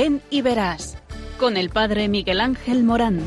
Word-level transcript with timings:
Ven 0.00 0.22
y 0.30 0.42
verás 0.42 0.96
con 1.40 1.56
el 1.56 1.70
Padre 1.70 2.06
Miguel 2.06 2.40
Ángel 2.40 2.84
Morán. 2.84 3.20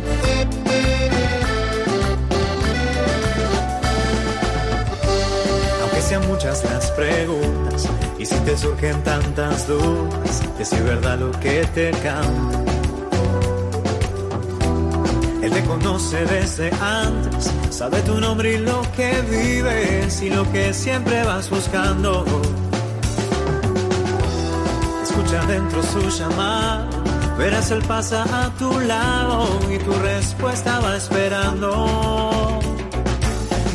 Aunque 5.81 6.01
sean 6.01 6.25
muchas 6.29 6.63
las 6.63 6.89
preguntas 6.91 7.89
y 8.17 8.25
si 8.25 8.35
te 8.45 8.57
surgen 8.57 9.03
tantas 9.03 9.67
dudas, 9.67 10.43
es 10.59 10.83
verdad 10.85 11.19
lo 11.19 11.31
que 11.41 11.65
te 11.75 11.91
canta. 11.91 12.63
Él 15.43 15.51
te 15.51 15.63
conoce 15.65 16.23
desde 16.23 16.71
antes, 16.79 17.51
sabe 17.69 18.01
tu 18.03 18.17
nombre 18.17 18.53
y 18.53 18.59
lo 18.59 18.81
que 18.95 19.11
vives 19.29 20.21
y 20.21 20.29
lo 20.29 20.49
que 20.53 20.73
siempre 20.73 21.21
vas 21.25 21.49
buscando. 21.49 22.23
Escucha 25.31 25.47
dentro 25.47 25.81
su 25.81 26.09
llamada 26.09 26.89
Verás, 27.37 27.71
Él 27.71 27.81
pasa 27.87 28.45
a 28.45 28.49
tu 28.55 28.81
lado 28.81 29.47
y 29.73 29.77
tu 29.77 29.93
respuesta 29.93 30.81
va 30.81 30.97
esperando. 30.97 32.59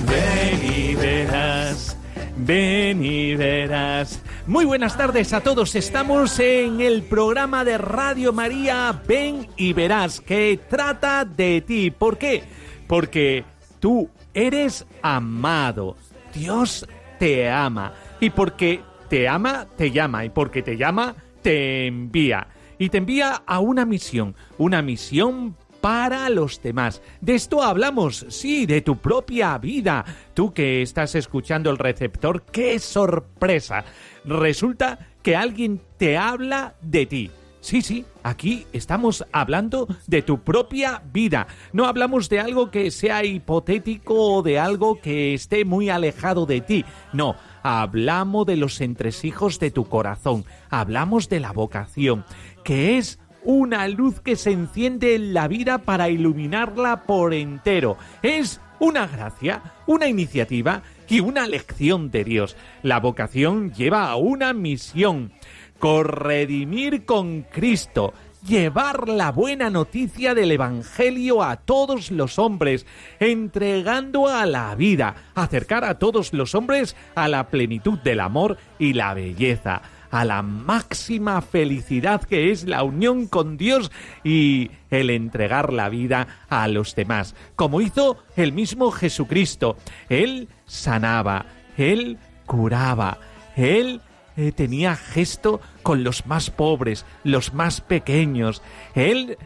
Ven 0.06 0.72
y 0.76 0.94
verás, 0.94 1.96
ven 2.36 3.02
y 3.02 3.34
verás. 3.36 4.20
Muy 4.46 4.66
buenas 4.66 4.98
tardes 4.98 5.32
a 5.32 5.40
todos. 5.40 5.74
Estamos 5.74 6.38
en 6.40 6.82
el 6.82 7.02
programa 7.02 7.64
de 7.64 7.78
Radio 7.78 8.34
María 8.34 9.00
Ven 9.08 9.48
y 9.56 9.72
verás 9.72 10.20
que 10.20 10.60
trata 10.68 11.24
de 11.24 11.62
ti. 11.62 11.90
¿Por 11.90 12.18
qué? 12.18 12.44
Porque 12.86 13.44
tú 13.80 14.10
eres 14.34 14.84
amado. 15.00 15.96
Dios 16.34 16.86
te 17.18 17.50
ama. 17.50 17.94
Y 18.20 18.28
porque 18.28 18.82
te 19.08 19.26
ama, 19.26 19.66
te 19.78 19.90
llama. 19.90 20.24
Y 20.26 20.28
porque 20.28 20.62
te 20.62 20.76
llama, 20.76 21.14
te 21.46 21.86
envía 21.86 22.48
y 22.76 22.88
te 22.88 22.98
envía 22.98 23.40
a 23.46 23.60
una 23.60 23.84
misión, 23.86 24.34
una 24.58 24.82
misión 24.82 25.54
para 25.80 26.28
los 26.28 26.60
demás. 26.60 27.00
De 27.20 27.36
esto 27.36 27.62
hablamos, 27.62 28.26
sí, 28.30 28.66
de 28.66 28.80
tu 28.80 28.96
propia 28.96 29.56
vida. 29.56 30.04
Tú 30.34 30.52
que 30.52 30.82
estás 30.82 31.14
escuchando 31.14 31.70
el 31.70 31.78
receptor, 31.78 32.42
qué 32.46 32.80
sorpresa. 32.80 33.84
Resulta 34.24 34.98
que 35.22 35.36
alguien 35.36 35.80
te 35.98 36.16
habla 36.16 36.74
de 36.82 37.06
ti. 37.06 37.30
Sí, 37.60 37.82
sí, 37.82 38.04
aquí 38.22 38.64
estamos 38.72 39.24
hablando 39.32 39.88
de 40.06 40.22
tu 40.22 40.38
propia 40.40 41.02
vida. 41.12 41.48
No 41.72 41.86
hablamos 41.86 42.28
de 42.28 42.38
algo 42.38 42.70
que 42.70 42.92
sea 42.92 43.24
hipotético 43.24 44.14
o 44.14 44.42
de 44.42 44.58
algo 44.58 45.00
que 45.00 45.34
esté 45.34 45.64
muy 45.64 45.90
alejado 45.90 46.46
de 46.46 46.60
ti. 46.60 46.84
No, 47.12 47.34
hablamos 47.66 48.46
de 48.46 48.56
los 48.56 48.80
entresijos 48.80 49.58
de 49.58 49.72
tu 49.72 49.88
corazón. 49.88 50.44
Hablamos 50.70 51.28
de 51.28 51.40
la 51.40 51.50
vocación 51.50 52.24
que 52.62 52.96
es 52.96 53.18
una 53.42 53.88
luz 53.88 54.20
que 54.20 54.36
se 54.36 54.52
enciende 54.52 55.16
en 55.16 55.34
la 55.34 55.48
vida 55.48 55.78
para 55.78 56.08
iluminarla 56.08 57.02
por 57.04 57.34
entero. 57.34 57.96
Es 58.22 58.60
una 58.78 59.08
gracia, 59.08 59.62
una 59.86 60.06
iniciativa 60.06 60.82
y 61.08 61.20
una 61.20 61.46
lección 61.48 62.10
de 62.10 62.24
Dios. 62.24 62.56
La 62.82 63.00
vocación 63.00 63.72
lleva 63.72 64.10
a 64.10 64.16
una 64.16 64.52
misión, 64.52 65.32
corredimir 65.80 67.04
con 67.04 67.42
Cristo, 67.42 68.14
llevar 68.46 69.08
la 69.08 69.32
buena 69.32 69.70
noticia 69.70 70.34
del 70.34 70.52
Evangelio 70.52 71.42
a 71.42 71.56
todos 71.56 72.10
los 72.10 72.38
hombres, 72.38 72.86
entregando 73.20 74.28
a 74.28 74.46
la 74.46 74.74
vida, 74.74 75.16
acercar 75.34 75.84
a 75.84 75.98
todos 75.98 76.32
los 76.32 76.54
hombres 76.54 76.96
a 77.14 77.28
la 77.28 77.48
plenitud 77.48 77.98
del 77.98 78.20
amor 78.20 78.56
y 78.78 78.92
la 78.92 79.14
belleza 79.14 79.82
a 80.10 80.24
la 80.24 80.40
máxima 80.42 81.42
felicidad 81.42 82.22
que 82.22 82.50
es 82.50 82.64
la 82.64 82.84
unión 82.84 83.26
con 83.26 83.56
Dios 83.56 83.90
y 84.24 84.70
el 84.90 85.10
entregar 85.10 85.72
la 85.72 85.88
vida 85.88 86.26
a 86.48 86.68
los 86.68 86.94
demás, 86.94 87.34
como 87.54 87.80
hizo 87.80 88.18
el 88.36 88.52
mismo 88.52 88.90
Jesucristo. 88.92 89.76
Él 90.08 90.48
sanaba, 90.64 91.46
él 91.76 92.18
curaba, 92.46 93.18
él 93.56 94.00
eh, 94.36 94.52
tenía 94.52 94.96
gesto 94.96 95.60
con 95.82 96.04
los 96.04 96.26
más 96.26 96.50
pobres, 96.50 97.04
los 97.24 97.54
más 97.54 97.80
pequeños, 97.80 98.62
él 98.94 99.38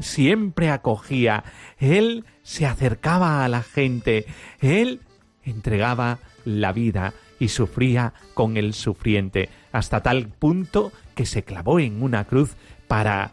siempre 0.00 0.70
acogía, 0.70 1.44
él 1.78 2.24
se 2.42 2.66
acercaba 2.66 3.44
a 3.44 3.48
la 3.48 3.62
gente, 3.62 4.26
él 4.60 5.00
entregaba 5.42 6.18
la 6.44 6.72
vida 6.72 7.14
y 7.38 7.48
sufría 7.48 8.14
con 8.34 8.56
el 8.56 8.74
sufriente, 8.74 9.48
hasta 9.72 10.02
tal 10.02 10.28
punto 10.28 10.92
que 11.14 11.26
se 11.26 11.44
clavó 11.44 11.78
en 11.78 12.02
una 12.02 12.24
cruz 12.24 12.56
para 12.86 13.32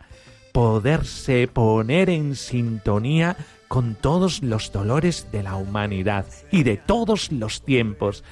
poderse 0.52 1.48
poner 1.48 2.10
en 2.10 2.36
sintonía 2.36 3.36
con 3.68 3.96
todos 3.96 4.42
los 4.42 4.72
dolores 4.72 5.28
de 5.32 5.44
la 5.44 5.56
humanidad 5.56 6.26
y 6.52 6.64
de 6.64 6.78
todos 6.78 7.32
los 7.32 7.64
tiempos. 7.64 8.24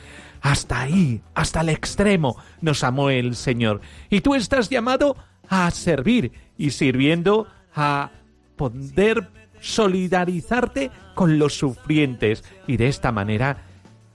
Hasta 0.43 0.81
ahí, 0.81 1.21
hasta 1.33 1.61
el 1.61 1.69
extremo, 1.69 2.37
nos 2.61 2.83
amó 2.83 3.09
el 3.09 3.35
Señor. 3.35 3.81
Y 4.11 4.21
tú 4.21 4.35
estás 4.35 4.69
llamado 4.69 5.17
a 5.49 5.71
servir 5.71 6.31
y 6.57 6.69
sirviendo 6.69 7.47
a 7.75 8.11
poder 8.55 9.29
solidarizarte 9.59 10.91
con 11.15 11.39
los 11.39 11.55
sufrientes 11.57 12.43
y 12.67 12.77
de 12.77 12.89
esta 12.89 13.11
manera 13.11 13.63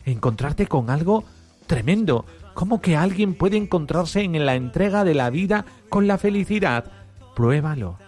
encontrarte 0.04 0.66
con 0.66 0.90
algo 0.90 1.24
Tremendo. 1.68 2.24
¿Cómo 2.54 2.80
que 2.80 2.96
alguien 2.96 3.34
puede 3.34 3.58
encontrarse 3.58 4.22
en 4.22 4.46
la 4.46 4.54
entrega 4.54 5.04
de 5.04 5.14
la 5.14 5.28
vida 5.28 5.66
con 5.90 6.08
la 6.08 6.16
felicidad? 6.16 6.90
Pruébalo. 7.36 7.98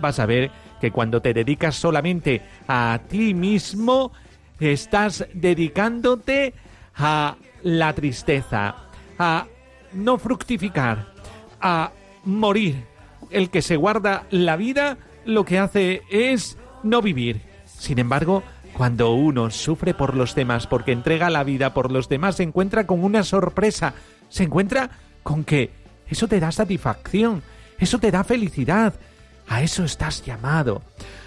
Vas 0.00 0.18
a 0.18 0.26
ver 0.26 0.50
que 0.80 0.90
cuando 0.90 1.22
te 1.22 1.32
dedicas 1.32 1.76
solamente 1.76 2.42
a 2.66 3.00
ti 3.08 3.32
mismo, 3.32 4.10
estás 4.58 5.24
dedicándote 5.32 6.52
a 6.96 7.36
la 7.66 7.92
tristeza, 7.94 8.76
a 9.18 9.48
no 9.92 10.18
fructificar, 10.18 11.08
a 11.60 11.90
morir. 12.24 12.84
El 13.30 13.50
que 13.50 13.60
se 13.60 13.74
guarda 13.74 14.24
la 14.30 14.54
vida 14.54 14.98
lo 15.24 15.44
que 15.44 15.58
hace 15.58 16.02
es 16.08 16.58
no 16.84 17.02
vivir. 17.02 17.42
Sin 17.64 17.98
embargo, 17.98 18.44
cuando 18.72 19.14
uno 19.14 19.50
sufre 19.50 19.94
por 19.94 20.14
los 20.14 20.36
demás 20.36 20.68
porque 20.68 20.92
entrega 20.92 21.28
la 21.28 21.42
vida 21.42 21.74
por 21.74 21.90
los 21.90 22.08
demás, 22.08 22.36
se 22.36 22.44
encuentra 22.44 22.86
con 22.86 23.02
una 23.02 23.24
sorpresa. 23.24 23.94
Se 24.28 24.44
encuentra 24.44 24.88
con 25.24 25.42
que 25.42 25.72
eso 26.08 26.28
te 26.28 26.38
da 26.38 26.52
satisfacción, 26.52 27.42
eso 27.80 27.98
te 27.98 28.12
da 28.12 28.22
felicidad. 28.22 28.94
A 29.48 29.62
eso 29.62 29.82
estás 29.82 30.24
llamado. 30.24 30.82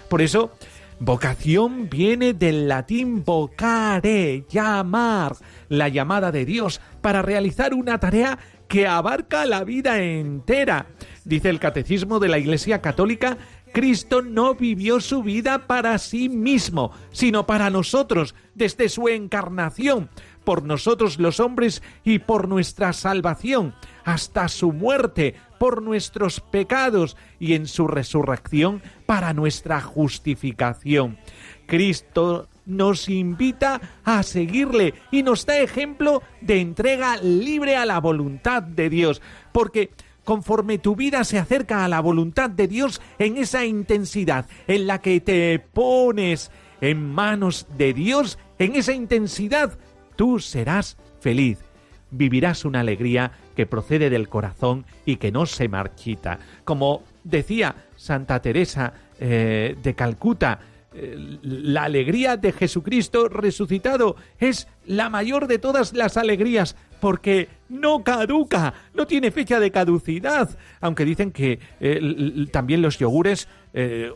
Por 0.08 0.22
eso, 0.22 0.52
vocación 1.00 1.88
viene 1.90 2.34
del 2.34 2.68
latín 2.68 3.24
vocare, 3.24 4.44
llamar, 4.48 5.34
la 5.68 5.88
llamada 5.88 6.30
de 6.30 6.44
Dios 6.44 6.80
para 7.00 7.22
realizar 7.22 7.74
una 7.74 7.98
tarea 7.98 8.38
que 8.68 8.86
abarca 8.86 9.46
la 9.46 9.64
vida 9.64 10.00
entera. 10.00 10.86
Dice 11.24 11.48
el 11.48 11.58
Catecismo 11.58 12.20
de 12.20 12.28
la 12.28 12.38
Iglesia 12.38 12.80
Católica 12.80 13.38
Cristo 13.72 14.22
no 14.22 14.54
vivió 14.54 15.00
su 15.00 15.22
vida 15.22 15.66
para 15.66 15.96
sí 15.98 16.28
mismo, 16.28 16.92
sino 17.12 17.46
para 17.46 17.70
nosotros, 17.70 18.34
desde 18.54 18.88
su 18.88 19.08
encarnación, 19.08 20.10
por 20.44 20.64
nosotros 20.64 21.18
los 21.18 21.40
hombres 21.40 21.82
y 22.04 22.18
por 22.18 22.48
nuestra 22.48 22.92
salvación, 22.92 23.74
hasta 24.04 24.48
su 24.48 24.72
muerte, 24.72 25.34
por 25.58 25.82
nuestros 25.82 26.40
pecados 26.40 27.18
y 27.38 27.52
en 27.52 27.66
su 27.66 27.86
resurrección 27.86 28.82
para 29.04 29.34
nuestra 29.34 29.80
justificación. 29.82 31.18
Cristo 31.66 32.48
nos 32.64 33.08
invita 33.08 33.80
a 34.04 34.22
seguirle 34.22 34.94
y 35.10 35.22
nos 35.22 35.44
da 35.44 35.58
ejemplo 35.58 36.22
de 36.40 36.60
entrega 36.60 37.18
libre 37.18 37.76
a 37.76 37.84
la 37.84 38.00
voluntad 38.00 38.62
de 38.62 38.88
Dios, 38.88 39.20
porque 39.52 39.90
conforme 40.24 40.78
tu 40.78 40.96
vida 40.96 41.24
se 41.24 41.38
acerca 41.38 41.84
a 41.84 41.88
la 41.88 42.00
voluntad 42.00 42.48
de 42.48 42.66
Dios 42.66 43.02
en 43.18 43.36
esa 43.36 43.64
intensidad 43.64 44.46
en 44.66 44.86
la 44.86 45.00
que 45.00 45.20
te 45.20 45.58
pones 45.58 46.50
en 46.80 47.12
manos 47.12 47.66
de 47.76 47.92
Dios, 47.92 48.38
en 48.58 48.76
esa 48.76 48.92
intensidad, 48.92 49.78
tú 50.16 50.38
serás 50.38 50.96
feliz. 51.20 51.69
Vivirás 52.10 52.64
una 52.64 52.80
alegría 52.80 53.32
que 53.54 53.66
procede 53.66 54.10
del 54.10 54.28
corazón 54.28 54.84
y 55.04 55.16
que 55.16 55.30
no 55.30 55.46
se 55.46 55.68
marchita. 55.68 56.38
Como 56.64 57.02
decía 57.24 57.74
Santa 57.96 58.40
Teresa 58.40 58.92
eh, 59.18 59.76
de 59.82 59.94
Calcuta, 59.94 60.60
eh, 60.92 61.38
la 61.42 61.84
alegría 61.84 62.36
de 62.36 62.52
Jesucristo 62.52 63.28
resucitado 63.28 64.16
es 64.38 64.66
la 64.86 65.08
mayor 65.08 65.46
de 65.46 65.58
todas 65.58 65.92
las 65.92 66.16
alegrías 66.16 66.74
porque 67.00 67.48
no 67.68 68.02
caduca, 68.02 68.74
no 68.92 69.06
tiene 69.06 69.30
fecha 69.30 69.60
de 69.60 69.70
caducidad, 69.70 70.58
aunque 70.80 71.04
dicen 71.04 71.30
que 71.30 71.60
eh, 71.80 72.46
también 72.50 72.82
los 72.82 72.98
yogures 72.98 73.48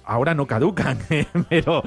ahora 0.05 0.35
no 0.35 0.47
caducan, 0.47 0.99
pero 1.49 1.83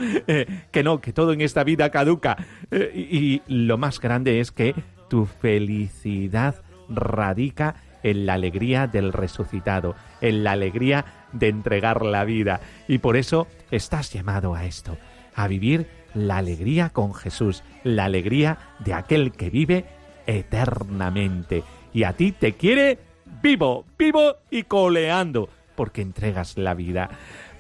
que 0.71 0.83
no, 0.83 1.01
que 1.01 1.11
todo 1.11 1.33
en 1.33 1.41
esta 1.41 1.65
vida 1.65 1.89
caduca. 1.91 2.37
y 2.71 3.41
lo 3.47 3.77
más 3.77 3.99
grande 3.99 4.39
es 4.39 4.51
que 4.51 4.73
tu 5.07 5.25
felicidad 5.25 6.55
radica 6.89 7.75
en 8.03 8.25
la 8.25 8.33
alegría 8.33 8.87
del 8.87 9.13
resucitado, 9.13 9.95
en 10.21 10.43
la 10.43 10.53
alegría 10.53 11.05
de 11.33 11.49
entregar 11.49 12.03
la 12.03 12.23
vida. 12.23 12.61
Y 12.87 12.99
por 12.99 13.17
eso 13.17 13.47
estás 13.71 14.13
llamado 14.13 14.55
a 14.55 14.65
esto, 14.65 14.97
a 15.35 15.47
vivir 15.47 15.87
la 16.13 16.37
alegría 16.37 16.89
con 16.89 17.13
Jesús, 17.13 17.63
la 17.83 18.05
alegría 18.05 18.57
de 18.79 18.93
aquel 18.93 19.31
que 19.31 19.49
vive 19.49 19.85
eternamente. 20.25 21.63
Y 21.93 22.03
a 22.03 22.13
ti 22.13 22.31
te 22.31 22.53
quiere 22.53 22.99
vivo, 23.41 23.85
vivo 23.97 24.37
y 24.49 24.63
coleando, 24.63 25.49
porque 25.75 26.01
entregas 26.01 26.57
la 26.57 26.73
vida. 26.73 27.09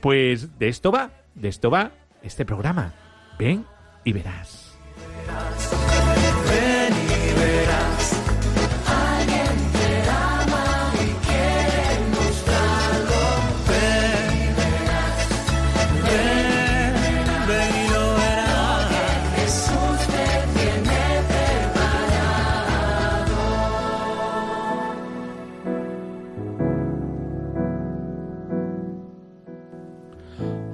Pues 0.01 0.57
de 0.59 0.69
esto 0.69 0.91
va, 0.91 1.11
de 1.35 1.49
esto 1.49 1.69
va 1.69 1.91
este 2.23 2.45
programa. 2.45 2.93
Ven 3.37 3.65
y 4.03 4.13
verás. 4.13 4.77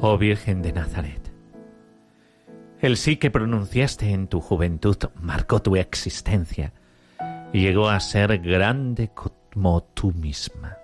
Oh 0.05 0.17
Virgen 0.17 0.61
de 0.61 0.73
Nazaret. 0.73 1.31
El 2.81 2.97
sí 2.97 3.15
que 3.15 3.31
pronunciaste 3.31 4.09
en 4.09 4.27
tu 4.27 4.41
juventud 4.41 4.97
marcó 5.15 5.61
tu 5.61 5.77
existencia 5.77 6.73
y 7.53 7.61
llegó 7.61 7.87
a 7.87 8.01
ser 8.01 8.39
grande 8.39 9.11
como 9.13 9.81
tú 9.81 10.11
misma. 10.11 10.77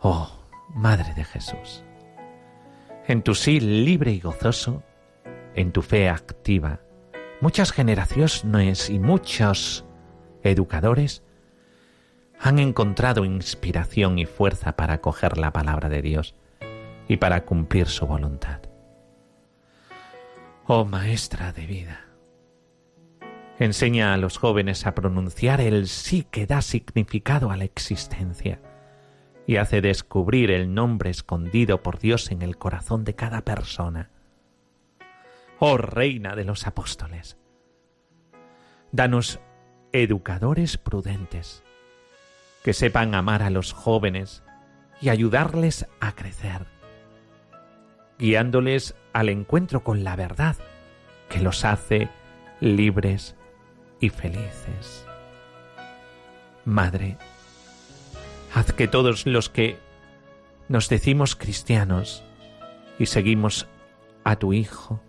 Oh, 0.00 0.28
Madre 0.74 1.14
de 1.14 1.22
Jesús, 1.22 1.84
en 3.06 3.22
tu 3.22 3.36
sí 3.36 3.60
libre 3.60 4.10
y 4.10 4.18
gozoso, 4.18 4.82
en 5.54 5.70
tu 5.70 5.80
fe 5.80 6.08
activa, 6.08 6.80
muchas 7.40 7.70
generaciones 7.70 8.90
y 8.90 8.98
muchos 8.98 9.84
educadores 10.42 11.22
han 12.40 12.58
encontrado 12.58 13.24
inspiración 13.24 14.18
y 14.18 14.26
fuerza 14.26 14.74
para 14.74 14.94
acoger 14.94 15.38
la 15.38 15.52
palabra 15.52 15.88
de 15.88 16.02
Dios 16.02 16.34
y 17.08 17.16
para 17.16 17.44
cumplir 17.44 17.86
su 17.86 18.06
voluntad. 18.06 18.60
Oh 20.66 20.84
Maestra 20.84 21.52
de 21.52 21.66
vida, 21.66 22.06
enseña 23.58 24.14
a 24.14 24.16
los 24.16 24.38
jóvenes 24.38 24.86
a 24.86 24.94
pronunciar 24.94 25.60
el 25.60 25.88
sí 25.88 26.26
que 26.30 26.46
da 26.46 26.62
significado 26.62 27.50
a 27.50 27.56
la 27.56 27.64
existencia 27.64 28.60
y 29.46 29.56
hace 29.56 29.80
descubrir 29.80 30.50
el 30.50 30.72
nombre 30.72 31.10
escondido 31.10 31.82
por 31.82 31.98
Dios 31.98 32.30
en 32.30 32.42
el 32.42 32.56
corazón 32.56 33.04
de 33.04 33.14
cada 33.14 33.42
persona. 33.42 34.10
Oh 35.58 35.76
Reina 35.76 36.34
de 36.34 36.44
los 36.44 36.66
Apóstoles, 36.66 37.36
danos 38.90 39.40
educadores 39.92 40.78
prudentes 40.78 41.62
que 42.64 42.72
sepan 42.72 43.14
amar 43.14 43.42
a 43.42 43.50
los 43.50 43.72
jóvenes 43.72 44.42
y 45.00 45.10
ayudarles 45.10 45.86
a 46.00 46.12
crecer 46.12 46.73
guiándoles 48.24 48.94
al 49.12 49.28
encuentro 49.28 49.84
con 49.84 50.02
la 50.02 50.16
verdad 50.16 50.56
que 51.28 51.40
los 51.40 51.66
hace 51.66 52.08
libres 52.58 53.36
y 54.00 54.08
felices. 54.08 55.04
Madre, 56.64 57.18
haz 58.54 58.72
que 58.72 58.88
todos 58.88 59.26
los 59.26 59.50
que 59.50 59.76
nos 60.70 60.88
decimos 60.88 61.36
cristianos 61.36 62.24
y 62.98 63.04
seguimos 63.04 63.66
a 64.24 64.36
tu 64.36 64.54
Hijo, 64.54 65.02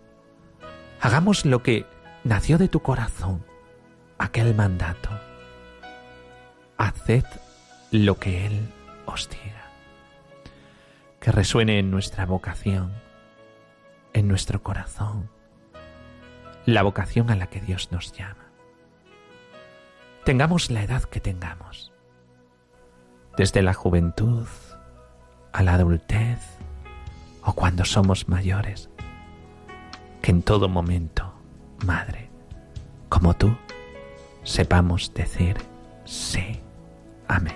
hagamos 1.00 1.46
lo 1.46 1.62
que 1.62 1.86
nació 2.22 2.58
de 2.58 2.68
tu 2.68 2.80
corazón, 2.80 3.42
aquel 4.18 4.54
mandato. 4.54 5.08
Haced 6.76 7.24
lo 7.92 8.18
que 8.18 8.44
Él 8.44 8.60
os 9.06 9.30
diga 9.30 9.56
que 11.18 11.32
resuene 11.32 11.80
en 11.80 11.90
nuestra 11.90 12.24
vocación, 12.24 12.92
en 14.16 14.28
nuestro 14.28 14.62
corazón, 14.62 15.28
la 16.64 16.82
vocación 16.82 17.30
a 17.30 17.36
la 17.36 17.48
que 17.48 17.60
Dios 17.60 17.92
nos 17.92 18.12
llama. 18.12 18.46
Tengamos 20.24 20.70
la 20.70 20.82
edad 20.82 21.02
que 21.02 21.20
tengamos, 21.20 21.92
desde 23.36 23.60
la 23.60 23.74
juventud 23.74 24.46
a 25.52 25.62
la 25.62 25.74
adultez 25.74 26.40
o 27.42 27.52
cuando 27.52 27.84
somos 27.84 28.26
mayores, 28.26 28.88
que 30.22 30.30
en 30.30 30.40
todo 30.42 30.70
momento, 30.70 31.34
Madre, 31.84 32.30
como 33.10 33.34
tú, 33.34 33.54
sepamos 34.44 35.12
decir 35.12 35.58
sí. 36.06 36.58
Amén. 37.28 37.54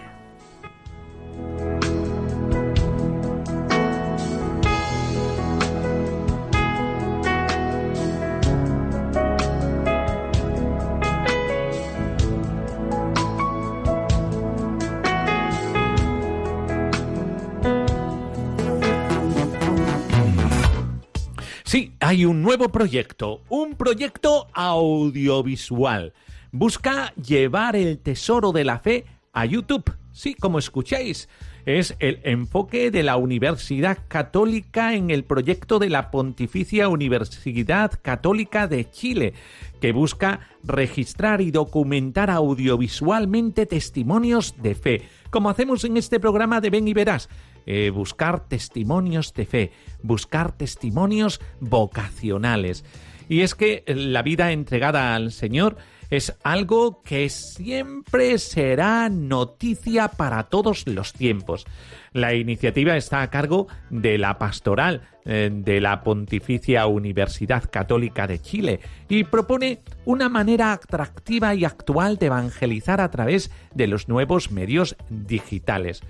Hay 22.10 22.24
un 22.24 22.42
nuevo 22.42 22.70
proyecto, 22.70 23.42
un 23.48 23.76
proyecto 23.76 24.48
audiovisual. 24.52 26.12
Busca 26.50 27.14
llevar 27.14 27.76
el 27.76 28.00
tesoro 28.00 28.50
de 28.50 28.64
la 28.64 28.80
fe 28.80 29.04
a 29.32 29.44
YouTube. 29.44 29.94
Sí, 30.10 30.34
como 30.34 30.58
escucháis, 30.58 31.28
es 31.66 31.94
el 32.00 32.18
enfoque 32.24 32.90
de 32.90 33.04
la 33.04 33.16
Universidad 33.16 33.98
Católica 34.08 34.94
en 34.94 35.10
el 35.10 35.22
proyecto 35.22 35.78
de 35.78 35.88
la 35.88 36.10
Pontificia 36.10 36.88
Universidad 36.88 37.92
Católica 38.02 38.66
de 38.66 38.90
Chile, 38.90 39.34
que 39.80 39.92
busca 39.92 40.40
registrar 40.64 41.40
y 41.40 41.52
documentar 41.52 42.28
audiovisualmente 42.28 43.66
testimonios 43.66 44.56
de 44.60 44.74
fe, 44.74 45.02
como 45.30 45.48
hacemos 45.48 45.84
en 45.84 45.96
este 45.96 46.18
programa 46.18 46.60
de 46.60 46.70
Ven 46.70 46.88
y 46.88 46.92
Verás 46.92 47.28
eh, 47.66 47.90
buscar 47.90 48.48
testimonios 48.48 49.32
de 49.34 49.46
fe, 49.46 49.72
buscar 50.02 50.52
testimonios 50.52 51.40
vocacionales. 51.60 52.84
Y 53.28 53.42
es 53.42 53.54
que 53.54 53.84
la 53.86 54.22
vida 54.22 54.52
entregada 54.52 55.14
al 55.14 55.30
Señor 55.30 55.76
es 56.10 56.36
algo 56.42 57.02
que 57.02 57.28
siempre 57.28 58.36
será 58.38 59.08
noticia 59.08 60.08
para 60.08 60.44
todos 60.44 60.86
los 60.86 61.12
tiempos. 61.12 61.64
La 62.12 62.34
iniciativa 62.34 62.96
está 62.96 63.22
a 63.22 63.30
cargo 63.30 63.68
de 63.88 64.18
la 64.18 64.36
pastoral 64.36 65.02
eh, 65.24 65.48
de 65.52 65.80
la 65.80 66.02
Pontificia 66.02 66.86
Universidad 66.86 67.70
Católica 67.70 68.26
de 68.26 68.40
Chile 68.40 68.80
y 69.08 69.22
propone 69.22 69.78
una 70.04 70.28
manera 70.28 70.72
atractiva 70.72 71.54
y 71.54 71.64
actual 71.64 72.18
de 72.18 72.26
evangelizar 72.26 73.00
a 73.00 73.10
través 73.12 73.52
de 73.72 73.86
los 73.86 74.08
nuevos 74.08 74.50
medios 74.50 74.96
digitales. 75.08 76.02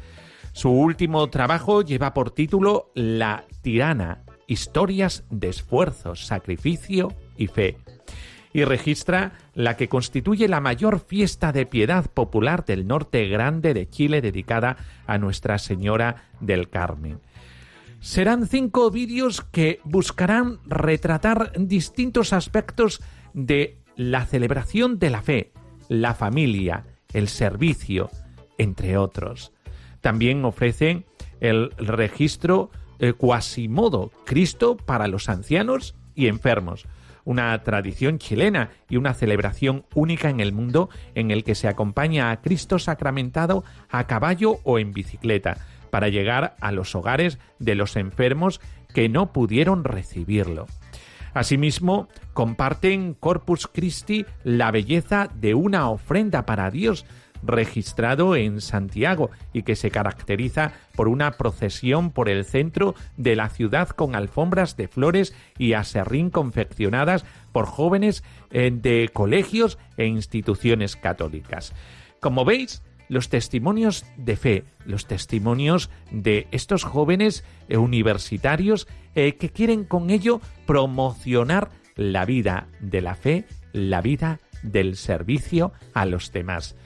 Su 0.60 0.68
último 0.68 1.26
trabajo 1.30 1.80
lleva 1.80 2.12
por 2.12 2.32
título 2.32 2.90
La 2.94 3.46
tirana, 3.62 4.24
historias 4.46 5.24
de 5.30 5.48
esfuerzo, 5.48 6.14
sacrificio 6.14 7.14
y 7.38 7.46
fe, 7.46 7.78
y 8.52 8.64
registra 8.64 9.32
la 9.54 9.78
que 9.78 9.88
constituye 9.88 10.48
la 10.48 10.60
mayor 10.60 11.00
fiesta 11.00 11.52
de 11.52 11.64
piedad 11.64 12.10
popular 12.10 12.66
del 12.66 12.86
norte 12.86 13.26
grande 13.26 13.72
de 13.72 13.88
Chile 13.88 14.20
dedicada 14.20 14.76
a 15.06 15.16
Nuestra 15.16 15.56
Señora 15.56 16.28
del 16.40 16.68
Carmen. 16.68 17.20
Serán 18.00 18.46
cinco 18.46 18.90
vídeos 18.90 19.40
que 19.40 19.80
buscarán 19.84 20.58
retratar 20.66 21.52
distintos 21.56 22.34
aspectos 22.34 23.00
de 23.32 23.78
la 23.96 24.26
celebración 24.26 24.98
de 24.98 25.08
la 25.08 25.22
fe, 25.22 25.52
la 25.88 26.12
familia, 26.12 26.84
el 27.14 27.28
servicio, 27.28 28.10
entre 28.58 28.98
otros. 28.98 29.54
También 30.00 30.44
ofrecen 30.44 31.04
el 31.40 31.70
registro 31.78 32.70
eh, 32.98 33.12
Quasimodo, 33.12 34.10
Cristo 34.24 34.76
para 34.76 35.08
los 35.08 35.28
ancianos 35.28 35.94
y 36.14 36.26
enfermos, 36.26 36.86
una 37.24 37.62
tradición 37.62 38.18
chilena 38.18 38.70
y 38.88 38.96
una 38.96 39.14
celebración 39.14 39.84
única 39.94 40.30
en 40.30 40.40
el 40.40 40.52
mundo 40.52 40.90
en 41.14 41.30
el 41.30 41.44
que 41.44 41.54
se 41.54 41.68
acompaña 41.68 42.30
a 42.30 42.40
Cristo 42.40 42.78
sacramentado 42.78 43.64
a 43.88 44.06
caballo 44.06 44.58
o 44.64 44.78
en 44.78 44.92
bicicleta 44.92 45.58
para 45.90 46.08
llegar 46.08 46.56
a 46.60 46.72
los 46.72 46.94
hogares 46.94 47.38
de 47.58 47.74
los 47.74 47.96
enfermos 47.96 48.60
que 48.94 49.08
no 49.08 49.32
pudieron 49.32 49.84
recibirlo. 49.84 50.66
Asimismo, 51.32 52.08
comparten 52.32 53.14
Corpus 53.14 53.68
Christi 53.68 54.26
la 54.42 54.70
belleza 54.70 55.28
de 55.34 55.54
una 55.54 55.88
ofrenda 55.88 56.44
para 56.44 56.70
Dios 56.70 57.06
registrado 57.42 58.36
en 58.36 58.60
Santiago 58.60 59.30
y 59.52 59.62
que 59.62 59.76
se 59.76 59.90
caracteriza 59.90 60.72
por 60.94 61.08
una 61.08 61.32
procesión 61.32 62.10
por 62.10 62.28
el 62.28 62.44
centro 62.44 62.94
de 63.16 63.36
la 63.36 63.48
ciudad 63.48 63.88
con 63.88 64.14
alfombras 64.14 64.76
de 64.76 64.88
flores 64.88 65.34
y 65.58 65.72
aserrín 65.72 66.30
confeccionadas 66.30 67.24
por 67.52 67.66
jóvenes 67.66 68.22
eh, 68.50 68.70
de 68.72 69.10
colegios 69.12 69.78
e 69.96 70.06
instituciones 70.06 70.96
católicas. 70.96 71.72
Como 72.20 72.44
veis, 72.44 72.82
los 73.10 73.28
testimonios 73.28 74.06
de 74.16 74.36
fe, 74.36 74.64
los 74.84 75.06
testimonios 75.06 75.90
de 76.12 76.46
estos 76.52 76.84
jóvenes 76.84 77.44
eh, 77.68 77.76
universitarios 77.76 78.86
eh, 79.16 79.34
que 79.34 79.50
quieren 79.50 79.84
con 79.84 80.10
ello 80.10 80.40
promocionar 80.64 81.70
la 81.96 82.24
vida 82.24 82.68
de 82.78 83.00
la 83.00 83.16
fe, 83.16 83.44
la 83.72 84.00
vida 84.00 84.38
del 84.62 84.96
servicio 84.96 85.72
a 85.92 86.06
los 86.06 86.32
demás. 86.32 86.76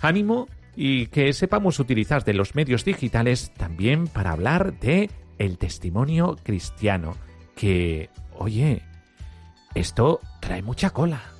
Ánimo 0.00 0.48
y 0.74 1.06
que 1.06 1.32
sepamos 1.32 1.78
utilizar 1.78 2.24
de 2.24 2.34
los 2.34 2.54
medios 2.54 2.84
digitales 2.84 3.52
también 3.56 4.06
para 4.06 4.32
hablar 4.32 4.78
de 4.78 5.10
el 5.38 5.58
testimonio 5.58 6.36
cristiano, 6.42 7.16
que, 7.54 8.10
oye, 8.34 8.82
esto 9.74 10.20
trae 10.40 10.62
mucha 10.62 10.90
cola. 10.90 11.35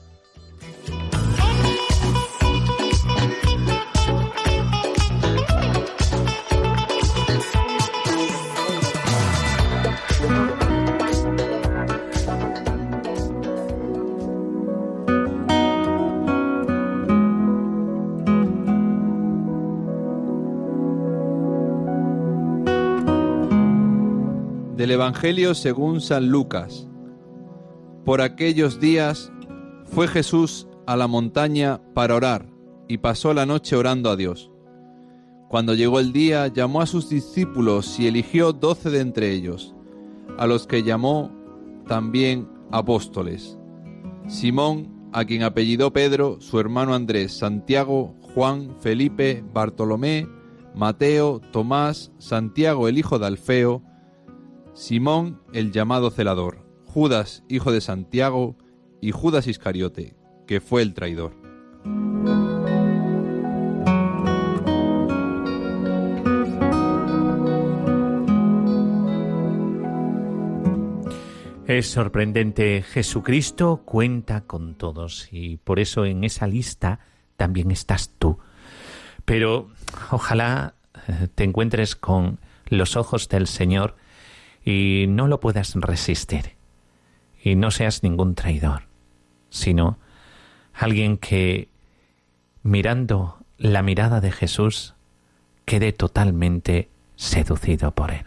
Del 24.87 24.93
Evangelio 24.93 25.57
según 25.57 26.01
San 26.01 26.29
Lucas. 26.29 26.87
Por 28.05 28.21
aquellos 28.21 28.79
días 28.79 29.33
fue 29.85 30.07
Jesús 30.07 30.69
a 30.87 30.95
la 30.95 31.09
montaña 31.09 31.81
para 31.93 32.15
orar 32.15 32.47
y 32.87 32.99
pasó 32.99 33.35
la 33.35 33.47
noche 33.47 33.75
orando 33.75 34.11
a 34.11 34.17
Dios. 34.17 34.53
Cuando 35.49 35.75
llegó 35.75 35.99
el 35.99 36.13
día, 36.13 36.47
llamó 36.47 36.83
a 36.83 36.87
sus 36.87 37.09
discípulos 37.09 37.99
y 37.99 38.07
eligió 38.07 38.53
doce 38.53 38.91
de 38.91 39.01
entre 39.01 39.33
ellos, 39.33 39.75
a 40.39 40.47
los 40.47 40.69
que 40.69 40.85
llamó 40.85 41.33
también 41.89 42.49
apóstoles. 42.71 43.59
Simón, 44.29 45.09
a 45.13 45.25
quien 45.25 45.43
apellidó 45.43 45.93
Pedro, 45.93 46.41
su 46.41 46.61
hermano 46.61 46.95
Andrés, 46.95 47.37
Santiago, 47.37 48.15
Juan, 48.21 48.77
Felipe, 48.79 49.43
Bartolomé, 49.53 50.29
Mateo, 50.77 51.41
Tomás, 51.51 52.13
Santiago 52.19 52.87
el 52.87 52.99
hijo 52.99 53.19
de 53.19 53.27
Alfeo, 53.27 53.83
Simón 54.77 55.41
el 55.55 55.73
llamado 55.73 56.11
celador, 56.11 56.59
Judas 56.85 57.43
hijo 57.49 57.73
de 57.73 57.81
Santiago 57.81 58.59
y 59.01 59.11
Judas 59.11 59.47
Iscariote, 59.47 60.15
que 60.47 60.61
fue 60.61 60.83
el 60.83 60.93
traidor. 60.93 61.33
Es 71.67 71.91
sorprendente, 71.91 72.83
Jesucristo 72.83 73.81
cuenta 73.87 74.43
con 74.43 74.75
todos 74.75 75.29
y 75.33 75.57
por 75.57 75.81
eso 75.81 76.05
en 76.05 76.23
esa 76.23 76.47
lista 76.47 77.01
también 77.39 77.71
estás 77.71 78.11
tú. 78.19 78.41
Pero 79.25 79.71
ojalá 80.11 80.75
eh, 81.09 81.29
te 81.35 81.45
encuentres 81.45 81.97
con 81.97 82.41
los 82.69 82.97
ojos 82.97 83.31
del 83.31 83.47
Señor 83.47 83.97
y 84.67 85.07
no 85.09 85.29
lo 85.29 85.41
puedas 85.41 85.75
resistir. 85.77 86.57
Y 87.43 87.55
no 87.55 87.71
seas 87.71 88.03
ningún 88.03 88.35
traidor, 88.35 88.83
sino 89.49 89.99
alguien 90.75 91.17
que, 91.17 91.69
mirando 92.65 93.39
la 93.57 93.83
mirada 93.83 94.21
de 94.21 94.33
Jesús, 94.33 94.95
quede 95.65 95.93
totalmente 95.93 96.91
seducido 97.15 97.95
por 97.95 98.11
él. 98.11 98.27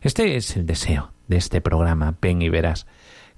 Este 0.00 0.36
es 0.36 0.56
el 0.56 0.64
deseo 0.64 1.12
de 1.26 1.36
este 1.36 1.60
programa, 1.60 2.16
ven 2.22 2.40
y 2.40 2.48
verás, 2.48 2.86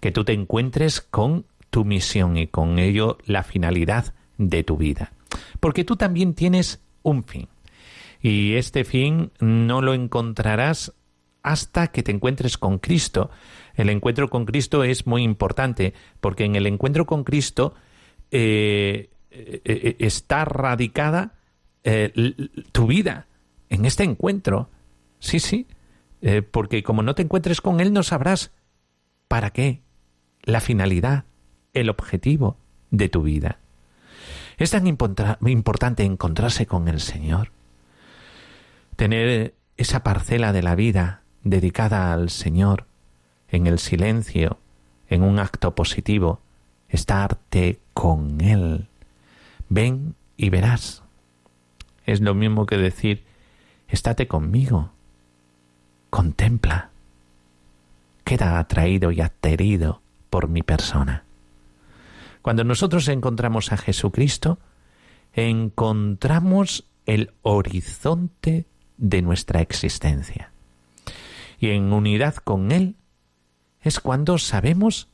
que 0.01 0.13
tú 0.13 0.25
te 0.25 0.35
encuentres 0.35 1.01
con 1.01 1.47
tu 1.71 1.87
misión 1.87 2.37
y 2.37 2.47
con 2.47 2.79
ello 2.79 3.17
la 3.25 3.43
finalidad 3.43 4.13
de 4.37 4.63
tu 4.63 4.77
vida. 4.77 5.13
Porque 5.59 5.85
tú 5.85 5.97
también 5.97 6.35
tienes 6.35 6.83
un 7.03 7.25
fin. 7.25 7.49
Y 8.21 8.57
este 8.57 8.85
fin 8.85 9.33
no 9.41 9.81
lo 9.81 9.95
encontrarás 9.95 10.93
hasta 11.43 11.89
que 11.89 12.03
te 12.03 12.13
encuentres 12.13 12.59
con 12.59 12.79
Cristo. 12.79 13.31
El 13.75 13.89
encuentro 13.89 14.29
con 14.29 14.45
Cristo 14.45 14.85
es 14.85 15.07
muy 15.07 15.23
importante 15.23 15.95
porque 16.21 16.45
en 16.45 16.57
el 16.57 16.67
encuentro 16.67 17.07
con 17.07 17.25
Cristo 17.25 17.75
eh, 18.31 19.11
eh, 19.31 19.61
eh, 19.65 19.97
está 19.99 20.45
radicada 20.45 21.35
tu 22.73 22.87
vida 22.87 23.27
en 23.71 23.87
este 23.87 24.05
encuentro. 24.05 24.69
Sí, 25.19 25.41
sí, 25.41 25.67
porque 26.51 26.83
como 26.83 27.03
no 27.03 27.15
te 27.15 27.23
encuentres 27.23 27.63
con 27.63 27.81
Él 27.81 27.95
no 27.95 28.03
sabrás 28.03 28.53
para 29.29 29.51
qué, 29.51 29.81
la 30.43 30.61
finalidad, 30.61 31.25
el 31.73 31.89
objetivo 31.89 32.59
de 32.91 33.09
tu 33.09 33.23
vida. 33.23 33.61
Es 34.59 34.73
tan 34.73 34.87
importante 34.87 36.05
encontrarse 36.05 36.67
con 36.67 36.89
el 36.89 37.01
Señor, 37.01 37.51
tener 38.97 39.55
esa 39.79 40.03
parcela 40.03 40.53
de 40.53 40.63
la 40.63 40.75
vida 40.75 41.23
dedicada 41.43 42.13
al 42.13 42.31
Señor, 42.31 42.87
en 43.49 43.67
el 43.67 43.79
silencio, 43.79 44.59
en 45.09 45.23
un 45.23 45.39
acto 45.39 45.75
positivo, 45.75 46.41
estarte 46.89 47.81
con 47.95 48.41
Él. 48.41 48.89
Ven 49.69 50.15
y 50.37 50.51
verás. 50.51 51.03
Es 52.07 52.21
lo 52.21 52.35
mismo 52.35 52.67
que 52.67 52.77
decir, 52.77 53.25
estate 53.89 54.27
conmigo, 54.27 54.91
contempla, 56.11 56.91
queda 58.25 58.59
atraído 58.59 59.11
y 59.11 59.21
aterido 59.21 60.01
por 60.29 60.49
mi 60.49 60.63
persona. 60.63 61.25
Cuando 62.43 62.65
nosotros 62.65 63.07
encontramos 63.09 63.73
a 63.73 63.77
Jesucristo, 63.77 64.59
encontramos 65.35 66.87
el 67.07 67.33
horizonte 67.43 68.67
de 68.97 69.23
nuestra 69.23 69.61
existencia 69.61 70.51
y 71.61 71.71
en 71.71 71.93
unidad 71.93 72.37
con 72.37 72.73
Él 72.73 72.97
es 73.83 74.01
cuando 74.01 74.39
sabemos 74.39 75.09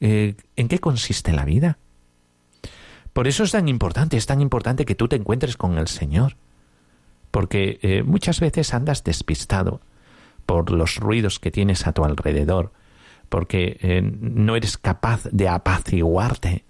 eh, 0.00 0.36
en 0.56 0.68
qué 0.68 0.78
consiste 0.78 1.32
la 1.32 1.44
vida. 1.44 1.78
Por 3.12 3.26
eso 3.26 3.42
es 3.42 3.50
tan 3.50 3.68
importante, 3.68 4.16
es 4.16 4.26
tan 4.26 4.40
importante 4.40 4.84
que 4.84 4.94
tú 4.94 5.08
te 5.08 5.16
encuentres 5.16 5.56
con 5.56 5.78
el 5.78 5.88
Señor, 5.88 6.36
porque 7.32 7.80
eh, 7.82 8.04
muchas 8.04 8.38
veces 8.38 8.72
andas 8.72 9.02
despistado 9.02 9.80
por 10.46 10.70
los 10.70 10.96
ruidos 10.96 11.40
que 11.40 11.50
tienes 11.50 11.88
a 11.88 11.92
tu 11.92 12.04
alrededor, 12.04 12.72
porque 13.28 13.78
eh, 13.82 14.02
no 14.02 14.54
eres 14.54 14.78
capaz 14.78 15.24
de 15.32 15.48
apaciguarte, 15.48 16.64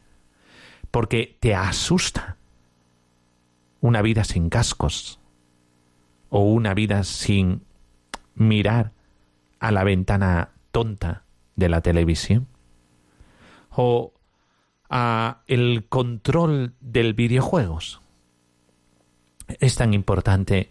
porque 0.91 1.37
te 1.41 1.55
asusta 1.55 2.37
una 3.83 4.01
vida 4.01 4.25
sin 4.25 4.49
cascos 4.49 5.21
o 6.31 6.41
una 6.41 6.73
vida 6.75 7.05
sin 7.05 7.63
mirar 8.35 8.93
a 9.59 9.71
la 9.71 9.85
ventana 9.85 10.51
tonta 10.73 11.25
de 11.57 11.69
la 11.69 11.81
televisión 11.81 12.49
o 13.71 14.13
a 14.89 15.43
el 15.47 15.87
control 15.89 16.75
del 16.81 17.15
videojuegos. 17.15 18.01
Es 19.61 19.77
tan 19.77 19.95
importante 19.95 20.71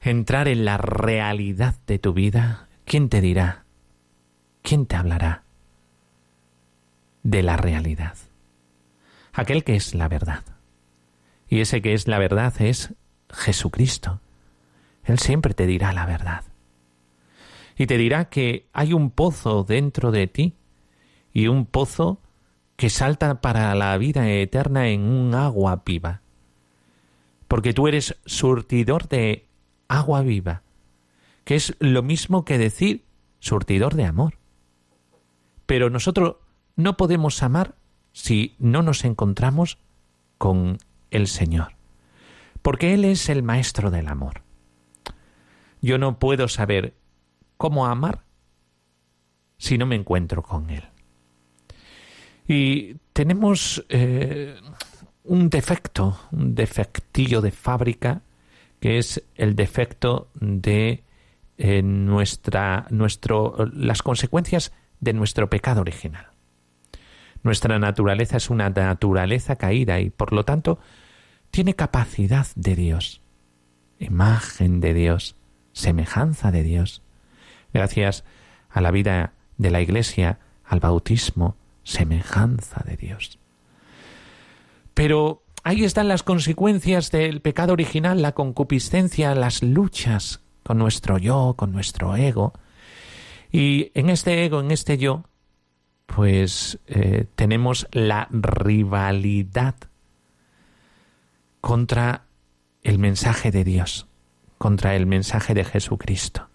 entrar 0.00 0.48
en 0.48 0.64
la 0.64 0.78
realidad 0.78 1.76
de 1.86 1.98
tu 1.98 2.12
vida. 2.12 2.68
¿Quién 2.84 3.08
te 3.08 3.20
dirá? 3.20 3.64
¿Quién 4.62 4.86
te 4.86 4.96
hablará 4.96 5.44
de 7.22 7.42
la 7.42 7.56
realidad? 7.56 8.16
Aquel 9.32 9.64
que 9.64 9.76
es 9.76 9.94
la 9.94 10.08
verdad. 10.08 10.44
Y 11.48 11.60
ese 11.60 11.82
que 11.82 11.94
es 11.94 12.06
la 12.06 12.18
verdad 12.18 12.54
es 12.60 12.94
Jesucristo. 13.30 14.20
Él 15.10 15.18
siempre 15.18 15.54
te 15.54 15.66
dirá 15.66 15.92
la 15.92 16.06
verdad. 16.06 16.44
Y 17.76 17.86
te 17.86 17.96
dirá 17.96 18.26
que 18.26 18.68
hay 18.72 18.92
un 18.92 19.10
pozo 19.10 19.64
dentro 19.64 20.10
de 20.10 20.26
ti 20.26 20.54
y 21.32 21.46
un 21.46 21.66
pozo 21.66 22.20
que 22.76 22.90
salta 22.90 23.40
para 23.40 23.74
la 23.74 23.96
vida 23.98 24.28
eterna 24.30 24.88
en 24.88 25.02
un 25.02 25.34
agua 25.34 25.82
viva. 25.84 26.22
Porque 27.48 27.72
tú 27.72 27.88
eres 27.88 28.16
surtidor 28.24 29.08
de 29.08 29.46
agua 29.88 30.22
viva, 30.22 30.62
que 31.44 31.56
es 31.56 31.74
lo 31.78 32.02
mismo 32.02 32.44
que 32.44 32.58
decir 32.58 33.04
surtidor 33.38 33.94
de 33.94 34.04
amor. 34.04 34.38
Pero 35.66 35.90
nosotros 35.90 36.36
no 36.76 36.96
podemos 36.96 37.42
amar 37.42 37.74
si 38.12 38.54
no 38.58 38.82
nos 38.82 39.04
encontramos 39.04 39.78
con 40.38 40.78
el 41.10 41.26
Señor, 41.26 41.74
porque 42.62 42.94
Él 42.94 43.04
es 43.04 43.28
el 43.28 43.42
maestro 43.42 43.90
del 43.90 44.08
amor. 44.08 44.42
Yo 45.80 45.98
no 45.98 46.18
puedo 46.18 46.48
saber 46.48 46.94
cómo 47.56 47.86
amar 47.86 48.24
si 49.58 49.78
no 49.78 49.86
me 49.86 49.96
encuentro 49.96 50.42
con 50.42 50.70
Él. 50.70 50.84
Y 52.48 52.96
tenemos 53.12 53.84
eh, 53.88 54.56
un 55.24 55.50
defecto, 55.50 56.18
un 56.32 56.54
defectillo 56.54 57.40
de 57.40 57.50
fábrica, 57.50 58.22
que 58.80 58.98
es 58.98 59.22
el 59.36 59.54
defecto 59.54 60.30
de 60.34 61.04
eh, 61.58 61.82
nuestra, 61.82 62.86
nuestro, 62.90 63.54
las 63.72 64.02
consecuencias 64.02 64.72
de 65.00 65.12
nuestro 65.12 65.50
pecado 65.50 65.82
original. 65.82 66.28
Nuestra 67.42 67.78
naturaleza 67.78 68.38
es 68.38 68.50
una 68.50 68.70
naturaleza 68.70 69.56
caída 69.56 70.00
y 70.00 70.10
por 70.10 70.32
lo 70.32 70.44
tanto 70.44 70.78
tiene 71.50 71.74
capacidad 71.74 72.46
de 72.54 72.76
Dios, 72.76 73.22
imagen 73.98 74.80
de 74.80 74.94
Dios, 74.94 75.36
semejanza 75.72 76.50
de 76.50 76.62
Dios. 76.62 77.02
Gracias 77.72 78.24
a 78.68 78.80
la 78.80 78.90
vida 78.90 79.32
de 79.58 79.70
la 79.70 79.80
Iglesia, 79.80 80.38
al 80.64 80.80
bautismo, 80.80 81.56
semejanza 81.82 82.82
de 82.86 82.96
Dios. 82.96 83.38
Pero 84.94 85.42
ahí 85.62 85.84
están 85.84 86.08
las 86.08 86.22
consecuencias 86.22 87.10
del 87.10 87.40
pecado 87.40 87.72
original, 87.72 88.22
la 88.22 88.32
concupiscencia, 88.32 89.34
las 89.34 89.62
luchas 89.62 90.40
con 90.62 90.78
nuestro 90.78 91.18
yo, 91.18 91.54
con 91.56 91.72
nuestro 91.72 92.16
ego. 92.16 92.52
Y 93.50 93.90
en 93.94 94.10
este 94.10 94.44
ego, 94.44 94.60
en 94.60 94.70
este 94.70 94.98
yo, 94.98 95.24
pues 96.06 96.78
eh, 96.86 97.26
tenemos 97.34 97.88
la 97.92 98.28
rivalidad 98.30 99.74
contra 101.60 102.26
el 102.82 102.98
mensaje 102.98 103.50
de 103.50 103.64
Dios, 103.64 104.08
contra 104.60 104.94
el 104.94 105.06
mensaje 105.06 105.54
de 105.54 105.64
Jesucristo. 105.64 106.50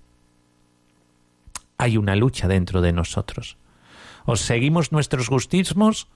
Hay 1.80 1.98
una 1.98 2.16
lucha 2.16 2.48
dentro 2.48 2.82
de 2.82 2.94
nosotros. 2.94 3.58
O 4.26 4.36
seguimos 4.36 4.92
nuestros 4.92 5.28
gustismos 5.28 6.08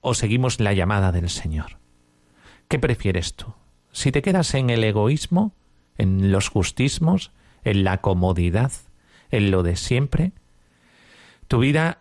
o 0.00 0.14
seguimos 0.14 0.58
la 0.58 0.72
llamada 0.72 1.12
del 1.12 1.28
Señor. 1.28 1.76
¿Qué 2.66 2.78
prefieres 2.78 3.34
tú? 3.34 3.52
Si 3.92 4.10
te 4.10 4.22
quedas 4.22 4.54
en 4.54 4.70
el 4.70 4.82
egoísmo, 4.84 5.52
en 5.98 6.32
los 6.32 6.48
gustismos, 6.50 7.30
en 7.62 7.84
la 7.84 8.00
comodidad, 8.00 8.72
en 9.30 9.50
lo 9.50 9.62
de 9.62 9.76
siempre, 9.76 10.32
tu 11.46 11.58
vida 11.58 11.98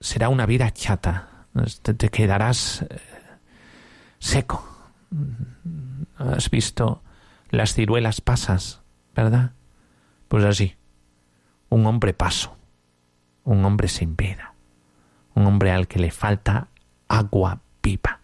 será 0.00 0.30
una 0.30 0.46
vida 0.46 0.70
chata. 0.70 1.48
Te, 1.82 2.08
quedarás 2.08 2.80
eh, 2.80 2.98
seco. 4.18 4.66
Has 6.16 6.48
visto 6.48 7.02
las 7.52 7.74
ciruelas 7.74 8.20
pasas, 8.20 8.82
¿verdad? 9.14 9.52
Pues 10.26 10.44
así. 10.44 10.74
Un 11.68 11.86
hombre 11.86 12.12
paso 12.12 12.56
un 13.44 13.64
hombre 13.64 13.88
sin 13.88 14.16
vida, 14.16 14.54
un 15.34 15.46
hombre 15.46 15.72
al 15.72 15.88
que 15.88 15.98
le 15.98 16.10
falta 16.10 16.68
agua 17.08 17.60
pipa. 17.80 18.20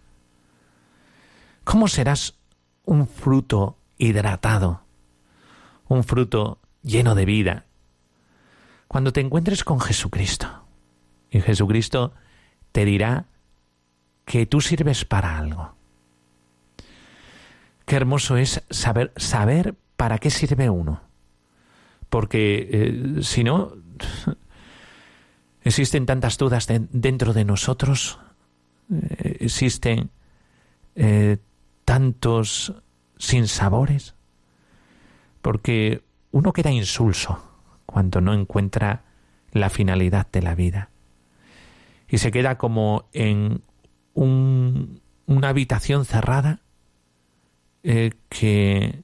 ¿Cómo 1.63 1.87
serás 1.87 2.37
un 2.85 3.07
fruto 3.07 3.77
hidratado, 3.97 4.81
un 5.87 6.03
fruto 6.03 6.59
lleno 6.81 7.15
de 7.15 7.25
vida, 7.25 7.65
cuando 8.87 9.13
te 9.13 9.21
encuentres 9.21 9.63
con 9.63 9.79
Jesucristo? 9.79 10.47
Y 11.29 11.41
Jesucristo 11.41 12.13
te 12.71 12.85
dirá 12.85 13.25
que 14.25 14.45
tú 14.45 14.61
sirves 14.61 15.05
para 15.05 15.37
algo. 15.37 15.75
Qué 17.89 17.95
hermoso 17.95 18.37
es 18.37 18.63
saber, 18.69 19.11
saber 19.15 19.73
para 19.97 20.19
qué 20.19 20.29
sirve 20.29 20.69
uno. 20.69 21.01
Porque 22.09 22.69
eh, 22.71 23.23
si 23.23 23.43
no, 23.43 23.73
Existen 25.63 26.05
tantas 26.05 26.37
dudas 26.37 26.67
dentro 26.67 27.33
de 27.33 27.43
nosotros, 27.43 28.19
eh, 28.91 29.37
existen 29.41 30.09
eh, 30.95 31.37
tantos 31.83 32.73
sinsabores, 33.17 34.15
porque 35.41 36.01
uno 36.31 36.53
queda 36.53 36.71
insulso 36.71 37.43
cuando 37.85 38.21
no 38.21 38.33
encuentra 38.33 39.03
la 39.51 39.69
finalidad 39.69 40.27
de 40.31 40.41
la 40.41 40.55
vida 40.55 40.89
y 42.07 42.19
se 42.19 42.31
queda 42.31 42.57
como 42.57 43.09
en 43.13 43.61
una 44.13 45.49
habitación 45.49 46.05
cerrada 46.05 46.61
eh, 47.83 48.11
que 48.29 49.03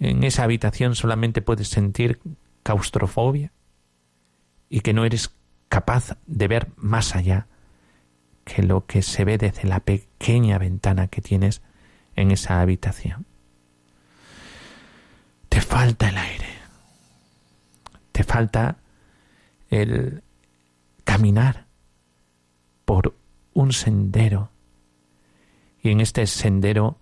en 0.00 0.24
esa 0.24 0.44
habitación 0.44 0.94
solamente 0.94 1.42
puedes 1.42 1.68
sentir 1.68 2.20
claustrofobia 2.62 3.52
y 4.68 4.80
que 4.80 4.92
no 4.92 5.04
eres 5.04 5.34
capaz 5.68 6.16
de 6.26 6.48
ver 6.48 6.68
más 6.76 7.14
allá 7.14 7.46
que 8.44 8.62
lo 8.62 8.86
que 8.86 9.02
se 9.02 9.24
ve 9.24 9.38
desde 9.38 9.68
la 9.68 9.80
pequeña 9.80 10.58
ventana 10.58 11.08
que 11.08 11.20
tienes 11.20 11.62
en 12.16 12.30
esa 12.30 12.60
habitación. 12.60 13.26
Te 15.48 15.60
falta 15.60 16.08
el 16.08 16.16
aire, 16.16 16.48
te 18.12 18.24
falta 18.24 18.78
el 19.70 20.22
caminar 21.04 21.66
por 22.84 23.14
un 23.52 23.72
sendero 23.72 24.50
y 25.82 25.90
en 25.90 26.00
este 26.00 26.26
sendero 26.26 26.98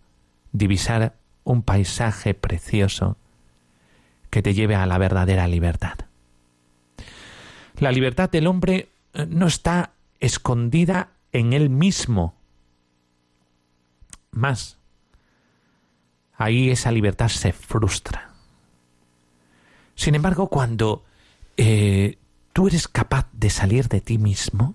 divisar 0.57 1.17
un 1.45 1.63
paisaje 1.63 2.35
precioso 2.35 3.17
que 4.31 4.43
te 4.43 4.55
lleve 4.55 4.75
a 4.75 4.87
la 4.87 4.99
verdadera 4.99 5.47
libertad. 5.47 5.99
La 7.79 7.93
libertad 7.93 8.31
del 8.31 8.47
hombre 8.47 8.91
eh, 9.13 9.27
no 9.29 9.47
está 9.47 9.93
escondida 10.19 11.11
en 11.33 11.53
él 11.53 11.71
mismo. 11.71 12.35
Más, 14.31 14.79
ahí 16.35 16.71
esa 16.71 16.91
libertad 16.91 17.29
se 17.29 17.53
frustra. 17.53 18.31
Sin 19.95 20.15
embargo, 20.15 20.49
cuando 20.49 21.05
eh, 21.57 22.19
tú 22.53 22.69
eres 22.69 22.89
capaz 22.89 23.29
de 23.33 23.51
salir 23.51 23.89
de 23.89 24.01
ti 24.01 24.19
mismo 24.19 24.75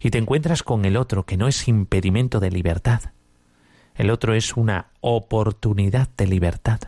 y 0.00 0.10
te 0.10 0.18
encuentras 0.18 0.62
con 0.62 0.84
el 0.84 0.96
otro, 0.96 1.24
que 1.26 1.36
no 1.36 1.46
es 1.46 1.68
impedimento 1.68 2.40
de 2.40 2.50
libertad, 2.50 3.12
el 4.00 4.08
otro 4.08 4.32
es 4.32 4.56
una 4.56 4.92
oportunidad 5.02 6.08
de 6.16 6.26
libertad, 6.26 6.80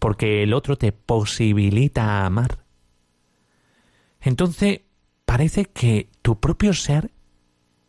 porque 0.00 0.42
el 0.42 0.52
otro 0.52 0.76
te 0.76 0.90
posibilita 0.90 2.26
amar, 2.26 2.64
entonces 4.20 4.80
parece 5.24 5.66
que 5.66 6.08
tu 6.22 6.40
propio 6.40 6.74
ser 6.74 7.12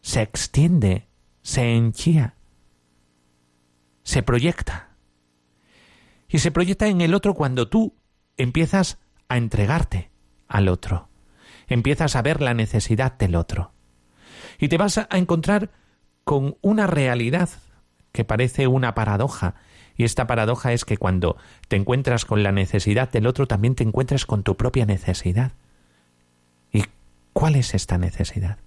se 0.01 0.21
extiende, 0.21 1.07
se 1.41 1.75
enchía, 1.75 2.35
se 4.03 4.21
proyecta. 4.21 4.91
Y 6.29 6.37
se 6.37 6.51
proyecta 6.51 6.87
en 6.87 7.01
el 7.01 7.15
otro 7.15 7.33
cuando 7.33 7.67
tú 7.67 7.95
empiezas 8.37 8.99
a 9.27 9.37
entregarte 9.37 10.11
al 10.47 10.67
otro, 10.67 11.09
empiezas 11.67 12.15
a 12.15 12.21
ver 12.21 12.41
la 12.41 12.53
necesidad 12.53 13.17
del 13.17 13.33
otro. 13.33 13.71
Y 14.59 14.67
te 14.67 14.77
vas 14.77 14.99
a 14.99 15.07
encontrar 15.17 15.71
con 16.23 16.57
una 16.61 16.85
realidad 16.85 17.49
que 18.17 18.25
parece 18.25 18.65
una 18.65 18.95
paradoja, 18.95 19.53
y 19.95 20.03
esta 20.03 20.25
paradoja 20.25 20.73
es 20.73 20.85
que 20.85 20.97
cuando 20.97 21.37
te 21.67 21.75
encuentras 21.75 22.25
con 22.25 22.41
la 22.41 22.51
necesidad 22.51 23.11
del 23.11 23.27
otro, 23.27 23.45
también 23.45 23.75
te 23.75 23.83
encuentras 23.83 24.25
con 24.25 24.41
tu 24.41 24.57
propia 24.57 24.87
necesidad. 24.87 25.51
¿Cuál 27.31 27.55
es 27.55 27.75
esta 27.75 27.99
necesidad? 27.99 28.57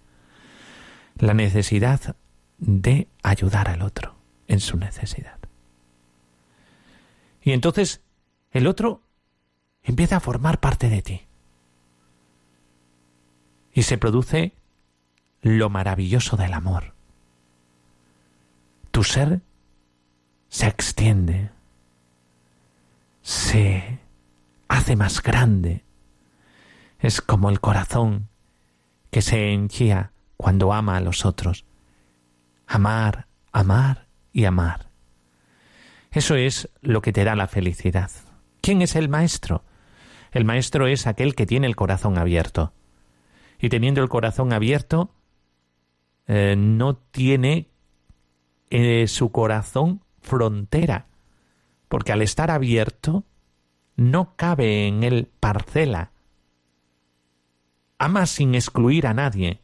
La 1.18 1.34
necesidad 1.34 2.14
de 2.58 3.08
ayudar 3.24 3.68
al 3.68 3.82
otro 3.82 4.14
en 4.46 4.60
su 4.60 4.76
necesidad. 4.76 5.40
Y 7.42 7.50
entonces 7.50 8.02
el 8.52 8.68
otro 8.68 9.02
empieza 9.82 10.18
a 10.18 10.20
formar 10.20 10.60
parte 10.60 10.88
de 10.88 11.02
ti. 11.02 11.22
Y 13.72 13.82
se 13.82 13.98
produce 13.98 14.52
lo 15.42 15.68
maravilloso 15.70 16.36
del 16.36 16.52
amor. 16.52 16.99
Tu 18.90 19.04
ser 19.04 19.40
se 20.48 20.66
extiende, 20.66 21.50
se 23.22 24.00
hace 24.68 24.96
más 24.96 25.22
grande. 25.22 25.84
Es 26.98 27.20
como 27.20 27.50
el 27.50 27.60
corazón 27.60 28.28
que 29.10 29.22
se 29.22 29.52
henchía 29.52 30.12
cuando 30.36 30.72
ama 30.72 30.96
a 30.96 31.00
los 31.00 31.24
otros. 31.24 31.64
Amar, 32.66 33.26
amar 33.52 34.06
y 34.32 34.44
amar. 34.44 34.90
Eso 36.10 36.34
es 36.34 36.68
lo 36.80 37.02
que 37.02 37.12
te 37.12 37.24
da 37.24 37.36
la 37.36 37.46
felicidad. 37.46 38.10
¿Quién 38.60 38.82
es 38.82 38.96
el 38.96 39.08
maestro? 39.08 39.64
El 40.32 40.44
maestro 40.44 40.86
es 40.86 41.06
aquel 41.06 41.34
que 41.34 41.46
tiene 41.46 41.66
el 41.66 41.76
corazón 41.76 42.18
abierto, 42.18 42.72
Y 43.62 43.68
teniendo 43.68 44.02
el 44.02 44.08
corazón 44.08 44.52
abierto, 44.52 45.14
eh, 46.26 46.54
no 46.56 46.96
tiene 46.96 47.69
eh, 48.70 49.06
su 49.08 49.30
corazón 49.32 50.02
frontera, 50.20 51.06
porque 51.88 52.12
al 52.12 52.22
estar 52.22 52.50
abierto 52.50 53.24
no 53.96 54.36
cabe 54.36 54.86
en 54.86 55.02
él 55.02 55.28
parcela. 55.40 56.12
Ama 57.98 58.26
sin 58.26 58.54
excluir 58.54 59.06
a 59.06 59.14
nadie. 59.14 59.60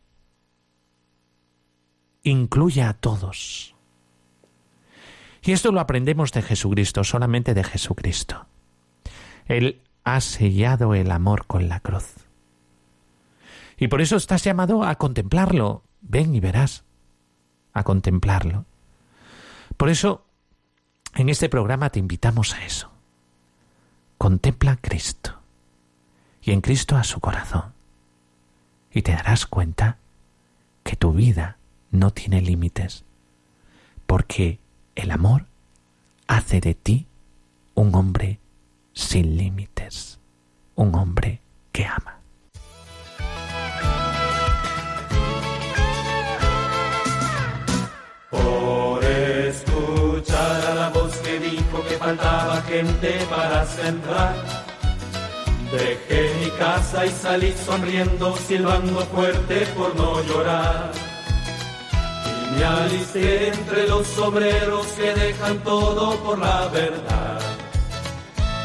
Incluye 2.23 2.83
a 2.83 2.92
todos. 2.92 3.75
Y 5.42 5.53
esto 5.53 5.71
lo 5.71 5.81
aprendemos 5.81 6.33
de 6.33 6.42
Jesucristo, 6.42 7.05
solamente 7.05 7.55
de 7.55 7.62
Jesucristo. 7.62 8.47
Él 9.47 9.81
ha 10.03 10.21
sellado 10.21 10.95
el 10.95 11.12
amor 11.12 11.47
con 11.47 11.69
la 11.69 11.81
cruz. 11.81 12.27
Y 13.79 13.88
por 13.88 14.01
eso 14.01 14.16
estás 14.16 14.42
llamado 14.42 14.83
a 14.83 14.97
contemplarlo. 14.97 15.85
Ven 16.01 16.35
y 16.35 16.40
verás. 16.40 16.85
A 17.73 17.85
contemplarlo. 17.85 18.66
Por 19.77 19.89
eso, 19.89 20.25
en 21.15 21.29
este 21.29 21.49
programa 21.49 21.91
te 21.91 21.99
invitamos 21.99 22.55
a 22.55 22.65
eso. 22.65 22.91
Contempla 24.19 24.73
a 24.73 24.77
Cristo. 24.77 25.41
Y 26.43 26.53
en 26.53 26.61
Cristo 26.61 26.97
a 26.97 27.05
su 27.05 27.21
corazón. 27.21 27.75
Y 28.91 29.03
te 29.03 29.12
darás 29.12 29.47
cuenta 29.47 29.99
que 30.83 30.97
tu 30.97 31.12
vida 31.12 31.59
no 31.91 32.12
tiene 32.12 32.41
límites. 32.41 33.05
Porque 34.07 34.61
el 34.95 35.11
amor 35.11 35.47
hace 36.27 36.61
de 36.61 36.75
ti 36.75 37.07
un 37.75 37.95
hombre 37.95 38.41
sin 38.93 39.37
límites, 39.37 40.19
un 40.75 40.95
hombre 40.95 41.43
que 41.73 41.85
ama. 41.85 42.21
Faltaba 52.07 52.62
gente 52.62 53.19
para 53.29 53.66
sembrar. 53.66 54.37
Dejé 55.73 56.21
mi 56.40 56.51
casa 56.51 57.05
y 57.05 57.11
salí 57.11 57.53
sonriendo, 57.66 58.37
silbando 58.47 59.01
fuerte 59.12 59.66
por 59.77 59.90
no 59.97 60.23
llorar. 60.23 60.92
Me 62.53 62.64
alisté 62.64 63.49
entre 63.49 63.88
los 63.88 64.07
obreros 64.19 64.87
que 64.99 65.14
dejan 65.14 65.59
todo 65.64 66.16
por 66.25 66.38
la 66.38 66.69
verdad. 66.69 67.40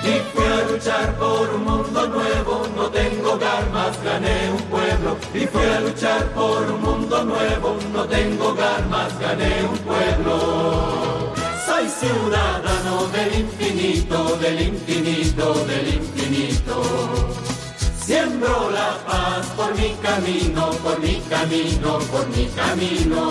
Y 0.04 0.14
fui 0.32 0.46
a 0.46 0.62
luchar 0.72 1.16
por 1.16 1.50
un 1.56 1.64
mundo 1.64 2.08
nuevo, 2.08 2.68
no 2.76 2.86
tengo 2.90 3.34
hogar 3.34 3.66
gané 4.04 4.52
un 4.52 4.64
pueblo. 4.74 5.18
Y 5.34 5.48
fui 5.48 5.66
a 5.66 5.80
luchar 5.80 6.24
por 6.36 6.62
un 6.74 6.82
mundo 6.82 7.24
nuevo, 7.24 7.76
no 7.92 8.04
tengo 8.06 8.50
hogar 8.50 8.84
gané 9.20 9.64
un 9.64 9.78
pueblo. 9.80 11.11
Soy 11.82 11.90
ciudadano 11.90 13.08
del 13.08 13.40
infinito, 13.40 14.36
del 14.36 14.62
infinito, 14.62 15.54
del 15.66 15.96
infinito. 15.96 16.84
Siembro 18.06 18.70
la 18.70 19.00
paz 19.04 19.48
por 19.58 19.76
mi 19.76 19.96
camino, 19.96 20.70
por 20.84 21.00
mi 21.00 21.20
camino, 21.28 21.98
por 22.12 22.28
mi 22.38 22.46
camino. 22.50 23.30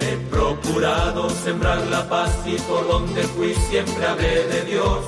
He 0.00 0.16
procurado 0.30 1.30
sembrar 1.30 1.78
la 1.86 2.06
paz 2.06 2.32
y 2.44 2.56
por 2.68 2.86
donde 2.86 3.22
fui 3.22 3.54
siempre 3.70 4.04
hablé 4.04 4.44
de 4.48 4.62
Dios. 4.66 4.98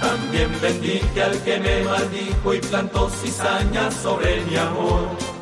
También 0.00 0.50
bendije 0.60 1.22
al 1.22 1.40
que 1.44 1.60
me 1.60 1.84
maldijo 1.84 2.52
y 2.52 2.58
plantó 2.58 3.08
cizañas 3.10 3.94
sobre 3.94 4.40
mi 4.46 4.56
amor. 4.56 5.32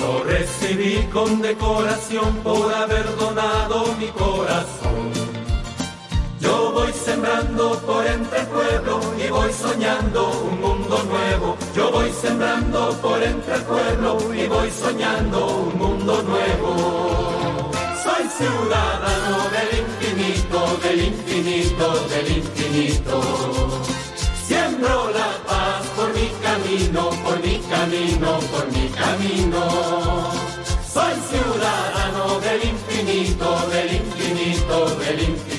No 0.00 0.24
recibí 0.24 1.06
condecoración 1.12 2.36
por 2.42 2.72
haber 2.72 3.04
donado 3.16 3.94
mi 3.98 4.06
corazón. 4.08 5.10
Yo 6.40 6.72
voy 6.72 6.90
sembrando 6.92 7.78
por 7.86 8.06
entre 8.06 8.40
el 8.40 8.46
pueblo 8.46 9.00
y 9.22 9.28
voy 9.28 9.52
soñando 9.52 10.30
un 10.50 10.60
mundo 10.60 11.02
nuevo. 11.04 11.56
Yo 11.76 11.90
voy 11.90 12.10
sembrando 12.12 12.92
por 13.02 13.22
entre 13.22 13.54
el 13.56 13.62
pueblo 13.62 14.34
y 14.34 14.46
voy 14.46 14.70
soñando 14.70 15.46
un 15.46 15.78
mundo 15.78 16.22
nuevo. 16.22 17.70
Soy 18.02 18.24
ciudadano 18.38 19.36
del 19.56 19.70
infinito, 19.84 20.78
del 20.82 21.04
infinito, 21.12 21.86
del 22.08 22.36
infinito. 22.38 23.20
Siembro 24.46 25.10
la 25.10 25.30
paz 25.46 25.86
por 25.94 26.08
mi 26.14 26.28
camino, 26.42 27.10
camino, 27.70 28.38
por 28.52 28.66
mi 28.72 28.88
camino. 28.88 30.30
Soy 30.84 31.14
ciudadano 31.30 32.40
del 32.40 32.64
infinito, 32.68 33.68
del 33.70 33.94
infinito, 33.94 34.96
del 34.96 35.20
infinito. 35.20 35.50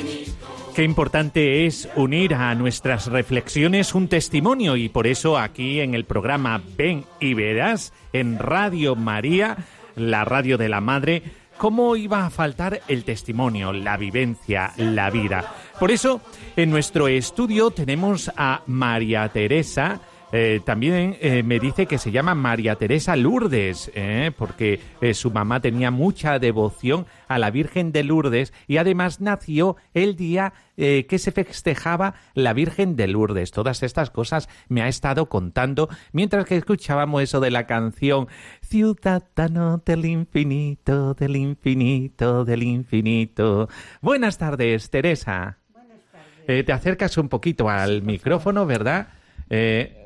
Qué 0.75 0.83
importante 0.83 1.65
es 1.65 1.89
unir 1.95 2.33
a 2.33 2.53
nuestras 2.55 3.07
reflexiones 3.07 3.95
un 3.95 4.07
testimonio 4.07 4.75
y 4.77 4.89
por 4.89 5.07
eso 5.07 5.37
aquí 5.37 5.79
en 5.79 5.95
el 5.95 6.05
programa 6.05 6.61
Ven 6.77 7.05
y 7.19 7.33
Verás 7.33 7.93
en 8.13 8.39
Radio 8.39 8.95
María, 8.95 9.57
la 9.95 10.23
radio 10.25 10.57
de 10.57 10.69
la 10.69 10.81
Madre, 10.81 11.23
¿cómo 11.57 11.95
iba 11.95 12.25
a 12.25 12.29
faltar 12.29 12.81
el 12.87 13.03
testimonio, 13.03 13.73
la 13.73 13.97
vivencia, 13.97 14.73
la 14.77 15.09
vida? 15.09 15.53
Por 15.79 15.91
eso 15.91 16.21
en 16.55 16.69
nuestro 16.69 17.07
estudio 17.07 17.71
tenemos 17.71 18.31
a 18.37 18.61
María 18.65 19.27
Teresa, 19.29 19.99
eh, 20.31 20.61
también 20.63 21.17
eh, 21.19 21.43
me 21.43 21.59
dice 21.59 21.85
que 21.85 21.97
se 21.97 22.11
llama 22.11 22.35
María 22.35 22.75
Teresa 22.75 23.15
Lourdes, 23.15 23.91
eh, 23.95 24.31
porque 24.37 24.79
su 25.13 25.31
mamá 25.31 25.59
tenía 25.59 25.91
mucha 25.91 26.39
devoción 26.39 27.05
a 27.27 27.37
la 27.37 27.51
Virgen 27.51 27.91
de 27.91 28.03
Lourdes 28.03 28.53
y 28.67 28.77
además 28.77 29.19
nació 29.19 29.75
el 29.93 30.15
día 30.15 30.53
que 30.75 31.19
se 31.19 31.31
festejaba 31.31 32.15
la 32.33 32.53
Virgen 32.53 32.95
de 32.95 33.07
Lourdes. 33.07 33.51
Todas 33.51 33.83
estas 33.83 34.09
cosas 34.09 34.49
me 34.67 34.81
ha 34.81 34.87
estado 34.87 35.27
contando 35.27 35.89
mientras 36.11 36.45
que 36.45 36.57
escuchábamos 36.57 37.21
eso 37.21 37.39
de 37.39 37.51
la 37.51 37.67
canción 37.67 38.27
Ciudadano 38.61 39.83
del 39.85 40.05
infinito, 40.05 41.13
del 41.13 41.35
infinito, 41.35 42.45
del 42.45 42.63
infinito. 42.63 43.69
Buenas 44.01 44.39
tardes, 44.39 44.89
Teresa. 44.89 45.59
Buenas 45.71 45.99
tardes. 46.11 46.65
te 46.65 46.71
acercas 46.71 47.15
un 47.17 47.29
poquito 47.29 47.69
al 47.69 48.01
micrófono, 48.01 48.65
¿verdad? 48.65 49.09
Eh, 49.53 50.00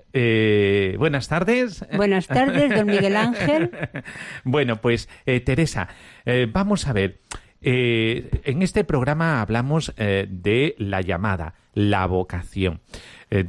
buenas 0.97 1.28
tardes. 1.28 1.86
Buenas 1.95 2.28
tardes, 2.28 2.73
don 2.73 2.88
Miguel 2.88 3.17
Ángel. 3.17 3.71
bueno, 4.43 4.78
pues 4.78 5.10
eh, 5.25 5.39
Teresa, 5.41 5.89
eh, 6.25 6.47
vamos 6.51 6.88
a 6.88 6.93
ver. 6.93 7.19
en 7.62 8.62
este 8.62 8.84
programa 8.84 9.41
hablamos 9.41 9.93
de 9.95 10.75
la 10.78 11.01
llamada, 11.01 11.56
la 11.73 12.06
vocación. 12.06 12.82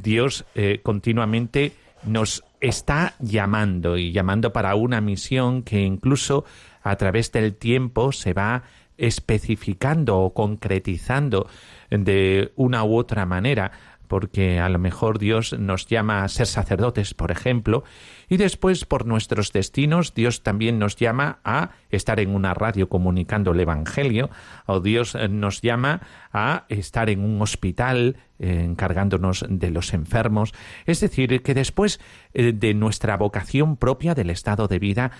Dios 0.01 0.45
continuamente 0.81 1.73
nos 2.03 2.43
está 2.59 3.13
llamando 3.19 3.97
y 3.97 4.11
llamando 4.11 4.51
para 4.51 4.75
una 4.75 5.01
misión 5.01 5.63
que 5.63 5.81
incluso 5.81 6.45
a 6.81 6.95
través 6.95 7.31
del 7.31 7.55
tiempo 7.55 8.11
se 8.11 8.33
va 8.33 8.63
especificando 8.97 10.19
o 10.19 10.33
concretizando 10.33 11.47
de 11.89 12.51
una 12.55 12.83
u 12.83 12.97
otra 12.97 13.25
manera 13.25 13.71
porque 14.07 14.59
a 14.59 14.69
lo 14.69 14.79
mejor 14.79 15.19
Dios 15.19 15.57
nos 15.57 15.85
llama 15.87 16.23
a 16.23 16.27
ser 16.27 16.47
sacerdotes, 16.47 17.13
por 17.13 17.31
ejemplo, 17.31 17.83
y 18.29 18.37
después 18.37 18.85
por 18.85 19.05
nuestros 19.05 19.53
destinos 19.53 20.13
Dios 20.13 20.43
también 20.43 20.79
nos 20.79 20.95
llama 20.95 21.39
a 21.43 21.71
estar 21.89 22.19
en 22.19 22.33
una 22.33 22.53
radio 22.53 22.89
comunicando 22.89 23.51
el 23.51 23.59
Evangelio, 23.59 24.29
o 24.65 24.79
Dios 24.79 25.15
eh, 25.15 25.27
nos 25.27 25.61
llama 25.61 26.01
a 26.31 26.65
estar 26.69 27.09
en 27.09 27.23
un 27.23 27.41
hospital 27.41 28.17
eh, 28.39 28.63
encargándonos 28.63 29.45
de 29.49 29.71
los 29.71 29.93
enfermos. 29.93 30.53
Es 30.85 30.99
decir, 30.99 31.41
que 31.41 31.53
después 31.53 31.99
eh, 32.33 32.53
de 32.53 32.73
nuestra 32.73 33.17
vocación 33.17 33.77
propia 33.77 34.15
del 34.15 34.29
estado 34.29 34.67
de 34.67 34.79
vida, 34.79 35.11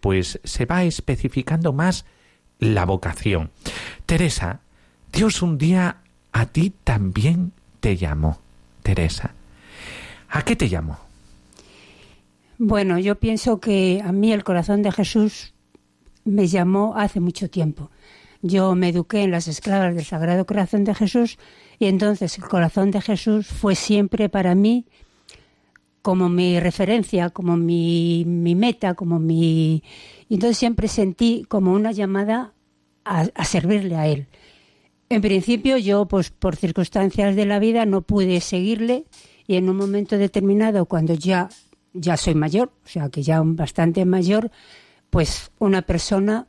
pues 0.00 0.40
se 0.44 0.66
va 0.66 0.84
especificando 0.84 1.72
más 1.72 2.04
la 2.58 2.84
vocación. 2.84 3.50
Teresa, 4.06 4.60
Dios 5.12 5.42
un 5.42 5.58
día 5.58 5.98
a 6.32 6.46
ti 6.46 6.72
también 6.84 7.52
te 7.80 7.96
llamó, 7.96 8.38
Teresa? 8.82 9.34
¿A 10.28 10.42
qué 10.42 10.54
te 10.54 10.68
llamó? 10.68 10.98
Bueno, 12.58 12.98
yo 12.98 13.18
pienso 13.18 13.58
que 13.58 14.02
a 14.04 14.12
mí 14.12 14.32
el 14.32 14.44
corazón 14.44 14.82
de 14.82 14.92
Jesús 14.92 15.54
me 16.24 16.46
llamó 16.46 16.94
hace 16.96 17.18
mucho 17.18 17.48
tiempo. 17.48 17.90
Yo 18.42 18.74
me 18.74 18.90
eduqué 18.90 19.22
en 19.22 19.30
las 19.30 19.48
esclavas 19.48 19.94
del 19.94 20.04
Sagrado 20.04 20.46
Corazón 20.46 20.84
de 20.84 20.94
Jesús 20.94 21.38
y 21.78 21.86
entonces 21.86 22.36
el 22.38 22.44
corazón 22.44 22.90
de 22.90 23.00
Jesús 23.00 23.48
fue 23.48 23.74
siempre 23.74 24.28
para 24.28 24.54
mí 24.54 24.86
como 26.02 26.28
mi 26.28 26.60
referencia, 26.60 27.30
como 27.30 27.56
mi, 27.56 28.24
meta, 28.26 28.94
como 28.94 29.18
mi... 29.18 29.82
Y 30.28 30.34
entonces 30.34 30.56
siempre 30.56 30.88
sentí 30.88 31.44
como 31.48 31.72
una 31.72 31.92
llamada 31.92 32.54
a 33.04 33.44
servirle 33.44 33.96
a 33.96 34.06
Él. 34.06 34.28
En 35.12 35.22
principio 35.22 35.76
yo, 35.76 36.06
pues 36.06 36.30
por 36.30 36.54
circunstancias 36.54 37.34
de 37.34 37.44
la 37.44 37.58
vida, 37.58 37.84
no 37.84 38.02
pude 38.02 38.40
seguirle 38.40 39.06
y 39.48 39.56
en 39.56 39.68
un 39.68 39.76
momento 39.76 40.16
determinado, 40.16 40.86
cuando 40.86 41.14
ya, 41.14 41.48
ya 41.92 42.16
soy 42.16 42.36
mayor, 42.36 42.70
o 42.84 42.88
sea 42.88 43.08
que 43.08 43.24
ya 43.24 43.42
bastante 43.44 44.04
mayor, 44.04 44.52
pues 45.10 45.50
una 45.58 45.82
persona, 45.82 46.46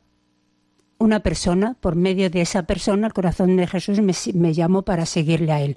una 0.98 1.24
persona, 1.24 1.76
por 1.80 1.96
medio 1.96 2.30
de 2.30 2.42
esa 2.42 2.62
persona, 2.62 3.08
el 3.08 3.12
corazón 3.12 3.56
de 3.56 3.66
Jesús 3.66 4.00
me, 4.00 4.14
me 4.34 4.54
llamó 4.54 4.82
para 4.82 5.06
seguirle 5.06 5.50
a 5.50 5.60
él, 5.60 5.76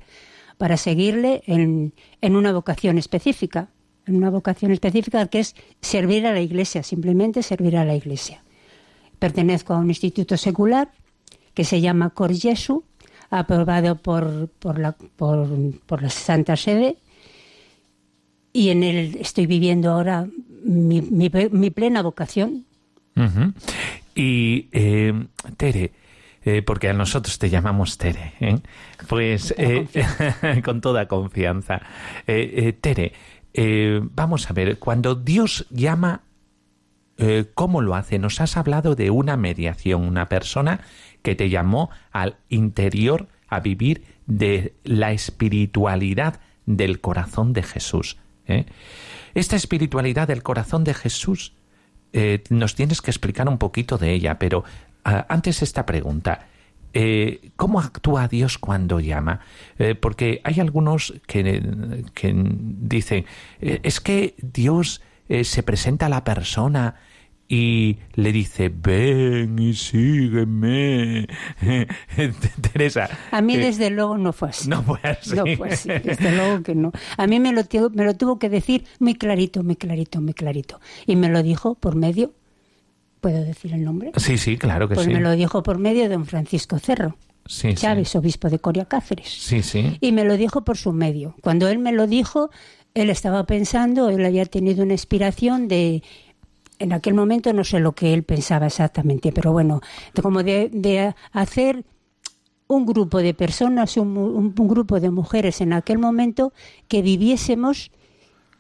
para 0.60 0.78
seguirle 0.78 1.42
en, 1.48 1.96
en 2.22 2.36
una 2.36 2.54
vocación 2.54 3.00
específica, 3.00 3.72
en 4.06 4.16
una 4.16 4.30
vocación 4.30 4.72
específica 4.72 5.26
que 5.26 5.40
es 5.40 5.56
servir 5.82 6.28
a 6.28 6.34
la 6.34 6.42
Iglesia, 6.42 6.84
simplemente 6.84 7.42
servir 7.42 7.78
a 7.78 7.84
la 7.84 7.96
Iglesia. 7.96 8.44
Pertenezco 9.18 9.74
a 9.74 9.80
un 9.80 9.90
instituto 9.90 10.38
secular 10.38 10.92
que 11.56 11.64
se 11.64 11.82
llama 11.82 12.12
Cor 12.12 12.36
Jesu, 12.36 12.84
aprobado 13.32 13.96
por, 13.96 14.50
por, 14.60 14.78
la, 14.78 14.92
por, 14.92 15.48
por 15.88 16.04
la 16.04 16.10
Santa 16.10 16.56
Sede, 16.56 16.98
y 18.54 18.70
en 18.70 18.84
él 18.84 19.18
estoy 19.20 19.48
viviendo 19.48 19.92
ahora 19.92 20.28
mi, 20.64 21.02
mi, 21.02 21.30
mi 21.52 21.70
plena 21.72 22.02
vocación. 22.02 22.66
Y 24.16 24.68
eh, 24.72 25.28
Tere, 25.58 25.92
eh, 26.44 26.62
porque 26.62 26.90
a 26.90 26.94
nosotros 26.94 27.38
te 27.38 27.50
llamamos 27.50 27.98
Tere, 27.98 28.34
¿eh? 28.40 28.60
pues 29.08 29.54
con 30.64 30.82
toda 30.82 31.08
confianza. 31.08 31.82
Tere, 32.26 33.14
vamos 34.14 34.50
a 34.50 34.54
ver, 34.54 34.80
cuando 34.80 35.16
Dios 35.16 35.68
llama, 35.70 36.24
¿cómo 37.54 37.82
lo 37.82 37.96
hace? 37.96 38.20
Nos 38.20 38.40
has 38.40 38.56
hablado 38.56 38.96
de 38.96 39.12
una 39.12 39.36
mediación, 39.38 40.04
una 40.04 40.30
persona 40.30 40.80
que 41.26 41.36
te 41.36 41.50
llamó 41.50 41.90
al 42.12 42.38
interior 42.50 43.28
a 43.48 43.60
vivir 43.60 44.04
de 44.28 44.76
la 44.84 45.12
espiritualidad 45.12 46.40
del 46.68 47.02
corazón 47.02 47.52
de 47.52 47.64
Jesús. 47.64 48.18
¿eh? 48.46 48.66
Esta 49.34 49.56
espiritualidad 49.56 50.28
del 50.28 50.44
corazón 50.44 50.84
de 50.84 50.94
Jesús 50.94 51.54
eh, 52.14 52.44
nos 52.52 52.76
tienes 52.76 53.02
que 53.02 53.10
explicar 53.10 53.50
un 53.50 53.58
poquito 53.58 53.98
de 53.98 54.14
ella, 54.14 54.38
pero 54.38 54.64
ah, 55.04 55.26
antes 55.28 55.64
esta 55.64 55.86
pregunta. 55.86 56.48
Eh, 56.94 57.50
¿Cómo 57.56 57.80
actúa 57.80 58.28
Dios 58.28 58.58
cuando 58.58 59.02
llama? 59.02 59.42
Porque 60.00 60.40
hay 60.46 60.62
algunos 60.62 61.14
que, 61.28 61.62
dicen, 62.24 63.26
es 63.60 64.00
que 64.00 64.36
Dios 64.38 65.02
se 65.28 65.64
presenta 65.64 66.06
a 66.06 66.10
la 66.10 66.24
persona 66.24 66.96
y 67.48 67.98
le 68.16 68.32
dice, 68.32 68.70
ven 68.70 69.60
y 69.60 69.74
sígueme. 69.74 71.28
Teresa. 72.74 73.10
A 73.32 73.42
mí, 73.42 73.56
eh, 73.56 73.60
desde 73.60 73.90
luego, 73.90 74.18
no 74.18 74.34
fue 74.34 74.50
así. 74.50 74.70
No 74.70 74.82
fue 74.84 75.00
así. 75.04 75.36
No 75.36 75.44
fue 75.58 75.70
así, 75.70 75.90
desde 75.90 76.32
luego 76.36 76.64
que 76.64 76.76
no. 76.76 76.92
A 77.18 77.28
mí 77.28 77.40
me 77.40 77.52
lo, 77.54 77.62
me 77.94 78.04
lo 78.04 78.16
tuvo 78.16 78.40
que 78.40 78.50
decir 78.50 78.86
muy 79.00 79.16
clarito, 79.16 79.64
muy 79.64 79.76
clarito, 79.76 80.22
muy 80.22 80.34
clarito. 80.34 80.80
Y 81.06 81.16
me 81.16 81.30
lo 81.30 81.44
dijo 81.44 81.76
por 81.76 81.96
medio, 81.96 82.34
¿puedo 83.22 83.44
decir 83.44 83.74
el 83.74 83.84
nombre? 83.84 84.12
Sí, 84.18 84.38
sí, 84.38 84.58
claro 84.58 84.88
que 84.88 84.96
Pues 84.96 85.08
sí. 85.08 85.14
me 85.14 85.20
lo 85.22 85.32
dijo 85.32 85.62
por 85.64 85.78
medio 85.78 86.04
de 86.04 86.10
don 86.10 86.26
Francisco 86.26 86.80
Cerro, 86.80 87.16
Sí, 87.48 87.70
sí. 87.70 87.76
Chávez, 87.76 88.16
obispo 88.16 88.50
de 88.50 88.58
Coria 88.58 88.86
Cáceres. 88.86 89.30
Sí, 89.30 89.62
sí. 89.62 89.98
Y 90.02 90.12
me 90.14 90.24
lo 90.24 90.36
dijo 90.36 90.64
por 90.64 90.78
su 90.78 90.94
medio. 90.94 91.36
Cuando 91.44 91.68
él 91.68 91.78
me 91.78 91.92
lo 91.92 92.08
dijo, 92.08 92.50
él 92.96 93.12
estaba 93.12 93.46
pensando, 93.46 94.10
él 94.10 94.26
había 94.26 94.46
tenido 94.48 94.82
una 94.84 94.94
inspiración 94.94 95.68
de... 95.68 96.02
En 96.86 96.94
aquel 96.94 97.16
momento 97.16 97.52
no 97.52 97.64
sé 97.64 97.80
lo 97.80 97.94
que 97.94 98.14
él 98.14 98.22
pensaba 98.24 98.68
exactamente, 98.68 99.32
pero 99.32 99.52
bueno, 99.52 99.82
como 100.22 100.44
de, 100.44 100.70
de 100.72 101.16
hacer 101.32 101.84
un 102.68 102.86
grupo 102.86 103.18
de 103.20 103.34
personas, 103.34 103.98
un, 103.98 104.14
mu- 104.14 104.28
un- 104.40 104.54
un 104.58 104.68
grupo 104.68 105.00
de 105.00 105.10
mujeres 105.10 105.62
en 105.62 105.74
aquel 105.74 105.98
momento 105.98 106.54
que 106.88 107.02
viviésemos 107.02 107.92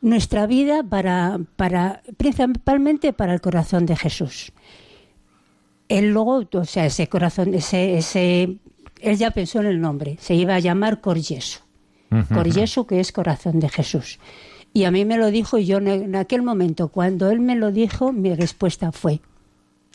nuestra 0.02 0.46
vida 0.48 0.84
para, 0.84 1.40
para 1.56 2.02
principalmente 2.18 3.14
para 3.14 3.34
el 3.34 3.42
corazón 3.42 3.86
de 3.86 3.96
Jesús. 3.96 4.52
Él 5.88 6.12
luego, 6.12 6.44
o 6.52 6.66
sea, 6.66 6.86
ese 6.86 7.08
corazón, 7.08 7.54
ese, 7.54 7.98
ese, 7.98 8.58
él 9.02 9.18
ya 9.18 9.32
pensó 9.32 9.60
en 9.62 9.68
el 9.68 9.80
nombre, 9.80 10.18
se 10.20 10.34
iba 10.36 10.56
a 10.56 10.60
llamar 10.60 11.00
Coryesu. 11.02 11.60
Coryesu, 12.34 12.86
que 12.88 13.00
es 13.00 13.12
corazón 13.12 13.60
de 13.60 13.70
Jesús. 13.70 14.20
Y 14.76 14.84
a 14.84 14.92
mí 14.92 15.06
me 15.06 15.18
lo 15.18 15.32
dijo 15.32 15.58
y 15.58 15.66
yo 15.66 15.78
en- 15.78 16.16
aquel 16.18 16.42
momento, 16.44 16.90
cuando 16.90 17.32
él 17.32 17.40
me 17.40 17.56
lo 17.56 17.72
dijo, 17.72 18.12
mi 18.12 18.34
respuesta 18.36 18.92
fue, 18.92 19.22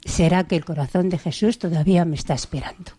¿será 0.06 0.44
que 0.44 0.56
el 0.56 0.64
corazón 0.64 1.10
de 1.10 1.18
Jesús 1.18 1.58
todavía 1.58 2.04
me 2.06 2.16
está 2.16 2.32
esperando? 2.34 2.92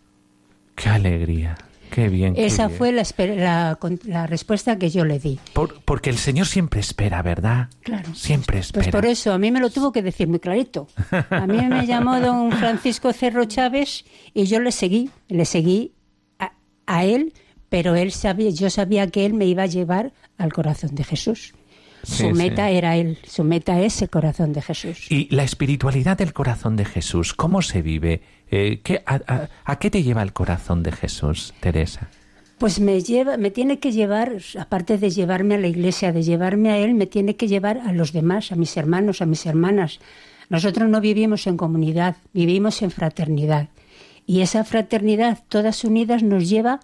Qué 0.76 0.90
alegría. 0.90 1.58
Qué 1.90 2.08
bien. 2.08 2.36
qué 2.36 2.46
Esa 2.46 2.68
bien. 2.68 2.78
fue 2.78 2.92
la, 2.94 4.28
respuesta 4.28 4.78
que 4.78 4.90
yo 4.92 5.04
le 5.06 5.18
di. 5.20 5.40
Por- 5.54 5.82
porque 5.84 6.10
el 6.12 6.18
Señor 6.20 6.46
siempre 6.46 6.80
espera, 6.80 7.22
¿verdad? 7.24 7.68
Claro. 7.82 8.14
Siempre 8.16 8.60
espera. 8.60 8.84
Pues 8.84 8.92
por 8.94 9.06
eso, 9.08 9.34
a 9.34 9.38
mí 9.40 9.52
me 9.52 9.60
lo 9.60 9.70
tuvo 9.72 9.92
que 9.92 10.02
decir 10.04 10.28
muy 10.28 10.40
clarito. 10.40 10.88
A 11.32 11.48
mí 11.48 11.58
me 11.68 11.86
llamó 11.88 12.20
don 12.22 12.52
Francisco 12.62 13.12
Cerro 13.12 13.44
Chávez 13.46 14.06
y 14.36 14.46
yo 14.46 14.60
le 14.62 14.72
seguí, 14.72 15.10
le 15.28 15.44
seguí 15.46 15.92
a, 16.40 16.54
a 16.86 17.04
él, 17.06 17.34
pero 17.70 17.96
él 17.96 18.12
sabía, 18.12 18.52
yo 18.52 18.70
sabía 18.70 19.08
que 19.08 19.26
él 19.26 19.34
me 19.34 19.46
iba 19.48 19.64
a 19.64 19.68
llevar 19.68 20.14
al 20.38 20.54
corazón 20.54 20.96
de 20.96 21.04
Jesús. 21.04 21.54
Su 22.04 22.16
sí. 22.28 22.34
meta 22.34 22.70
era 22.70 22.96
él, 22.98 23.18
su 23.28 23.44
meta 23.44 23.80
es 23.82 24.02
el 24.02 24.10
corazón 24.10 24.54
de 24.54 24.62
Jesús. 24.62 25.06
Y 25.12 25.28
la 25.34 25.44
espiritualidad 25.44 26.18
del 26.18 26.34
corazón 26.34 26.76
de 26.76 26.86
Jesús, 26.86 27.34
¿cómo 27.34 27.62
se 27.62 27.82
vive? 27.82 28.22
Eh, 28.50 28.82
¿qué- 28.84 29.04
a, 29.06 29.16
a- 29.28 29.50
a 29.66 29.80
qué 29.80 29.90
te 29.92 30.02
lleva 30.04 30.22
el 30.24 30.34
corazón 30.34 30.82
de 30.84 30.92
Jesús, 30.92 31.54
Teresa? 31.60 32.10
Pues 32.58 32.80
me 32.80 33.02
lleva, 33.02 33.38
me 33.38 33.50
tiene 33.52 33.80
que 33.80 33.92
llevar, 33.92 34.34
aparte 34.60 34.98
de 34.98 35.10
llevarme 35.10 35.56
a 35.56 35.58
la 35.58 35.68
iglesia, 35.68 36.12
de 36.12 36.22
llevarme 36.24 36.70
a 36.72 36.78
él, 36.78 36.94
me 36.94 37.08
tiene 37.08 37.36
que 37.36 37.48
llevar 37.48 37.80
a 37.80 37.92
los 37.92 38.14
demás, 38.14 38.52
a 38.52 38.56
mis 38.56 38.76
hermanos, 38.78 39.22
a 39.22 39.26
mis 39.26 39.46
hermanas. 39.46 40.00
Nosotros 40.50 40.90
no 40.90 41.02
vivimos 41.02 41.48
en 41.48 41.58
comunidad, 41.58 42.18
vivimos 42.34 42.82
en 42.82 42.92
fraternidad. 42.92 43.70
Y 44.28 44.42
esa 44.42 44.64
fraternidad, 44.64 45.40
todas 45.50 45.84
unidas, 45.84 46.22
nos 46.24 46.50
lleva 46.50 46.82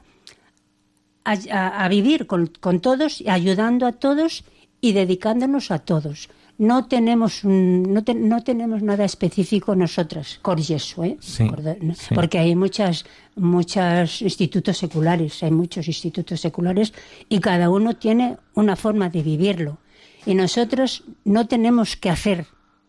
a, 1.25 1.35
a- 1.51 1.83
a 1.85 1.87
vivir 1.89 2.25
con, 2.27 2.47
con 2.59 2.79
todos, 2.79 3.23
ayudando 3.27 3.85
a 3.85 3.91
todos 3.91 4.45
y 4.81 4.93
dedicándonos 4.93 5.71
a 5.71 5.79
todos. 5.79 6.29
No 6.59 6.87
tenemos, 6.87 7.43
un- 7.43 7.83
no, 7.93 8.03
te- 8.03 8.15
no 8.15 8.43
tenemos 8.43 8.81
nada 8.81 9.05
específico 9.05 9.75
nosotras, 9.75 10.39
por 10.41 10.59
eso, 10.59 11.03
¿eh? 11.03 11.17
Sí, 11.19 11.47
sí. 11.95 12.15
Porque 12.15 12.39
hay 12.39 12.55
muchas, 12.55 13.05
muchos 13.35 14.21
institutos 14.23 14.77
seculares, 14.77 15.43
hay 15.43 15.51
muchos 15.51 15.87
institutos 15.87 16.41
seculares 16.41 16.93
y 17.29 17.39
cada 17.39 17.69
uno 17.69 17.95
tiene 17.95 18.37
una 18.55 18.75
forma 18.75 19.09
de 19.09 19.21
vivirlo. 19.21 19.77
Y 20.25 20.33
nosotros 20.33 21.03
no 21.25 21.47
tenemos 21.47 21.95
que 21.95 22.09
hacer, 22.09 22.47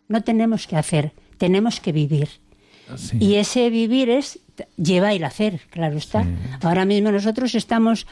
no 0.09 0.23
tenemos 0.23 0.67
que 0.67 0.77
hacer, 0.77 1.13
tenemos 1.37 1.79
que 1.81 1.93
vivir. 1.93 2.29
Sí. 2.97 3.19
Y 3.21 3.35
ese 3.35 3.69
vivir 3.69 4.09
es 4.09 4.39
lleva 4.79 5.13
el 5.13 5.23
hacer, 5.25 5.61
claro 5.71 5.99
está. 5.99 6.27
Ahora 6.63 6.87
mismo 6.87 7.13
nosotros 7.13 7.55
estamos 7.55 8.07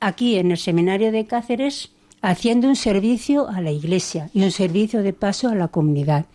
aquí 0.00 0.36
en 0.36 0.50
el 0.52 0.56
seminario 0.56 1.12
de 1.12 1.26
Cáceres 1.26 1.90
haciendo 2.22 2.68
un 2.68 2.76
servicio 2.76 3.48
a 3.48 3.60
la 3.60 3.72
iglesia 3.72 4.30
y 4.32 4.42
un 4.42 4.52
servicio 4.52 5.02
de 5.02 5.12
paso 5.12 5.48
a 5.48 5.54
la 5.54 5.68
comunidad. 5.68 6.26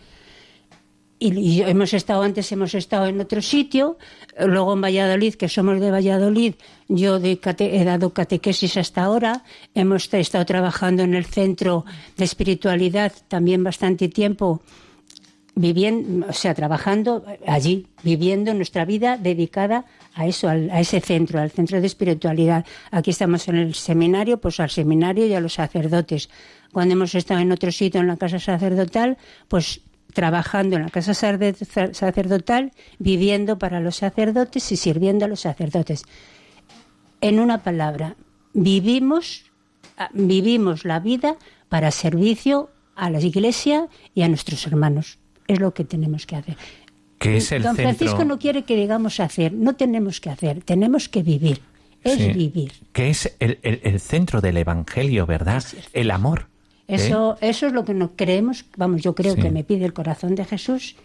Y, 1.19 1.63
hemos 1.63 1.95
estado 1.95 2.21
antes, 2.21 2.51
hemos 2.51 2.75
estado 2.75 3.07
en 3.07 3.19
otro 3.19 3.41
sitio, 3.41 3.97
luego 4.39 4.73
en 4.73 4.81
Valladolid, 4.81 5.33
que 5.33 5.49
somos 5.49 5.79
de 5.79 5.89
Valladolid, 5.89 6.53
yo 6.89 7.17
he 7.17 7.83
dado 7.83 8.13
catequesis 8.13 8.77
hasta 8.77 9.03
ahora, 9.03 9.43
hemos 9.73 10.13
estado 10.13 10.45
trabajando 10.45 11.01
en 11.01 11.15
el 11.15 11.25
centro 11.25 11.85
de 12.17 12.25
espiritualidad 12.25 13.13
también 13.29 13.63
bastante 13.63 14.09
tiempo, 14.09 14.61
viviendo, 15.55 16.27
o 16.29 16.33
sea, 16.33 16.53
trabajando 16.53 17.25
allí, 17.47 17.87
viviendo 18.03 18.53
nuestra 18.53 18.85
vida 18.85 19.17
dedicada 19.17 19.85
a 20.17 20.25
eso, 20.25 20.49
al- 20.49 20.69
a 20.71 20.79
ese 20.79 20.99
centro, 20.99 21.39
al 21.39 21.51
centro 21.51 21.79
de 21.79 21.87
espiritualidad. 21.87 22.65
Aquí 22.91 23.11
estamos 23.11 23.47
en 23.47 23.55
el 23.57 23.73
seminario, 23.75 24.39
pues 24.41 24.59
al 24.59 24.69
seminario 24.69 25.25
y 25.27 25.33
a 25.33 25.39
los 25.39 25.53
sacerdotes. 25.53 26.29
Cuando 26.73 26.93
hemos 26.93 27.15
estado 27.15 27.39
en 27.39 27.51
otro 27.51 27.71
sitio, 27.71 28.01
en 28.01 28.07
la 28.07 28.17
casa 28.17 28.39
sacerdotal, 28.39 29.17
pues 29.47 29.81
trabajando 30.13 30.75
en 30.77 30.83
la 30.83 30.89
casa 30.89 31.13
sacerdotal, 31.13 32.71
viviendo 32.97 33.59
para 33.59 33.79
los 33.79 33.97
sacerdotes 33.97 34.71
y 34.71 34.75
sirviendo 34.77 35.25
a 35.25 35.27
los 35.27 35.41
sacerdotes. 35.41 36.03
En 37.21 37.39
una 37.39 37.63
palabra, 37.63 38.15
vivimos, 38.53 39.45
vivimos 40.13 40.85
la 40.85 40.99
vida 40.99 41.35
para 41.69 41.91
servicio 41.91 42.69
a 42.95 43.09
la 43.09 43.19
iglesia 43.19 43.87
y 44.15 44.23
a 44.23 44.27
nuestros 44.27 44.65
hermanos. 44.65 45.19
Es 45.47 45.59
lo 45.59 45.73
que 45.73 45.83
tenemos 45.83 46.25
que 46.25 46.35
hacer. 46.35 46.57
Que 47.19 47.37
es 47.37 47.51
el 47.51 47.63
Don 47.63 47.75
centro... 47.75 47.95
Francisco 47.95 48.25
no 48.25 48.37
quiere 48.39 48.63
que 48.63 48.75
digamos 48.75 49.19
hacer, 49.19 49.53
no 49.53 49.75
tenemos 49.75 50.21
que 50.21 50.29
hacer, 50.29 50.61
tenemos 50.63 51.09
que 51.09 51.23
vivir. 51.23 51.61
Es 52.03 52.13
Sí. 52.17 52.31
vivir. 52.31 52.71
Que 52.93 53.09
es 53.09 53.35
el, 53.39 53.59
el- 53.63 53.81
el 53.83 53.99
centro 53.99 54.39
del 54.39 54.57
Evangelio, 54.57 55.25
¿verdad? 55.25 55.63
El 55.93 56.11
amor. 56.11 56.47
¿eh? 56.87 56.95
Eso, 56.95 57.37
eso 57.41 57.67
es 57.67 57.73
lo 57.73 57.83
que 57.85 57.93
no 57.93 58.11
creemos, 58.15 58.65
vamos, 58.77 59.01
yo 59.01 59.13
creo 59.15 59.33
Sí. 59.35 59.41
que 59.41 59.49
me 59.51 59.63
pide 59.63 59.83
el 59.85 59.93
corazón 59.93 60.35
de 60.35 60.45
Jesús. 60.45 60.95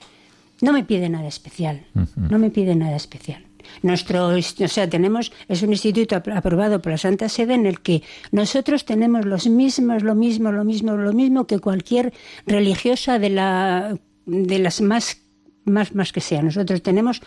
No 0.61 0.73
me 0.73 0.85
pide 0.85 1.09
nada 1.09 1.27
especial, 1.27 1.83
no 2.15 2.39
me 2.39 2.51
pide 2.51 2.77
nada 2.77 2.95
especial. 2.95 3.43
Nuestro, 3.83 4.29
o 4.29 4.69
sea, 4.69 4.89
tenemos, 4.89 5.33
es 5.49 5.63
un 5.63 5.71
instituto 5.71 6.15
aprobado 6.17 6.81
por 6.83 6.93
la 6.93 6.99
Santa 6.99 7.29
Sede 7.29 7.55
en 7.55 7.67
el 7.67 7.81
que 7.81 8.03
nosotros 8.31 8.85
tenemos 8.85 9.25
los 9.25 9.47
mismos, 9.49 10.03
lo 10.05 10.15
mismo, 10.15 10.53
lo 10.53 10.63
mismo, 10.65 10.93
lo 10.97 11.13
mismo 11.13 11.47
que 11.49 11.59
cualquier 11.59 12.13
religiosa 12.47 13.19
de 13.19 13.31
la 13.31 13.97
de 14.27 14.59
las 14.61 14.81
más 14.81 15.17
más 15.65 15.95
más 15.95 16.13
que 16.13 16.21
sea. 16.21 16.43
Nosotros 16.43 16.83
tenemos 16.83 17.21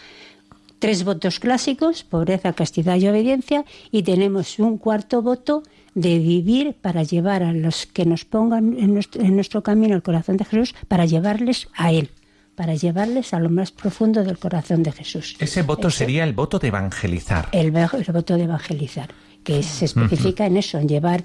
tres 0.80 1.04
votos 1.04 1.40
clásicos, 1.40 2.04
pobreza, 2.04 2.54
castidad 2.54 2.98
y 2.98 3.08
obediencia, 3.08 3.66
y 3.92 4.04
tenemos 4.04 4.60
un 4.60 4.78
cuarto 4.78 5.22
voto 5.22 5.64
de 5.94 6.20
vivir 6.20 6.76
para 6.82 7.04
llevar 7.04 7.44
a 7.44 7.54
los 7.54 7.86
que 7.86 8.06
nos 8.06 8.26
pongan 8.26 8.78
en 8.78 8.94
nuestro, 8.94 9.22
en 9.22 9.36
nuestro 9.36 9.64
camino 9.64 9.96
el 9.96 10.04
corazón 10.04 10.38
de 10.38 10.46
Jesús, 10.46 10.76
para 10.88 11.06
llevarles 11.06 11.68
a 11.74 11.92
Él 11.92 12.10
para 12.56 12.74
llevarles 12.74 13.34
a 13.34 13.40
lo 13.40 13.50
más 13.50 13.72
profundo 13.72 14.24
del 14.24 14.38
corazón 14.38 14.82
de 14.82 14.92
Jesús. 14.92 15.36
Ese 15.40 15.62
voto 15.62 15.90
sería 15.90 16.24
el 16.24 16.34
voto 16.34 16.58
de 16.58 16.70
evangelizar. 16.70 17.50
El, 17.52 17.72
voto 17.72 18.38
de 18.38 18.44
evangelizar, 18.44 19.10
que 19.44 19.62
se 19.62 19.86
especifica 19.86 20.46
en 20.46 20.58
eso, 20.58 20.78
en 20.80 20.88
llevar 20.88 21.24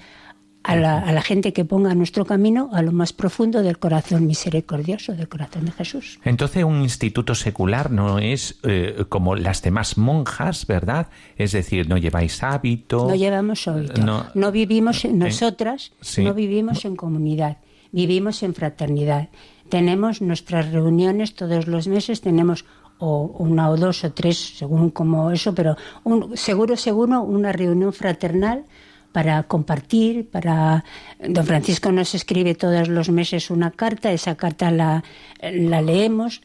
a 0.63 0.77
la, 0.77 1.23
gente 1.23 1.53
que 1.53 1.65
ponga 1.65 1.95
nuestro 1.95 2.25
camino 2.25 2.71
a 2.73 2.83
lo 2.83 2.93
más 2.93 3.13
profundo 3.13 3.63
del 3.63 3.79
corazón 3.79 4.27
misericordioso, 4.27 5.15
del 5.15 5.29
corazón 5.29 5.65
de 5.65 5.73
Jesús. 5.73 6.21
Entonces 6.25 6.65
un 6.65 6.83
instituto 6.83 7.35
secular 7.35 7.91
no 7.91 8.19
es 8.19 8.59
eh, 8.63 9.05
como 9.09 9.37
las 9.37 9.63
demás 9.63 9.97
monjas, 9.97 10.67
¿verdad? 10.67 11.09
Es 11.37 11.53
decir, 11.53 11.89
no 11.89 11.97
lleváis 11.97 12.43
hábito. 12.43 13.07
No 13.09 13.15
llevamos 13.15 13.67
hábito. 13.69 14.03
No, 14.35 14.53
vivimos, 14.53 15.05
en, 15.05 15.19
nosotras 15.19 15.93
no 16.19 16.35
vivimos 16.35 16.85
en 16.85 16.97
comunidad, 16.97 17.59
vivimos 17.93 18.43
en 18.43 18.55
fraternidad 18.55 19.29
tenemos 19.71 20.21
nuestras 20.21 20.71
reuniones 20.73 21.35
todos 21.35 21.67
los 21.67 21.87
meses, 21.87 22.21
tenemos 22.21 22.67
o 22.99 23.23
una 23.39 23.71
o 23.71 23.79
dos 23.79 24.05
o 24.05 24.13
tres, 24.13 24.59
según 24.59 24.91
como 24.91 25.31
eso, 25.31 25.55
pero 25.55 25.77
un, 26.05 26.37
seguro, 26.37 26.77
seguro, 26.77 27.23
una 27.23 27.53
reunión 27.53 27.95
fraternal 27.95 28.67
para 29.13 29.43
compartir, 29.45 30.29
para... 30.29 30.85
Don 31.19 31.45
Francisco 31.45 31.93
nos 31.93 32.15
escribe 32.15 32.55
todos 32.55 32.89
los 32.89 33.09
meses 33.11 33.51
una 33.51 33.71
carta, 33.71 34.13
esa 34.13 34.37
carta 34.37 34.71
la, 34.71 35.05
la 35.43 35.83
leemos, 35.83 36.43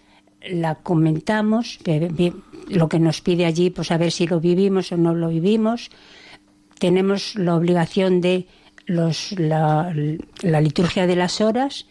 la 0.49 0.75
comentamos, 0.75 1.79
lo 2.67 2.89
que 2.89 2.99
nos 2.99 3.21
pide 3.21 3.45
allí, 3.45 3.69
pues 3.69 3.91
a 3.91 3.97
ver 3.97 4.11
si 4.11 4.27
lo 4.27 4.39
vivimos 4.39 4.91
o 4.91 4.97
no 4.97 5.13
lo 5.13 5.29
vivimos. 5.29 5.89
Tenemos 6.79 7.35
la 7.35 7.55
obligación 7.55 8.21
de 8.21 8.47
los, 8.85 9.31
la, 9.39 9.93
la 10.41 10.61
liturgia 10.61 11.07
de 11.07 11.15
las 11.15 11.41
horas, 11.41 11.87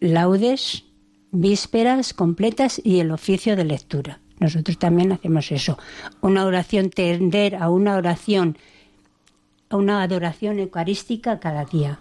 laudes, 0.00 0.84
vísperas 1.30 2.14
completas 2.14 2.80
y 2.82 3.00
el 3.00 3.10
oficio 3.10 3.56
de 3.56 3.64
lectura. 3.64 4.20
Nosotros 4.38 4.78
también 4.78 5.12
hacemos 5.12 5.52
eso. 5.52 5.78
Una 6.20 6.44
oración, 6.44 6.90
tender 6.90 7.56
a 7.56 7.70
una 7.70 7.96
oración, 7.96 8.58
a 9.74 9.76
una 9.76 10.02
adoración 10.02 10.58
eucarística 10.60 11.40
cada 11.40 11.64
día. 11.64 11.98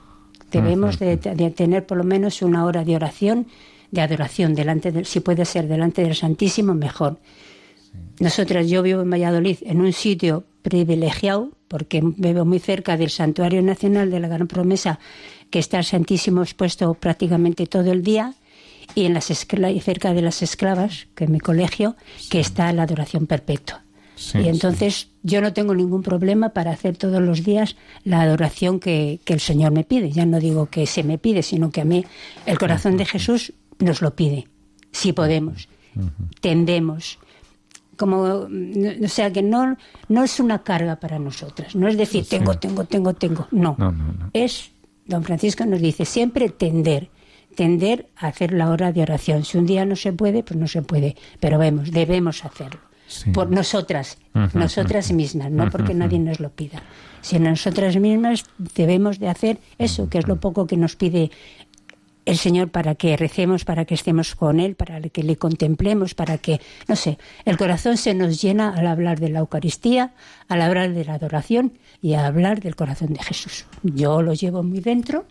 Debemos 0.51 0.99
de, 0.99 1.17
tener 1.17 1.85
por 1.87 1.97
lo 1.97 2.03
menos 2.03 2.43
una 2.43 2.65
hora 2.65 2.83
de 2.83 2.95
oración, 2.95 3.47
de 3.89 4.01
adoración, 4.01 4.53
delante 4.53 4.91
de, 4.91 5.05
si 5.05 5.19
puede 5.19 5.45
ser 5.45 5.67
delante 5.67 6.03
del 6.03 6.15
Santísimo, 6.15 6.75
mejor. 6.75 7.17
Nosotras, 8.19 8.69
yo 8.69 8.83
vivo 8.83 9.01
en 9.01 9.09
Valladolid, 9.09 9.57
en 9.63 9.81
un 9.81 9.91
sitio 9.91 10.43
privilegiado, 10.61 11.49
porque 11.67 12.01
vivo 12.03 12.45
muy 12.45 12.59
cerca 12.59 12.95
del 12.95 13.09
Santuario 13.09 13.63
Nacional 13.63 14.11
de 14.11 14.19
la 14.19 14.27
Gran 14.27 14.47
Promesa 14.47 14.99
que 15.49 15.59
está 15.59 15.79
el 15.79 15.85
Santísimo 15.85 16.41
expuesto 16.41 16.93
prácticamente 16.93 17.67
todo 17.67 17.91
el 17.91 18.03
día, 18.03 18.33
y 18.95 19.05
en 19.05 19.13
las 19.13 19.25
cerca 19.25 20.13
de 20.13 20.21
las 20.21 20.41
esclavas, 20.41 21.07
que 21.15 21.23
en 21.23 21.31
mi 21.31 21.39
colegio, 21.39 21.95
que 22.29 22.39
está 22.39 22.71
la 22.73 22.83
adoración 22.83 23.25
perpetua. 23.27 23.82
Y 24.33 24.47
entonces 24.47 25.09
yo 25.21 25.41
no 25.41 25.53
tengo 25.53 25.73
ningún 25.75 26.01
problema 26.01 26.49
para 26.49 26.71
hacer 26.71 26.97
todos 26.97 27.21
los 27.21 27.43
días 27.43 27.75
la 28.03 28.21
adoración 28.21 28.79
que, 28.79 29.19
el 29.25 29.39
Señor 29.39 29.71
me 29.71 29.83
pide. 29.83 30.11
Ya 30.11 30.25
no 30.25 30.39
digo 30.39 30.67
que 30.67 30.85
se 30.85 31.03
me 31.03 31.17
pide, 31.17 31.43
sino 31.43 31.71
que 31.71 31.81
a 31.81 31.85
mí 31.85 32.05
el 32.45 32.57
corazón 32.57 32.97
de 32.97 33.05
Jesús 33.05 33.53
nos 33.79 34.01
lo 34.01 34.15
pide, 34.15 34.47
si 34.91 35.13
podemos, 35.13 35.67
tendemos. 36.41 37.19
Como, 37.97 38.23
o 38.23 39.07
sea, 39.07 39.31
que 39.31 39.43
no, 39.43 39.77
no 40.09 40.23
es 40.23 40.39
una 40.39 40.63
carga 40.63 40.95
para 40.95 41.19
nosotras, 41.19 41.75
no 41.75 41.87
es 41.87 41.95
decir, 41.95 42.25
tengo, 42.27 42.57
tengo, 42.57 42.85
tengo, 42.85 43.13
tengo, 43.13 43.47
no, 43.51 43.75
no, 43.77 43.91
no. 43.91 44.31
es 44.33 44.71
don 45.05 45.23
Francisco 45.23 45.65
nos 45.65 45.81
dice 45.81 46.05
siempre 46.05 46.49
tender, 46.49 47.09
tender 47.55 48.09
a 48.15 48.27
hacer 48.27 48.53
la 48.53 48.69
hora 48.69 48.91
de 48.91 49.01
oración. 49.01 49.43
Si 49.43 49.57
un 49.57 49.65
día 49.65 49.85
no 49.85 49.95
se 49.95 50.13
puede, 50.13 50.43
pues 50.43 50.59
no 50.59 50.67
se 50.67 50.81
puede, 50.81 51.15
pero 51.39 51.57
vemos, 51.59 51.91
debemos 51.91 52.43
hacerlo. 52.45 52.79
Por 53.33 53.51
nosotras, 53.51 54.17
nosotras 54.53 55.11
mismas, 55.11 55.51
no 55.51 55.69
porque 55.69 55.93
nadie 55.93 56.19
nos 56.19 56.39
lo 56.39 56.49
pida, 56.49 56.81
sino 57.21 57.49
nosotras 57.49 57.97
mismas 57.97 58.45
debemos 58.75 59.19
de 59.19 59.29
hacer 59.29 59.59
eso, 59.77 60.09
que 60.09 60.17
es 60.17 60.27
lo 60.27 60.39
poco 60.39 60.67
que 60.67 60.77
nos 60.77 60.95
pide 60.95 61.31
el 62.25 62.37
Señor 62.37 62.69
para 62.69 62.95
que 62.95 63.17
recemos, 63.17 63.65
para 63.65 63.85
que 63.85 63.95
estemos 63.95 64.35
con 64.35 64.59
Él, 64.59 64.75
para 64.75 64.99
que 65.01 65.23
le 65.23 65.35
contemplemos, 65.35 66.15
para 66.15 66.37
que, 66.37 66.61
no 66.87 66.95
sé, 66.95 67.17
el 67.45 67.57
corazón 67.57 67.97
se 67.97 68.13
nos 68.13 68.41
llena 68.41 68.69
al 68.69 68.87
hablar 68.87 69.19
de 69.19 69.29
la 69.29 69.39
Eucaristía, 69.39 70.13
al 70.47 70.61
hablar 70.61 70.93
de 70.93 71.05
la 71.05 71.15
adoración 71.15 71.73
y 72.01 72.13
a 72.13 72.25
hablar 72.25 72.61
del 72.61 72.75
corazón 72.75 73.13
de 73.13 73.23
Jesús. 73.23 73.65
Yo 73.83 74.21
lo 74.21 74.33
llevo 74.33 74.63
muy 74.63 74.79
dentro 74.79 75.25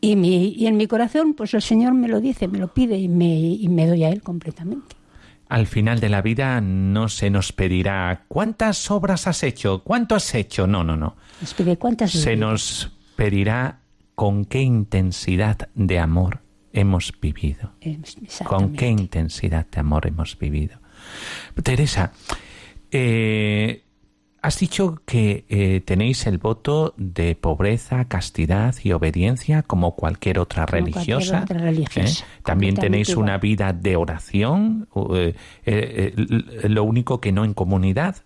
y, 0.00 0.16
mi, 0.16 0.48
y 0.48 0.66
en 0.66 0.76
mi 0.76 0.86
corazón, 0.86 1.34
pues 1.34 1.54
el 1.54 1.62
Señor 1.62 1.94
me 1.94 2.08
lo 2.08 2.20
dice, 2.20 2.48
me 2.48 2.58
lo 2.58 2.68
pide 2.68 2.98
y 2.98 3.08
me, 3.08 3.34
y 3.34 3.68
me 3.68 3.86
doy 3.86 4.04
a 4.04 4.10
Él 4.10 4.22
completamente. 4.22 4.99
Al 5.50 5.66
final 5.66 5.98
de 5.98 6.08
la 6.08 6.22
vida 6.22 6.60
no 6.60 7.08
se 7.08 7.28
nos 7.28 7.52
pedirá 7.52 8.24
cuántas 8.28 8.90
obras 8.90 9.26
has 9.26 9.42
hecho, 9.42 9.82
cuánto 9.82 10.14
has 10.14 10.34
hecho, 10.34 10.68
no, 10.68 10.84
no, 10.84 10.96
no. 10.96 11.16
Nos 11.40 11.54
pide 11.54 11.76
cuántas. 11.76 12.12
Se 12.12 12.36
nos 12.36 12.92
pedirá 13.16 13.80
con 14.14 14.44
qué 14.44 14.62
intensidad 14.62 15.68
de 15.74 15.98
amor 15.98 16.40
hemos 16.72 17.12
vivido. 17.20 17.72
Con 18.44 18.74
qué 18.74 18.88
intensidad 18.88 19.66
de 19.66 19.80
amor 19.80 20.06
hemos 20.06 20.38
vivido. 20.38 20.78
Teresa, 21.62 22.12
eh, 22.92 23.84
Has 24.42 24.58
dicho 24.58 25.02
que 25.04 25.44
eh, 25.50 25.82
tenéis 25.84 26.26
el 26.26 26.38
voto 26.38 26.94
de 26.96 27.34
pobreza, 27.34 28.06
castidad 28.06 28.74
y 28.82 28.92
obediencia 28.92 29.62
como 29.62 29.94
cualquier 29.94 30.38
otra 30.38 30.64
religiosa. 30.64 31.44
¿eh? 31.50 32.10
También 32.42 32.74
tenéis 32.74 33.16
una 33.16 33.36
vida 33.36 33.74
de 33.74 33.96
oración, 33.96 34.88
eh, 35.66 36.14
lo 36.68 36.84
único 36.84 37.20
que 37.20 37.32
no 37.32 37.44
en 37.44 37.52
comunidad, 37.52 38.16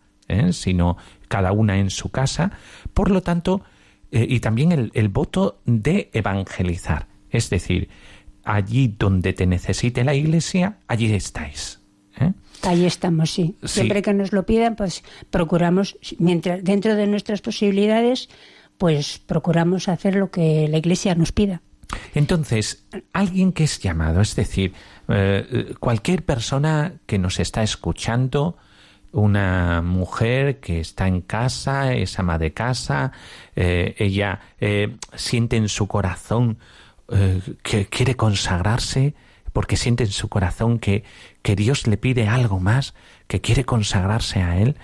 sino 0.50 0.98
cada 1.26 1.50
una 1.50 1.78
en 1.78 1.90
su 1.90 2.10
casa. 2.10 2.52
Por 2.92 3.10
lo 3.10 3.20
tanto, 3.20 3.62
y 4.12 4.38
también 4.38 4.70
el, 4.70 4.92
el 4.94 5.08
voto 5.08 5.60
de 5.64 6.10
evangelizar. 6.12 7.08
Es 7.28 7.50
decir, 7.50 7.88
allí 8.44 8.94
donde 8.96 9.32
te 9.32 9.46
necesite 9.46 10.04
la 10.04 10.14
iglesia, 10.14 10.78
allí 10.86 11.12
estáis. 11.12 11.83
Ahí 12.66 12.86
estamos, 12.86 13.30
sí. 13.30 13.56
Siempre 13.64 14.02
que 14.02 14.14
nos 14.14 14.32
lo 14.32 14.46
pidan, 14.46 14.76
pues 14.76 15.02
procuramos, 15.30 15.96
mientras 16.18 16.62
dentro 16.64 16.96
de 16.96 17.06
nuestras 17.06 17.40
posibilidades, 17.40 18.28
pues 18.78 19.18
procuramos 19.18 19.88
hacer 19.88 20.16
lo 20.16 20.30
que 20.30 20.68
la 20.68 20.78
Iglesia 20.78 21.14
nos 21.14 21.32
pida. 21.32 21.62
Entonces, 22.14 22.86
alguien 23.12 23.52
que 23.52 23.64
es 23.64 23.78
llamado, 23.78 24.20
es 24.20 24.34
decir, 24.34 24.72
eh, 25.08 25.74
cualquier 25.78 26.24
persona 26.24 26.94
que 27.06 27.18
nos 27.18 27.38
está 27.38 27.62
escuchando, 27.62 28.56
una 29.12 29.80
mujer 29.80 30.58
que 30.58 30.80
está 30.80 31.06
en 31.06 31.20
casa, 31.20 31.92
es 31.94 32.18
ama 32.18 32.38
de 32.38 32.52
casa, 32.52 33.12
eh, 33.54 33.94
ella 33.98 34.40
eh, 34.58 34.96
siente 35.14 35.56
en 35.56 35.68
su 35.68 35.86
corazón 35.86 36.58
que 37.62 37.86
quiere 37.86 38.16
consagrarse, 38.16 39.14
porque 39.52 39.76
siente 39.76 40.04
en 40.04 40.10
su 40.10 40.30
corazón 40.30 40.78
que, 40.78 41.04
que 41.44 41.54
Dios 41.54 41.86
le 41.86 41.98
pide 41.98 42.26
algo 42.26 42.58
más, 42.58 42.94
que 43.26 43.42
quiere 43.42 43.64
consagrarse 43.64 44.40
a 44.40 44.58
Él, 44.58 44.76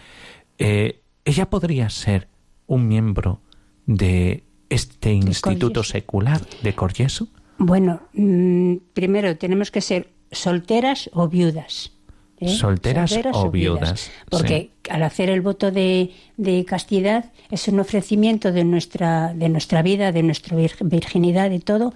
eh, 0.59 1.01
ella 1.25 1.49
podría 1.49 1.89
ser 1.89 2.29
un 2.67 2.87
miembro 2.87 3.41
de 3.87 4.45
este 4.69 5.15
instituto 5.15 5.83
secular 5.83 6.43
de 6.63 6.75
Coryesu. 6.75 7.31
Bueno, 7.57 8.03
mm, 8.13 8.75
primero 8.93 9.39
tenemos 9.39 9.71
que 9.71 9.81
ser 9.81 10.11
solteras 10.31 11.09
o 11.15 11.29
viudas. 11.29 11.93
¿eh? 12.39 12.51
Solteras, 12.51 13.19
o, 13.33 13.51
viudas. 13.51 14.11
Porque 14.29 14.73
al 14.91 15.03
hacer 15.03 15.31
el 15.31 15.41
voto 15.41 15.71
de, 15.71 16.13
de, 16.37 16.67
castidad 16.67 17.33
es 17.51 17.69
un 17.69 17.81
ofrecimiento 17.81 18.53
de 18.53 18.65
nuestra, 18.65 19.33
de 19.33 19.49
nuestra 19.49 19.81
vida, 19.81 20.13
de 20.13 20.23
nuestra 20.23 20.59
virginidad, 20.83 21.49
de 21.49 21.61
todo, 21.61 21.95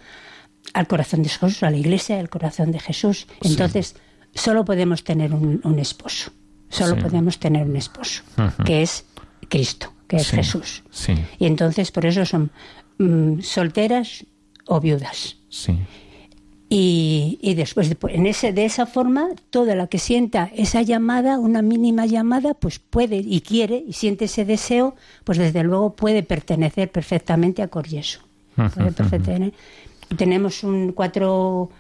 al 0.73 0.87
corazón 0.87 1.23
de 1.23 1.29
Jesús, 1.29 1.63
a 1.63 1.71
la 1.71 1.77
iglesia, 1.77 2.19
al 2.19 2.31
corazón 2.31 2.73
de 2.73 2.81
Jesús. 2.81 3.27
Entonces, 3.43 3.97
solo 4.35 4.65
podemos 4.65 5.05
tener 5.05 5.33
un, 5.33 5.79
esposo. 5.79 6.31
Solo 6.69 6.97
podemos 6.97 7.39
tener 7.39 7.67
un 7.67 7.77
esposo, 7.77 8.23
que 8.65 8.83
es 8.83 9.05
Cristo, 9.49 9.93
que 10.09 10.17
es 10.17 10.31
Jesús. 10.31 10.83
Y 11.39 11.47
entonces, 11.47 11.91
por 11.91 12.07
eso 12.07 12.25
son 12.27 12.51
mm, 12.99 13.41
solteras 13.41 14.27
o 14.67 14.81
viudas. 14.81 15.37
Y, 16.69 17.39
y 17.43 17.55
después, 17.55 17.95
en 18.09 18.27
ese, 18.27 18.53
de 18.53 18.65
esa 18.65 18.87
forma, 18.87 19.29
toda 19.51 19.77
la 19.77 19.87
que 19.87 19.99
sienta 19.99 20.51
esa 20.57 20.83
llamada, 20.83 21.39
una 21.39 21.63
mínima 21.63 22.07
llamada, 22.07 22.55
pues 22.55 22.79
puede 22.79 23.17
y 23.17 23.43
quiere 23.43 23.85
y 23.87 23.93
siente 23.93 24.25
ese 24.25 24.45
deseo, 24.45 24.97
pues 25.23 25.39
desde 25.39 25.63
luego 25.63 25.95
puede 25.95 26.23
pertenecer 26.23 26.91
perfectamente 26.91 27.63
a 27.63 27.69
Coryeso. 27.69 28.21
Puede 28.57 28.93
perfectamente. 28.93 29.57
Tenemos 30.17 30.65
un 30.65 30.93
cuatro, 30.93 31.71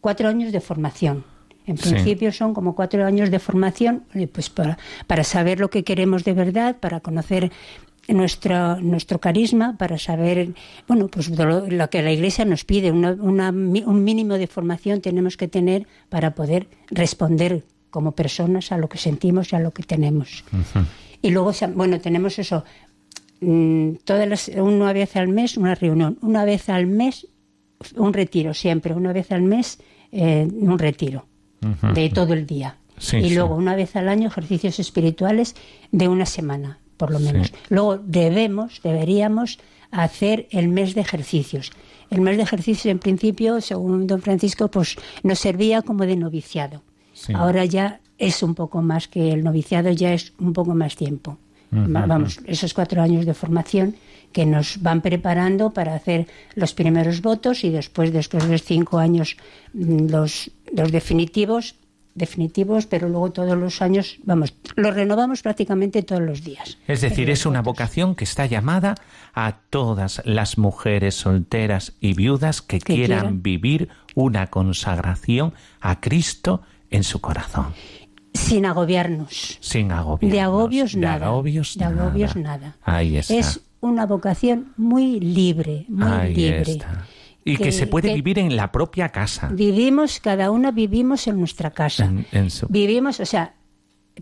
cuatro 0.00 0.28
años 0.28 0.52
de 0.52 0.60
formación. 0.60 1.24
En 1.66 1.76
principio 1.76 2.32
son 2.32 2.54
como 2.54 2.74
cuatro 2.74 3.04
años 3.04 3.30
de 3.30 3.38
formación, 3.38 4.04
pues 4.32 4.50
para, 4.50 4.78
para 5.06 5.24
saber 5.24 5.58
lo 5.58 5.68
que 5.68 5.82
queremos 5.82 6.22
de 6.24 6.32
verdad, 6.32 6.76
para 6.78 7.00
conocer 7.00 7.50
nuestro, 8.08 8.80
nuestro 8.80 9.18
carisma 9.18 9.76
para 9.76 9.98
saber, 9.98 10.54
bueno, 10.86 11.08
pues 11.08 11.28
lo, 11.28 11.90
que 11.90 12.02
la 12.02 12.12
Iglesia 12.12 12.44
nos 12.44 12.64
pide, 12.64 12.92
un 12.92 14.04
mínimo 14.04 14.34
de 14.34 14.46
formación 14.46 15.00
tenemos 15.00 15.36
que 15.36 15.48
tener 15.48 15.86
para 16.08 16.34
poder 16.34 16.68
responder 16.90 17.64
como 17.90 18.12
personas 18.12 18.72
a 18.72 18.78
lo 18.78 18.88
que 18.88 18.98
sentimos 18.98 19.52
y 19.52 19.56
a 19.56 19.60
lo 19.60 19.72
que 19.72 19.82
tenemos. 19.82 20.44
Y 21.22 21.30
luego, 21.30 21.52
bueno, 21.74 22.00
tenemos 22.00 22.38
eso, 22.38 22.64
mm, 23.40 23.94
todas 24.04 24.28
las, 24.28 24.48
una 24.48 24.92
vez 24.92 25.16
al 25.16 25.28
mes 25.28 25.56
una 25.56 25.74
reunión, 25.74 26.18
una 26.22 26.44
vez 26.44 26.68
al 26.68 26.86
mes 26.86 27.26
un 27.96 28.12
retiro, 28.12 28.54
siempre, 28.54 28.94
una 28.94 29.12
vez 29.12 29.32
al 29.32 29.42
mes 29.42 29.78
eh, 30.12 30.48
un 30.52 30.78
retiro 30.78 31.26
de 31.60 32.10
todo 32.10 32.32
el 32.32 32.46
día. 32.46 32.76
y 33.12 33.34
luego 33.34 33.56
una 33.56 33.76
vez 33.76 33.96
al 33.96 34.08
año 34.08 34.28
ejercicios 34.28 34.78
espirituales 34.78 35.54
de 35.92 36.08
una 36.08 36.26
semana 36.26 36.78
por 36.96 37.10
lo 37.10 37.18
menos. 37.18 37.52
Luego 37.68 37.98
debemos, 37.98 38.80
deberíamos 38.82 39.58
hacer 39.90 40.46
el 40.50 40.68
mes 40.68 40.94
de 40.94 41.02
ejercicios. 41.02 41.70
El 42.10 42.20
mes 42.20 42.36
de 42.36 42.42
ejercicios, 42.42 42.86
en 42.86 42.98
principio, 42.98 43.60
según 43.60 44.06
don 44.06 44.22
Francisco, 44.22 44.68
pues 44.68 44.96
nos 45.22 45.38
servía 45.38 45.82
como 45.82 46.06
de 46.06 46.16
noviciado. 46.16 46.82
Ahora 47.34 47.64
ya 47.64 48.00
es 48.18 48.42
un 48.42 48.54
poco 48.54 48.82
más 48.82 49.08
que 49.08 49.32
el 49.32 49.42
noviciado, 49.42 49.90
ya 49.90 50.12
es 50.12 50.32
un 50.38 50.52
poco 50.52 50.74
más 50.74 50.96
tiempo. 50.96 51.38
Vamos, 51.70 52.40
esos 52.46 52.72
cuatro 52.72 53.02
años 53.02 53.26
de 53.26 53.34
formación 53.34 53.96
que 54.32 54.46
nos 54.46 54.80
van 54.82 55.00
preparando 55.00 55.72
para 55.72 55.94
hacer 55.94 56.26
los 56.54 56.72
primeros 56.72 57.22
votos 57.22 57.64
y 57.64 57.70
después, 57.70 58.12
después 58.12 58.44
de 58.44 58.52
los 58.52 58.62
cinco 58.62 58.98
años, 58.98 59.36
mm, 59.72 60.08
los, 60.08 60.50
los 60.76 60.92
definitivos, 60.92 61.76
definitivos, 62.14 62.86
pero 62.86 63.08
luego 63.08 63.32
todos 63.32 63.56
los 63.56 63.82
años, 63.82 64.18
vamos, 64.24 64.54
lo 64.74 64.90
renovamos 64.90 65.42
prácticamente 65.42 66.02
todos 66.02 66.22
los 66.22 66.44
días. 66.44 66.78
Es 66.86 67.00
decir, 67.00 67.30
es 67.30 67.46
una 67.46 67.62
vocación 67.62 68.14
que 68.14 68.24
está 68.24 68.46
llamada 68.46 68.94
a 69.34 69.58
todas 69.70 70.22
las 70.24 70.58
mujeres 70.58 71.14
solteras 71.14 71.94
y 72.00 72.14
viudas 72.14 72.62
que, 72.62 72.78
quieran, 72.78 73.42
vivir 73.42 73.88
una 74.14 74.48
consagración 74.48 75.54
a 75.80 76.00
Cristo 76.00 76.62
en 76.90 77.04
su 77.04 77.20
corazón. 77.20 77.74
Sin 78.32 78.66
agobiarnos. 78.66 79.58
Sin 79.60 79.92
agobiarnos. 79.92 80.32
De 80.32 80.40
agobios 80.40 80.96
nada. 80.96 81.18
De 81.18 81.24
agobios, 81.24 81.76
de 81.76 81.84
agobios 81.84 82.36
nada. 82.36 82.76
Ahí 82.82 83.16
está. 83.16 83.34
Es 83.34 83.60
una 83.80 84.06
vocación 84.06 84.72
muy 84.76 85.20
libre, 85.20 85.86
muy 85.88 86.12
Ahí 86.12 86.34
libre. 86.34 86.72
Está. 86.72 87.06
Y 87.46 87.56
que, 87.58 87.70
se 87.70 87.86
puede 87.86 88.12
vivir 88.12 88.38
en 88.40 88.56
la 88.56 88.72
propia 88.72 89.10
casa. 89.10 89.48
Vivimos, 89.52 90.18
cada 90.18 90.50
una 90.50 90.72
vivimos 90.72 91.28
en 91.28 91.38
nuestra 91.38 91.70
casa. 91.70 92.12
Vivimos, 92.68 93.20
o 93.20 93.24
sea, 93.24 93.54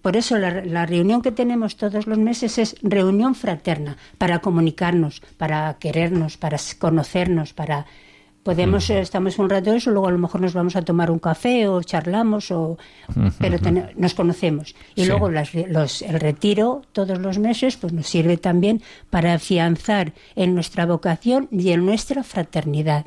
por 0.02 0.16
eso 0.16 0.38
la, 0.38 0.86
reunión 0.86 1.22
que 1.22 1.32
tenemos 1.32 1.76
todos 1.76 2.06
los 2.06 2.18
meses 2.18 2.58
es 2.58 2.76
reunión 2.82 3.34
fraterna, 3.34 3.96
para 4.18 4.40
comunicarnos, 4.40 5.22
para 5.38 5.78
querernos, 5.78 6.36
para 6.36 6.58
conocernos, 6.78 7.52
para... 7.52 7.86
Podemos, 8.44 8.90
estamos 8.90 9.38
un 9.38 9.48
rato 9.48 9.72
eso, 9.72 9.90
luego 9.90 10.06
a 10.06 10.10
lo 10.10 10.18
mejor 10.18 10.42
nos 10.42 10.52
vamos 10.52 10.76
a 10.76 10.82
tomar 10.82 11.10
un 11.10 11.18
café 11.18 11.66
o 11.66 11.82
charlamos, 11.82 12.50
o, 12.50 12.76
pero 13.38 13.56
nos 13.96 14.12
conocemos. 14.12 14.76
Y 14.94 15.06
luego 15.06 15.30
los, 15.30 16.02
el 16.02 16.20
retiro 16.20 16.82
todos 16.92 17.18
los 17.18 17.38
meses 17.38 17.78
pues 17.78 17.94
nos 17.94 18.06
sirve 18.06 18.36
también 18.36 18.82
para 19.08 19.32
afianzar 19.32 20.12
en 20.36 20.54
nuestra 20.54 20.84
vocación 20.84 21.48
y 21.50 21.70
en 21.70 21.86
nuestra 21.86 22.22
fraternidad. 22.22 23.06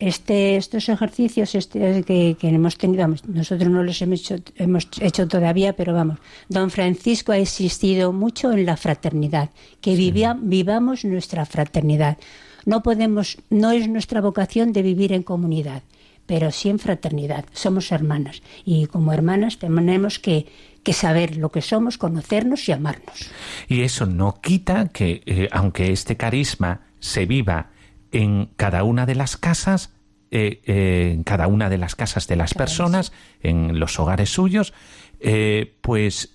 Este, 0.00 0.56
estos 0.56 0.88
ejercicios 0.88 1.54
este, 1.54 2.04
que, 2.04 2.36
hemos 2.48 2.76
tenido, 2.76 3.06
nosotros 3.28 3.70
no 3.70 3.84
los 3.84 4.02
hemos 4.02 4.20
hecho, 4.20 4.36
hemos 4.56 4.88
hecho 5.00 5.28
todavía, 5.28 5.74
pero 5.74 5.94
vamos, 5.94 6.18
don 6.48 6.70
Francisco 6.70 7.30
ha 7.30 7.38
existido 7.38 8.12
mucho 8.12 8.50
en 8.52 8.66
la 8.66 8.76
fraternidad, 8.76 9.50
que 9.80 9.94
vivamos 9.96 11.04
nuestra 11.04 11.46
fraternidad. 11.46 12.18
No 12.66 12.82
podemos, 12.82 13.38
no 13.50 13.70
es 13.70 13.88
nuestra 13.88 14.20
vocación 14.20 14.72
de 14.72 14.82
vivir 14.82 15.12
en 15.12 15.22
comunidad, 15.22 15.82
pero 16.26 16.50
sí 16.50 16.68
en 16.68 16.78
fraternidad. 16.78 17.44
Somos 17.52 17.92
hermanas 17.92 18.42
y 18.64 18.86
como 18.86 19.12
hermanas 19.12 19.58
tenemos 19.58 20.18
que, 20.18 20.46
que 20.82 20.92
saber 20.92 21.36
lo 21.36 21.50
que 21.50 21.62
somos, 21.62 21.98
conocernos 21.98 22.68
y 22.68 22.72
amarnos. 22.72 23.30
Y 23.68 23.82
eso 23.82 24.06
no 24.06 24.40
quita 24.40 24.88
que, 24.88 25.22
eh, 25.26 25.48
aunque 25.52 25.92
este 25.92 26.16
carisma 26.16 26.82
se 27.00 27.26
viva 27.26 27.70
en 28.12 28.50
cada 28.56 28.84
una 28.84 29.06
de 29.06 29.14
las 29.14 29.36
casas, 29.36 29.92
eh, 30.30 30.60
eh, 30.64 31.12
en 31.14 31.24
cada 31.24 31.46
una 31.46 31.70
de 31.70 31.78
las 31.78 31.94
casas 31.94 32.26
de 32.26 32.36
las 32.36 32.54
personas, 32.54 33.12
en 33.40 33.80
los 33.80 33.98
hogares 33.98 34.30
suyos, 34.30 34.74
eh, 35.20 35.74
pues 35.80 36.34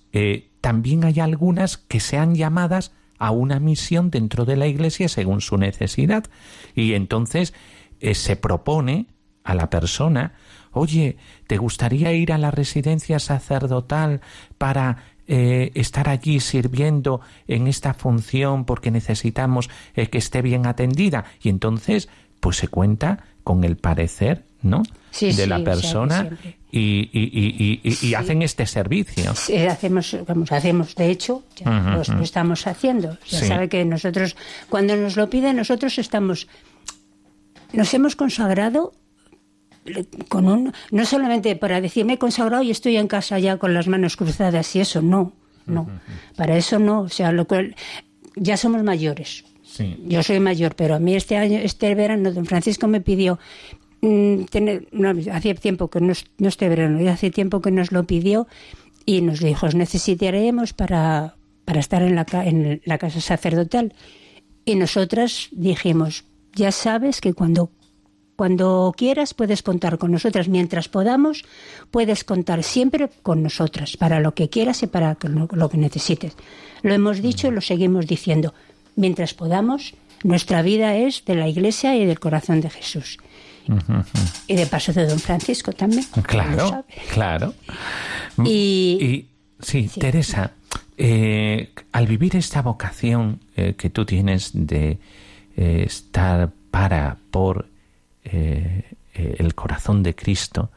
también 0.60 1.04
hay 1.04 1.20
algunas 1.20 1.76
que 1.76 2.00
sean 2.00 2.34
llamadas 2.34 2.92
a 3.26 3.30
una 3.30 3.60
misión 3.60 4.10
dentro 4.10 4.44
de 4.44 4.56
la 4.56 4.66
Iglesia 4.66 5.08
según 5.08 5.40
su 5.40 5.56
necesidad. 5.56 6.24
Y 6.74 6.94
entonces 6.94 7.54
se 8.12 8.36
propone 8.36 9.06
a 9.44 9.54
la 9.54 9.70
persona, 9.70 10.34
oye, 10.72 11.16
¿te 11.46 11.58
gustaría 11.58 12.12
ir 12.12 12.32
a 12.32 12.38
la 12.38 12.50
residencia 12.50 13.18
sacerdotal 13.18 14.20
para 14.58 15.14
eh, 15.26 15.70
estar 15.74 16.10
allí 16.10 16.38
sirviendo 16.40 17.22
en 17.48 17.66
esta 17.66 17.94
función 17.94 18.66
porque 18.66 18.90
necesitamos 18.90 19.70
eh, 19.94 20.08
que 20.08 20.18
esté 20.18 20.42
bien 20.42 20.66
atendida 20.66 21.24
y 21.42 21.48
entonces 21.48 22.10
pues 22.40 22.58
se 22.58 22.68
cuenta 22.68 23.24
con 23.42 23.64
el 23.64 23.78
parecer 23.78 24.44
no 24.60 24.82
de 25.18 25.46
la 25.46 25.64
persona 25.64 26.28
y, 26.76 27.80
y, 27.82 28.14
hacen 28.14 28.42
este 28.42 28.66
servicio. 28.66 29.32
Hacemos 29.70 30.16
vamos 30.26 30.50
hacemos 30.50 30.94
de 30.94 31.10
hecho 31.10 31.42
lo, 31.64 32.22
estamos 32.22 32.66
haciendo. 32.66 33.18
Ya 33.28 33.40
sabe 33.40 33.68
que 33.68 33.84
nosotros 33.84 34.36
cuando 34.68 34.96
nos 34.96 35.16
lo 35.16 35.30
piden 35.30 35.56
nosotros 35.56 35.98
estamos 35.98 36.48
nos 37.72 37.94
hemos 37.94 38.16
consagrado 38.16 38.92
con 40.28 40.48
un, 40.48 40.72
no 40.90 41.04
solamente 41.04 41.56
para 41.56 41.80
decirme 41.80 42.14
he 42.14 42.18
consagrado 42.18 42.62
y 42.62 42.70
estoy 42.70 42.96
en 42.96 43.06
casa 43.06 43.38
ya 43.38 43.58
con 43.58 43.74
las 43.74 43.86
manos 43.86 44.16
cruzadas 44.16 44.74
y 44.76 44.80
eso, 44.80 45.02
no, 45.02 45.32
no. 45.66 45.88
Para 46.36 46.56
eso 46.56 46.78
no, 46.78 47.02
o 47.02 47.08
sea, 47.08 47.32
lo 47.32 47.46
cual, 47.46 47.76
ya 48.34 48.56
somos 48.56 48.82
mayores. 48.82 49.44
Yo 50.06 50.22
soy 50.22 50.38
mayor, 50.40 50.76
pero 50.76 50.94
a 50.94 51.00
mí 51.00 51.16
este 51.16 51.36
año, 51.36 51.58
este 51.58 51.94
verano, 51.94 52.32
don 52.32 52.46
Francisco 52.46 52.86
me 52.86 53.00
pidió 53.00 53.38
mm, 54.04 55.28
hacía 55.32 55.54
tiempo 55.54 55.88
que 55.88 56.00
no, 56.00 56.12
no 56.38 56.48
este 56.48 56.68
verano, 56.68 57.00
ya 57.00 57.12
hace 57.12 57.30
tiempo 57.30 57.60
que 57.60 57.70
nos 57.70 57.92
lo 57.92 58.04
pidió 58.04 58.46
y 59.06 59.20
nos 59.20 59.40
dijo, 59.40 59.66
os 59.66 59.74
necesitaremos 59.74 60.72
para, 60.72 61.36
para 61.64 61.80
estar 61.80 62.02
en 62.02 62.14
la, 62.14 62.26
en 62.44 62.80
la 62.84 62.98
casa 62.98 63.20
sacerdotal. 63.20 63.94
Y 64.64 64.76
nosotras 64.76 65.48
dijimos, 65.52 66.24
ya 66.54 66.72
sabes 66.72 67.20
que 67.20 67.34
cuando 67.34 67.70
cuando 68.36 68.92
quieras 68.96 69.32
puedes 69.32 69.62
contar 69.62 69.98
con 69.98 70.10
nosotras. 70.10 70.48
Mientras 70.48 70.88
podamos, 70.88 71.44
puedes 71.90 72.24
contar 72.24 72.64
siempre 72.64 73.08
con 73.22 73.42
nosotras 73.42 73.96
para 73.96 74.20
lo 74.20 74.34
que 74.34 74.48
quieras 74.48 74.82
y 74.82 74.88
para 74.88 75.16
lo 75.22 75.68
que 75.68 75.76
necesites. 75.76 76.36
Lo 76.82 76.92
hemos 76.94 77.22
dicho 77.22 77.48
y 77.48 77.52
lo 77.52 77.60
seguimos 77.60 78.06
diciendo. 78.06 78.52
Mientras 78.96 79.34
podamos, 79.34 79.94
nuestra 80.24 80.62
vida 80.62 80.96
es 80.96 81.24
de 81.24 81.36
la 81.36 81.48
Iglesia 81.48 81.96
y 81.96 82.06
del 82.06 82.20
corazón 82.20 82.60
de 82.60 82.70
Jesús. 82.70 83.18
Y 84.46 84.54
de 84.54 84.66
paso 84.66 84.92
de 84.92 85.06
don 85.06 85.18
Francisco 85.18 85.72
también. 85.72 86.04
Claro, 86.26 86.84
claro. 87.12 87.54
Y, 88.44 89.26
sí, 89.60 89.90
Teresa, 89.98 90.52
eh, 90.96 91.72
al 91.92 92.06
vivir 92.06 92.36
esta 92.36 92.62
vocación 92.62 93.40
eh, 93.56 93.74
que 93.76 93.90
tú 93.90 94.04
tienes 94.04 94.50
de 94.54 94.98
eh, 95.56 95.84
estar 95.86 96.52
para, 96.70 97.16
por 97.30 97.68
el 98.24 99.54
corazón 99.54 100.02
de 100.02 100.14
Cristo, 100.14 100.70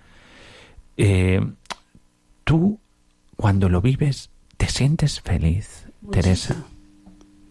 tú 2.43 2.77
cuando 3.37 3.69
lo 3.69 3.81
vives 3.81 4.29
te 4.57 4.67
sientes 4.67 5.21
feliz, 5.21 5.85
Teresa. 6.11 6.65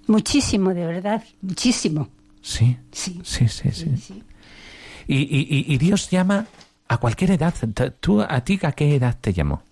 Muchísimo, 0.06 0.74
de 0.74 0.86
verdad, 0.86 1.24
muchísimo. 1.40 2.08
Sí, 2.42 2.76
sí, 2.92 3.20
sí, 3.24 3.48
sí. 3.48 3.72
sí. 3.72 4.22
Y, 5.08 5.72
y, 5.72 5.78
Dios 5.78 6.10
llama 6.10 6.46
a 6.88 6.98
cualquier 6.98 7.32
edad. 7.32 7.54
¿Tú 8.00 8.22
a 8.22 8.40
ti 8.42 8.58
a 8.62 8.72
qué 8.72 8.96
edad 8.96 9.16
te 9.20 9.32
llamó? 9.32 9.62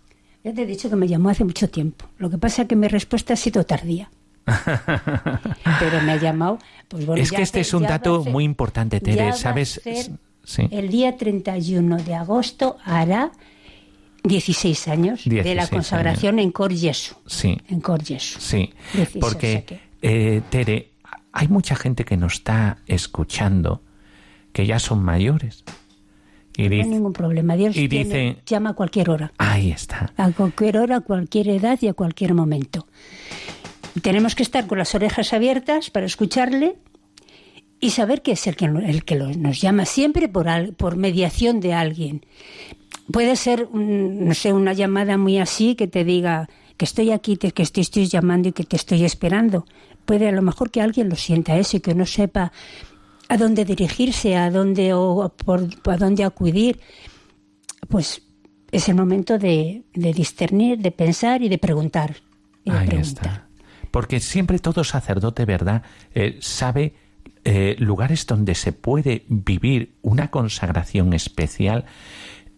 Ya 0.44 0.52
te 0.52 0.62
he 0.62 0.66
dicho 0.66 0.90
que 0.90 0.96
me 0.96 1.08
llamó 1.08 1.30
hace 1.30 1.44
mucho 1.44 1.68
tiempo. 1.68 2.06
Lo 2.18 2.30
que 2.30 2.38
pasa 2.38 2.62
es 2.62 2.68
que 2.68 2.76
mi 2.76 2.86
respuesta 2.86 3.32
ha 3.32 3.36
sido 3.36 3.64
tardía. 3.64 4.10
Pero 4.44 6.02
me 6.02 6.12
ha 6.12 6.16
llamado. 6.16 6.58
Pues 6.88 7.08
es 7.16 7.32
que 7.32 7.42
este 7.42 7.60
es 7.60 7.72
un 7.72 7.84
dato 7.84 8.24
muy 8.24 8.44
importante, 8.44 9.00
Tere. 9.00 9.32
¿Sabes? 9.32 9.80
el 9.84 10.88
día 10.90 11.16
31 11.16 11.96
de 12.02 12.14
agosto 12.14 12.76
hará 12.84 13.32
16 14.24 14.88
años 14.88 15.24
de 15.24 15.54
la 15.54 15.66
consagración 15.66 16.38
en 16.38 16.50
Cor 16.50 16.74
Jesu. 16.76 17.14
Sí. 17.26 17.58
En 17.68 17.80
Cor 17.80 18.04
Jesu. 18.04 18.38
Sí. 18.40 18.72
porque, 19.20 19.80
eh, 20.02 20.42
Tere, 20.50 20.90
hay 21.32 21.48
mucha 21.48 21.74
gente 21.74 22.04
que 22.04 22.16
nos 22.16 22.34
está 22.34 22.78
escuchando 22.86 23.82
que 24.54 24.64
ya 24.64 24.78
son 24.78 25.02
mayores. 25.02 25.64
Y 26.56 26.68
no 26.68 26.74
hay 26.76 26.84
ningún 26.84 27.12
problema. 27.12 27.56
Dios 27.56 27.76
y 27.76 27.88
dice, 27.88 28.38
llama 28.46 28.70
a 28.70 28.74
cualquier 28.74 29.10
hora. 29.10 29.32
Ahí 29.36 29.72
está. 29.72 30.12
A 30.16 30.30
cualquier 30.30 30.78
hora, 30.78 30.96
a 30.98 31.00
cualquier 31.00 31.48
edad 31.48 31.76
y 31.82 31.88
a 31.88 31.94
cualquier 31.94 32.32
momento. 32.34 32.86
Tenemos 34.00 34.36
que 34.36 34.44
estar 34.44 34.66
con 34.68 34.78
las 34.78 34.94
orejas 34.94 35.32
abiertas 35.32 35.90
para 35.90 36.06
escucharle 36.06 36.76
y 37.80 37.90
saber 37.90 38.22
que 38.22 38.32
es 38.32 38.46
el 38.46 38.54
que, 38.54 38.66
el 38.66 39.04
que 39.04 39.16
nos 39.16 39.60
llama 39.60 39.84
siempre 39.84 40.28
por, 40.28 40.46
por 40.76 40.96
mediación 40.96 41.58
de 41.58 41.74
alguien. 41.74 42.24
Puede 43.12 43.34
ser, 43.34 43.68
no 43.72 44.34
sé, 44.34 44.52
una 44.52 44.72
llamada 44.72 45.18
muy 45.18 45.38
así 45.38 45.74
que 45.74 45.88
te 45.88 46.04
diga 46.04 46.48
que 46.76 46.84
estoy 46.84 47.10
aquí, 47.10 47.36
que 47.36 47.50
te 47.50 47.80
estoy 47.80 48.06
llamando 48.06 48.48
y 48.48 48.52
que 48.52 48.64
te 48.64 48.76
estoy 48.76 49.04
esperando. 49.04 49.66
Puede 50.04 50.28
a 50.28 50.32
lo 50.32 50.42
mejor 50.42 50.70
que 50.70 50.80
alguien 50.80 51.08
lo 51.08 51.16
sienta 51.16 51.58
eso 51.58 51.76
y 51.76 51.80
que 51.80 51.94
no 51.94 52.06
sepa 52.06 52.52
a 53.34 53.36
dónde 53.36 53.64
dirigirse, 53.64 54.36
a 54.36 54.50
dónde 54.50 54.94
o 54.94 55.28
por, 55.28 55.68
a 55.86 55.96
dónde 55.96 56.22
acudir. 56.24 56.80
Pues 57.88 58.22
es 58.70 58.88
el 58.88 58.94
momento 58.94 59.38
de, 59.38 59.82
discernir, 59.92 60.78
de 60.78 60.92
pensar 60.92 61.42
y 61.42 61.48
de 61.48 61.58
preguntar. 61.58 62.16
Ahí 62.66 62.88
está. 62.92 63.48
Porque 63.90 64.20
siempre 64.20 64.58
todo 64.58 64.84
sacerdote, 64.84 65.44
¿verdad?, 65.44 65.82
eh, 66.14 66.38
sabe 66.40 66.94
eh, 67.44 67.76
lugares 67.78 68.26
donde 68.26 68.54
se 68.54 68.72
puede 68.72 69.24
vivir 69.28 69.96
una 70.00 70.30
consagración 70.30 71.12
especial 71.12 71.84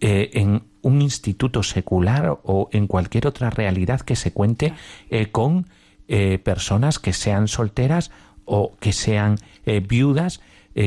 eh, 0.00 0.30
en 0.34 0.62
un 0.82 1.02
instituto 1.02 1.64
secular 1.64 2.38
o 2.44 2.68
en 2.70 2.86
cualquier 2.86 3.26
otra 3.26 3.50
realidad 3.50 4.02
que 4.02 4.14
se 4.14 4.32
cuente 4.32 4.74
eh, 5.10 5.26
con 5.32 5.66
personas 6.44 7.00
que 7.00 7.12
sean 7.12 7.48
solteras 7.48 8.12
o 8.44 8.76
que 8.78 8.92
sean 8.92 9.38
viudas 9.88 10.40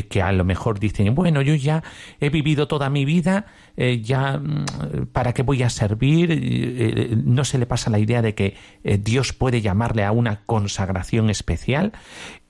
que 0.10 0.22
a 0.22 0.32
lo 0.32 0.46
mejor 0.46 0.80
dicen, 0.80 1.16
bueno, 1.16 1.42
yo 1.42 1.56
ya 1.56 1.84
he 2.20 2.30
vivido 2.30 2.68
toda 2.68 2.90
mi 2.90 3.06
vida, 3.06 3.48
ya 3.76 4.38
mm, 4.38 5.08
para 5.12 5.34
qué 5.34 5.44
voy 5.44 5.64
a 5.64 5.70
servir, 5.70 7.22
no 7.26 7.44
se 7.44 7.58
le 7.58 7.66
pasa 7.66 7.90
la 7.90 8.00
idea 8.00 8.22
de 8.22 8.36
que 8.36 8.56
Dios 8.84 9.34
puede 9.34 9.62
llamarle 9.62 10.04
a 10.04 10.12
una 10.12 10.42
consagración 10.46 11.30
especial. 11.30 11.94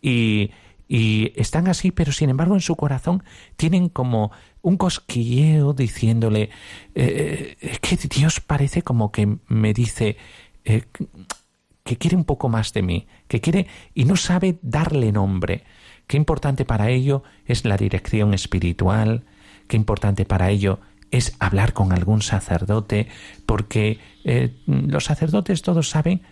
Y, 0.01 0.51
y 0.89 1.33
están 1.35 1.67
así, 1.67 1.91
pero 1.91 2.11
sin 2.11 2.31
embargo 2.31 2.55
en 2.55 2.61
su 2.61 2.75
corazón 2.75 3.23
tienen 3.55 3.89
como 3.89 4.31
un 4.63 4.75
cosquilleo 4.75 5.73
diciéndole 5.73 6.49
eh, 6.95 7.55
eh 7.61 7.77
que 7.79 7.95
Dios 7.95 8.39
parece 8.41 8.81
como 8.81 9.11
que 9.11 9.37
me 9.47 9.73
dice 9.73 10.17
eh, 10.65 10.85
que 11.83 11.97
quiere 11.97 12.17
un 12.17 12.25
poco 12.25 12.49
más 12.49 12.73
de 12.73 12.81
mí, 12.81 13.07
que 13.27 13.39
quiere 13.39 13.67
y 13.93 14.05
no 14.05 14.15
sabe 14.15 14.57
darle 14.63 15.11
nombre. 15.11 15.63
Qué 16.09 16.17
importante 16.17 16.65
para 16.65 16.89
ello 16.89 17.21
es 17.45 17.65
la 17.65 17.77
dirección 17.77 18.33
espiritual, 18.33 19.25
qué 19.67 19.77
importante 19.77 20.25
para 20.25 20.49
ello 20.49 20.79
es 21.11 21.35
hablar 21.37 21.73
con 21.73 21.93
algún 21.93 22.23
sacerdote, 22.23 23.07
porque 23.45 23.99
eh, 24.23 24.55
los 24.65 25.05
sacerdotes 25.05 25.61
todos 25.61 25.87
saben 25.89 26.23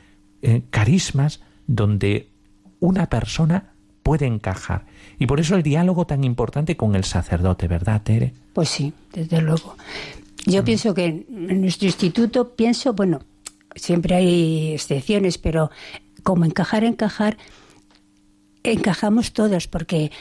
carismas 0.71 1.41
donde 1.67 2.29
una 2.79 3.07
persona 3.07 3.73
puede 4.01 4.25
encajar. 4.25 4.85
Y 5.19 5.27
por 5.27 5.39
eso 5.39 5.55
el 5.55 5.61
diálogo 5.61 6.07
tan 6.07 6.23
importante 6.23 6.75
con 6.75 6.95
el 6.95 7.03
sacerdote, 7.03 7.67
¿verdad, 7.67 8.01
Tere? 8.01 8.33
Pues 8.53 8.69
sí, 8.69 8.93
desde 9.13 9.41
luego. 9.41 9.75
Yo 10.47 10.63
mm. 10.63 10.65
pienso 10.65 10.93
que 10.95 11.05
en 11.05 11.61
nuestro 11.61 11.85
instituto, 11.87 12.55
pienso, 12.55 12.93
bueno, 12.93 13.19
siempre 13.75 14.15
hay 14.15 14.73
excepciones, 14.73 15.37
pero 15.37 15.69
como 16.23 16.45
encajar, 16.45 16.83
encajar, 16.83 17.37
encajamos 18.71 19.33
todos, 19.33 19.67
porque 19.67 20.11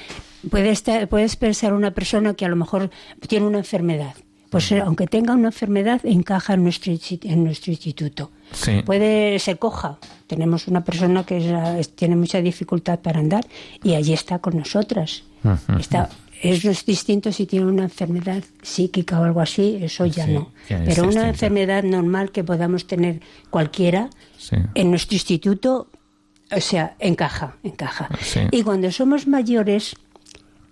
puede 0.51 0.71
estar, 0.71 1.09
puedes 1.09 1.37
pensar 1.37 1.73
una 1.73 1.93
persona 1.93 2.35
que 2.35 2.45
a 2.45 2.49
lo 2.49 2.57
mejor 2.57 2.91
tiene 3.29 3.47
una 3.47 3.59
enfermedad. 3.59 4.15
Pues 4.51 4.71
aunque 4.73 5.07
tenga 5.07 5.35
una 5.35 5.49
enfermedad, 5.49 6.01
encaja 6.05 6.55
en 6.55 6.63
nuestro, 6.63 6.93
en 7.23 7.45
nuestro 7.45 7.73
instituto. 7.73 8.31
Puede 8.85 9.39
ser 9.41 9.59
coja. 9.59 9.99
Tenemos 10.29 10.69
una 10.69 10.85
persona 10.85 11.25
que 11.25 11.85
tiene 11.95 12.17
mucha 12.17 12.41
dificultad 12.41 13.01
para 13.01 13.19
andar 13.21 13.45
y 13.83 13.95
allí 13.95 14.13
está 14.13 14.39
con 14.39 14.57
nosotras. 14.57 15.25
está, 15.79 16.09
es 16.43 16.87
distinto 16.87 17.33
si 17.33 17.47
tiene 17.47 17.67
una 17.67 17.85
enfermedad 17.85 18.43
psíquica 18.63 19.21
o 19.21 19.25
algo 19.25 19.41
así, 19.41 19.79
eso 19.81 20.07
ya 20.07 20.27
no. 20.27 20.53
Pero 20.69 21.09
una 21.09 21.29
enfermedad 21.29 21.83
normal 21.83 22.31
que 22.31 22.45
podamos 22.45 22.87
tener 22.87 23.21
cualquiera, 23.51 24.11
en 24.75 24.91
nuestro 24.91 25.17
instituto, 25.17 25.89
o 26.51 26.61
sea, 26.61 26.97
encaja, 26.99 27.57
encaja. 27.63 28.09
Y 28.51 28.63
cuando 28.63 28.91
somos 28.93 29.27
mayores, 29.27 29.97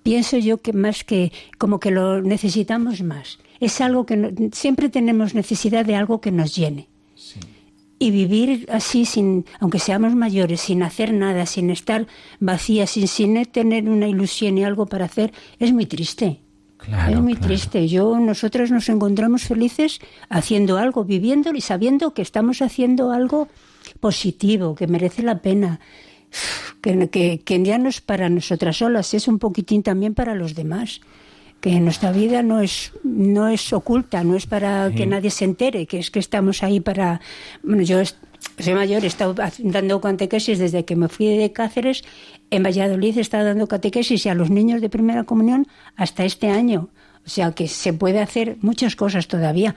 pienso 0.03 0.37
yo 0.39 0.59
que 0.59 0.73
más 0.73 1.03
que, 1.03 1.33
como 1.59 1.81
que 1.81 1.91
lo 1.91 2.23
necesitamos 2.23 3.03
más. 3.03 3.39
Es 3.61 3.81
algo 3.81 4.07
que 4.07 4.51
siempre 4.53 4.89
tenemos 4.89 5.35
necesidad 5.35 5.85
de 5.85 5.97
algo 5.97 6.21
que 6.21 6.31
nos 6.31 6.55
llene. 6.55 6.89
Y 7.99 8.11
vivir 8.11 8.67
así 8.71 9.05
sin 9.05 9.47
aunque 9.61 9.79
seamos 9.79 10.15
mayores 10.15 10.61
sin 10.61 10.83
hacer 10.83 11.15
nada 11.15 11.47
sin 11.47 11.71
estar 11.71 12.07
vacías 12.41 12.91
sin 12.91 13.09
sin 13.09 13.47
tener 13.47 13.89
una 13.89 14.09
ilusión 14.09 14.59
y 14.59 14.65
algo 14.65 14.87
para 14.87 15.07
hacer 15.07 15.33
es 15.59 15.73
muy 15.73 15.87
triste. 15.87 16.41
Es 17.09 17.19
muy 17.19 17.35
triste. 17.35 17.89
Yo 17.89 18.19
nosotros 18.19 18.71
nos 18.71 18.89
encontramos 18.91 19.45
felices 19.45 20.01
haciendo 20.29 20.77
algo 20.77 21.05
viviendo 21.05 21.53
y 21.55 21.61
sabiendo 21.61 22.13
que 22.13 22.21
estamos 22.21 22.61
haciendo 22.61 23.11
algo 23.11 23.49
positivo 24.05 24.75
que 24.75 24.87
merece 24.87 25.23
la 25.23 25.41
pena. 25.41 25.81
Que, 26.83 27.09
que, 27.09 27.41
que 27.47 27.63
ya 27.63 27.79
no 27.79 27.89
es 27.89 28.03
para 28.03 28.29
nosotras 28.29 28.77
solas 28.77 29.15
es 29.15 29.29
un 29.29 29.39
poquitín 29.39 29.83
también 29.83 30.13
para 30.13 30.35
los 30.35 30.55
demás. 30.55 31.01
Que 31.63 31.81
nuestra 31.81 32.13
vida 32.13 32.43
no 32.43 32.61
es 32.61 32.93
no 33.03 33.49
es 33.49 33.73
oculta, 33.73 34.23
no 34.23 34.37
es 34.37 34.45
para 34.45 34.91
que 34.91 35.07
nadie 35.07 35.31
se 35.31 35.47
entere, 35.47 35.87
que 35.87 35.99
es 35.99 36.11
que 36.11 36.19
estamos 36.19 36.63
ahí 36.63 36.81
para 36.81 37.23
bueno, 37.63 37.83
yo 37.83 37.97
soy 38.59 38.75
mayor, 38.75 39.05
he 39.05 39.07
estado 39.07 39.35
dando 39.59 40.03
catequesis 40.03 40.59
desde 40.59 40.85
que 40.85 40.97
me 40.97 41.09
fui 41.09 41.35
de 41.39 41.51
Cáceres, 41.51 42.05
en 42.51 42.63
Valladolid 42.63 43.17
he 43.17 43.23
estado 43.23 43.47
dando 43.47 43.67
catequesis 43.69 44.27
y 44.27 44.29
a 44.29 44.35
los 44.35 44.51
niños 44.51 44.83
de 44.83 44.91
primera 44.91 45.25
comunión 45.25 45.67
hasta 45.97 46.27
este 46.27 46.49
año. 46.51 46.91
O 47.27 47.31
sea 47.31 47.53
que 47.53 47.69
se 47.69 47.95
puede 47.95 48.21
hacer 48.21 48.59
muchas 48.61 48.97
cosas 48.97 49.29
todavía 49.29 49.77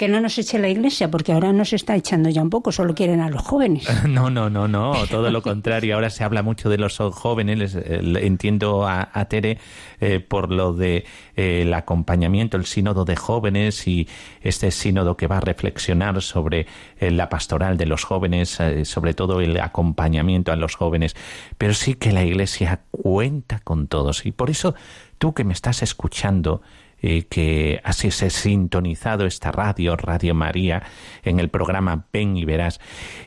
que 0.00 0.08
no 0.08 0.18
nos 0.22 0.38
eche 0.38 0.58
la 0.58 0.70
iglesia, 0.70 1.10
porque 1.10 1.30
ahora 1.30 1.52
nos 1.52 1.74
está 1.74 1.94
echando 1.94 2.30
ya 2.30 2.40
un 2.40 2.48
poco, 2.48 2.72
solo 2.72 2.94
quieren 2.94 3.20
a 3.20 3.28
los 3.28 3.42
jóvenes. 3.42 3.86
No, 4.08 4.30
no, 4.30 4.48
no, 4.48 4.66
no, 4.66 4.94
todo 5.10 5.30
lo 5.30 5.42
contrario. 5.42 5.94
Ahora 5.94 6.08
se 6.08 6.24
habla 6.24 6.42
mucho 6.42 6.70
de 6.70 6.78
los 6.78 6.96
jóvenes, 6.96 7.76
entiendo 7.76 8.86
a, 8.88 9.24
Tere 9.26 9.58
eh, 10.00 10.20
por 10.20 10.50
lo 10.50 10.72
de 10.72 11.04
eh, 11.36 11.62
el 11.62 11.74
acompañamiento, 11.74 12.56
el 12.56 12.64
sínodo 12.64 13.04
de 13.04 13.14
jóvenes 13.14 13.86
y 13.86 14.08
este 14.40 14.70
sínodo 14.70 15.18
que 15.18 15.26
va 15.26 15.36
a 15.36 15.40
reflexionar 15.40 16.22
sobre 16.22 16.66
eh, 16.98 17.10
la 17.10 17.28
pastoral 17.28 17.76
de 17.76 17.84
los 17.84 18.04
jóvenes, 18.04 18.58
sobre 18.84 19.12
todo 19.12 19.42
el 19.42 19.60
acompañamiento 19.60 20.50
a 20.50 20.56
los 20.56 20.76
jóvenes. 20.76 21.14
Pero 21.58 21.74
sí 21.74 21.92
que 21.92 22.12
la 22.12 22.24
iglesia 22.24 22.80
cuenta 22.90 23.58
con 23.58 23.86
todos 23.86 24.24
y 24.24 24.32
por 24.32 24.48
eso 24.48 24.74
tú 25.18 25.34
que 25.34 25.44
me 25.44 25.52
estás 25.52 25.82
escuchando, 25.82 26.62
eh, 27.02 27.24
que 27.24 27.80
así 27.84 28.10
se 28.10 28.26
ha 28.26 28.30
sintonizado 28.30 29.26
esta 29.26 29.52
radio, 29.52 29.96
Radio 29.96 30.34
María, 30.34 30.82
en 31.22 31.40
el 31.40 31.48
programa 31.48 32.06
Ven 32.12 32.36
y 32.36 32.44
Verás, 32.44 32.80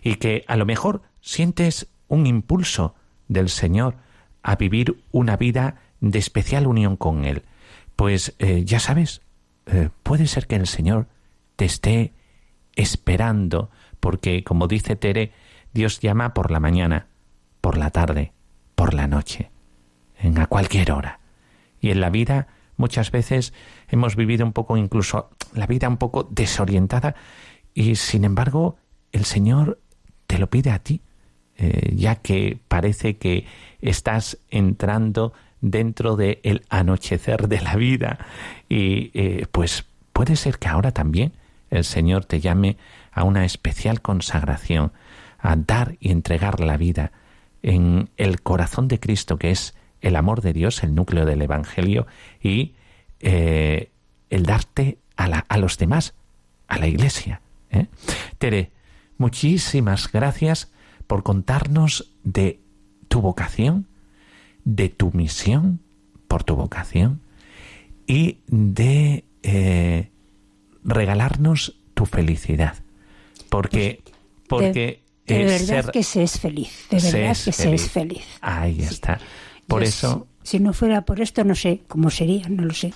y 0.03 0.15
que 0.15 0.43
a 0.47 0.55
lo 0.55 0.65
mejor 0.65 1.01
sientes 1.21 1.87
un 2.07 2.27
impulso 2.27 2.95
del 3.27 3.49
Señor 3.49 3.95
a 4.43 4.55
vivir 4.55 5.01
una 5.11 5.37
vida 5.37 5.77
de 6.01 6.19
especial 6.19 6.67
unión 6.67 6.97
con 6.97 7.25
Él. 7.25 7.43
Pues 7.95 8.35
eh, 8.39 8.63
ya 8.65 8.79
sabes, 8.79 9.21
eh, 9.65 9.89
puede 10.03 10.27
ser 10.27 10.47
que 10.47 10.55
el 10.55 10.67
Señor 10.67 11.07
te 11.55 11.65
esté 11.65 12.13
esperando, 12.75 13.71
porque 13.99 14.43
como 14.43 14.67
dice 14.67 14.95
Tere, 14.95 15.31
Dios 15.73 15.99
llama 15.99 16.33
por 16.33 16.51
la 16.51 16.59
mañana, 16.59 17.07
por 17.61 17.77
la 17.77 17.89
tarde, 17.89 18.33
por 18.75 18.93
la 18.93 19.07
noche, 19.07 19.49
en 20.19 20.37
a 20.37 20.47
cualquier 20.47 20.91
hora. 20.91 21.19
Y 21.79 21.89
en 21.91 22.01
la 22.01 22.09
vida 22.09 22.47
Muchas 22.83 23.11
veces 23.11 23.53
hemos 23.87 24.17
vivido 24.17 24.45
un 24.45 24.51
poco, 24.51 24.75
incluso 24.75 25.29
la 25.53 25.67
vida 25.67 25.87
un 25.87 25.95
poco 25.95 26.27
desorientada 26.29 27.15
y 27.73 27.95
sin 27.95 28.25
embargo 28.25 28.75
el 29.13 29.23
Señor 29.23 29.79
te 30.27 30.37
lo 30.37 30.49
pide 30.49 30.71
a 30.71 30.79
ti, 30.79 30.99
eh, 31.55 31.93
ya 31.95 32.15
que 32.15 32.59
parece 32.67 33.15
que 33.15 33.45
estás 33.79 34.37
entrando 34.49 35.31
dentro 35.61 36.17
del 36.17 36.39
el 36.43 36.65
anochecer 36.67 37.47
de 37.47 37.61
la 37.61 37.77
vida. 37.77 38.19
Y 38.67 39.11
eh, 39.13 39.45
pues 39.49 39.85
puede 40.11 40.35
ser 40.35 40.59
que 40.59 40.67
ahora 40.67 40.91
también 40.91 41.31
el 41.69 41.85
Señor 41.85 42.25
te 42.25 42.41
llame 42.41 42.75
a 43.13 43.23
una 43.23 43.45
especial 43.45 44.01
consagración, 44.01 44.91
a 45.39 45.55
dar 45.55 45.95
y 46.01 46.11
entregar 46.11 46.59
la 46.59 46.75
vida 46.75 47.13
en 47.61 48.09
el 48.17 48.41
corazón 48.41 48.89
de 48.89 48.99
Cristo 48.99 49.37
que 49.37 49.51
es 49.51 49.73
el 50.03 50.15
amor 50.15 50.41
de 50.41 50.53
Dios, 50.53 50.83
el 50.83 50.93
núcleo 50.93 51.25
del 51.25 51.41
Evangelio, 51.41 52.05
y 52.41 52.75
eh, 53.19 53.89
el 54.29 54.43
darte 54.43 54.99
a, 55.15 55.27
la, 55.27 55.39
a, 55.47 55.57
los 55.57 55.77
demás, 55.77 56.13
a 56.67 56.77
la 56.77 56.87
iglesia. 56.87 57.41
¿eh? 57.71 57.87
Tere, 58.37 58.71
muchísimas 59.17 60.11
gracias 60.11 60.71
por 61.07 61.23
contarnos 61.23 62.11
de 62.23 62.59
tu 63.07 63.21
vocación, 63.21 63.87
de 64.65 64.89
tu 64.89 65.11
misión 65.11 65.79
por 66.27 66.43
tu 66.43 66.55
vocación 66.55 67.21
y 68.07 68.39
de 68.47 69.23
eh, 69.43 70.09
regalarnos 70.83 71.79
tu 71.93 72.05
felicidad. 72.05 72.75
Porque, 73.49 74.01
porque 74.47 75.03
de, 75.27 75.43
verdad 75.45 75.91
que 75.91 76.03
se 76.03 76.23
es 76.23 76.39
feliz, 76.39 76.87
de 76.89 76.97
verdad 76.97 77.37
que 77.45 77.51
se 77.51 77.73
es 77.73 77.89
feliz. 77.89 78.25
Ahí 78.41 78.81
está. 78.81 79.19
Por 79.73 79.83
eso... 79.83 80.27
Si, 80.43 80.59
no 80.59 80.73
fuera 80.73 81.05
por 81.05 81.21
esto, 81.21 81.43
no 81.43 81.55
sé 81.55 81.81
cómo 81.87 82.09
sería, 82.09 82.49
no 82.49 82.65
lo 82.65 82.73
sé. 82.73 82.93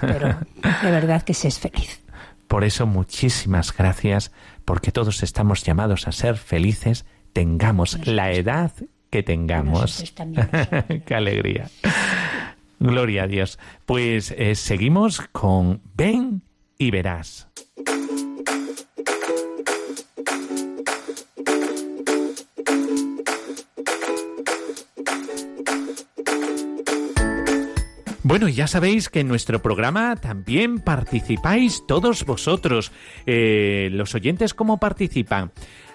Pero 0.00 0.36
de 0.82 0.90
verdad 0.90 1.22
que 1.22 1.32
se 1.32 1.48
es 1.48 1.58
feliz. 1.58 2.00
Por 2.48 2.64
eso 2.64 2.86
muchísimas 2.86 3.76
gracias, 3.76 4.32
porque 4.64 4.90
todos 4.90 5.22
estamos 5.22 5.62
llamados 5.62 6.08
a 6.08 6.12
ser 6.12 6.36
felices, 6.36 7.04
tengamos 7.32 8.04
la 8.06 8.32
edad 8.32 8.72
que 9.10 9.22
tengamos. 9.22 10.12
Qué 11.06 11.14
alegría. 11.14 11.70
Gloria 12.80 13.24
a 13.24 13.26
Dios. 13.26 13.58
Pues 13.86 14.34
eh, 14.36 14.54
seguimos 14.54 15.20
con 15.32 15.82
Ven 15.94 16.42
y 16.78 16.90
verás. 16.90 17.48
Bueno, 28.28 28.46
ya 28.50 28.66
sabéis 28.66 29.08
que 29.08 29.20
en 29.20 29.28
nuestro 29.28 29.62
programa 29.62 30.14
también 30.14 30.80
participáis 30.80 31.86
todos 31.86 32.26
vosotros. 32.26 32.92
Eh, 33.24 33.88
los 33.90 34.14
oyentes, 34.14 34.52
¿cómo 34.52 34.78
participan? 34.78 35.50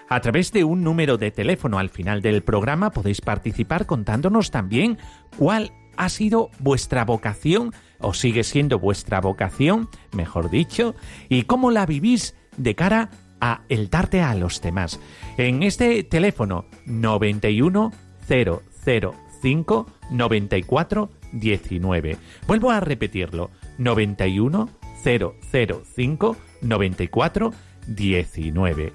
A 0.08 0.18
través 0.20 0.50
de 0.50 0.64
un 0.64 0.82
número 0.82 1.16
de 1.16 1.30
teléfono 1.30 1.78
al 1.78 1.90
final 1.90 2.22
del 2.22 2.42
programa 2.42 2.90
podéis 2.90 3.20
participar 3.20 3.86
contándonos 3.86 4.50
también 4.50 4.98
cuál 5.38 5.70
ha 5.96 6.08
sido 6.08 6.50
vuestra 6.58 7.04
vocación 7.04 7.72
o 8.00 8.14
sigue 8.14 8.42
siendo 8.42 8.80
vuestra 8.80 9.20
vocación, 9.20 9.88
mejor 10.10 10.50
dicho, 10.50 10.96
y 11.28 11.44
cómo 11.44 11.70
la 11.70 11.86
vivís 11.86 12.34
de 12.56 12.74
cara 12.74 13.10
a 13.40 13.62
el 13.68 13.90
darte 13.90 14.22
a 14.22 14.34
los 14.34 14.60
demás. 14.60 14.98
En 15.38 15.62
este 15.62 16.02
teléfono 16.02 16.64
91 16.84 17.92
005 18.26 19.86
94 20.10 21.10
19. 21.34 22.16
Vuelvo 22.46 22.70
a 22.70 22.80
repetirlo. 22.80 23.50
91 23.78 24.68
005 25.04 26.36
94 26.62 27.52
19. 27.86 28.92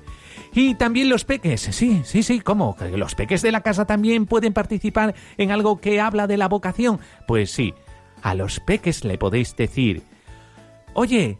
Y 0.53 0.75
también 0.75 1.09
los 1.09 1.25
peques, 1.25 1.61
sí, 1.61 2.01
sí, 2.03 2.23
sí, 2.23 2.39
¿cómo? 2.39 2.75
¿Los 2.95 3.13
peques 3.13 3.41
de 3.41 3.51
la 3.51 3.61
casa 3.61 3.85
también 3.85 4.25
pueden 4.25 4.53
participar 4.53 5.13
en 5.37 5.51
algo 5.51 5.79
que 5.79 6.01
habla 6.01 6.25
de 6.25 6.37
la 6.37 6.47
vocación? 6.47 6.99
Pues 7.27 7.51
sí, 7.51 7.73
a 8.23 8.33
los 8.33 8.59
peques 8.59 9.03
le 9.05 9.17
podéis 9.17 9.55
decir, 9.55 10.01
oye, 10.93 11.37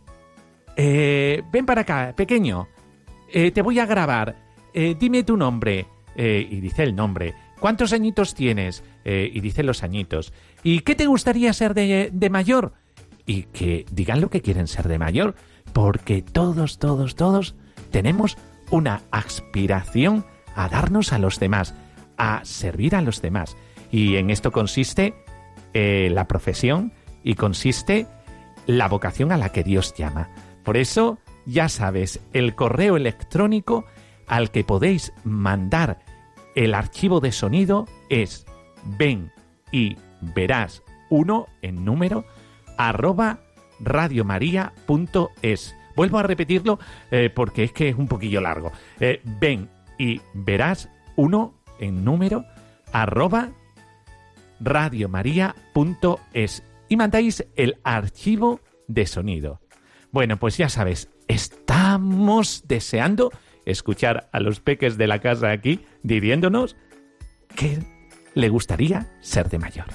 eh, 0.76 1.42
ven 1.52 1.66
para 1.66 1.82
acá, 1.82 2.14
pequeño, 2.16 2.68
eh, 3.34 3.52
te 3.52 3.62
voy 3.64 3.80
a 3.80 3.86
grabar, 3.88 4.36
eh, 4.74 4.96
dime 5.00 5.24
tu 5.24 5.38
nombre, 5.38 5.88
y 6.16 6.60
dice 6.60 6.84
el 6.84 6.98
nombre, 6.98 7.34
¿cuántos 7.60 7.94
añitos 7.94 8.34
tienes? 8.36 8.84
y 9.06 9.40
dice 9.40 9.64
los 9.64 9.82
añitos. 9.82 10.34
¿Y 10.62 10.82
qué 10.82 10.94
te 10.94 11.08
gustaría 11.08 11.52
ser 11.54 11.74
de, 11.74 12.12
de 12.14 12.30
mayor? 12.30 12.74
Y 13.26 13.44
que 13.44 13.86
digan 13.92 14.22
lo 14.22 14.30
que 14.30 14.42
quieren 14.42 14.68
ser 14.68 14.88
de 14.88 15.00
mayor, 15.00 15.34
porque 15.74 16.22
todos, 16.22 16.78
todos, 16.78 17.16
todos 17.16 17.56
tenemos 17.90 18.38
una 18.70 19.02
aspiración 19.12 20.26
a 20.56 20.70
darnos 20.70 21.14
a 21.14 21.20
los 21.20 21.40
demás, 21.40 21.74
a 22.18 22.42
servir 22.44 22.96
a 22.96 23.02
los 23.02 23.22
demás. 23.22 23.58
Y 23.92 24.18
en 24.18 24.30
esto 24.30 24.52
consiste 24.52 25.16
eh, 25.74 26.10
la 26.12 26.28
profesión 26.28 26.94
y 27.24 27.36
consiste 27.36 28.08
la 28.66 28.88
vocación 28.88 29.32
a 29.32 29.38
la 29.38 29.50
que 29.50 29.64
Dios 29.64 29.94
llama. 29.98 30.30
Por 30.64 30.78
eso, 30.78 31.20
ya 31.46 31.70
sabes, 31.70 32.20
el 32.34 32.56
correo 32.56 32.98
electrónico 32.98 33.86
al 34.28 34.52
que 34.52 34.64
podéis 34.64 35.14
mandar 35.24 36.00
el 36.60 36.74
archivo 36.74 37.22
de 37.22 37.32
sonido 37.32 37.88
es 38.10 38.46
ven 38.84 39.32
y 39.72 39.96
verás 40.20 40.84
uno 41.10 41.48
en 41.62 41.86
número 41.86 42.26
arroba 42.78 43.40
radiomaria.es. 43.80 45.76
Vuelvo 45.96 46.20
a 46.20 46.24
repetirlo 46.24 46.78
eh, 47.12 47.30
porque 47.34 47.64
es 47.64 47.72
que 47.72 47.88
es 47.88 47.96
un 47.96 48.10
poquillo 48.10 48.42
largo. 48.42 48.74
Eh, 49.00 49.22
ven 49.40 49.70
y 49.98 50.20
verás 50.34 50.90
uno 51.16 51.54
en 51.80 52.04
número 52.04 52.44
arroba 52.92 53.52
radiomaria.es 54.60 56.64
y 56.90 56.98
mandáis 56.98 57.48
el 57.56 57.80
archivo 57.86 58.60
de 58.90 59.08
sonido. 59.08 59.62
Bueno, 60.12 60.36
pues 60.36 60.58
ya 60.58 60.68
sabes, 60.68 61.10
estamos 61.30 62.64
deseando 62.68 63.32
escuchar 63.70 64.30
a 64.32 64.40
los 64.40 64.60
peques 64.60 64.98
de 64.98 65.08
la 65.08 65.20
casa 65.20 65.52
aquí 65.52 65.80
diciéndonos 66.04 66.76
que 67.56 67.80
le 68.36 68.50
gustaría 68.50 69.08
ser 69.22 69.48
de 69.50 69.60
mayor. 69.60 69.86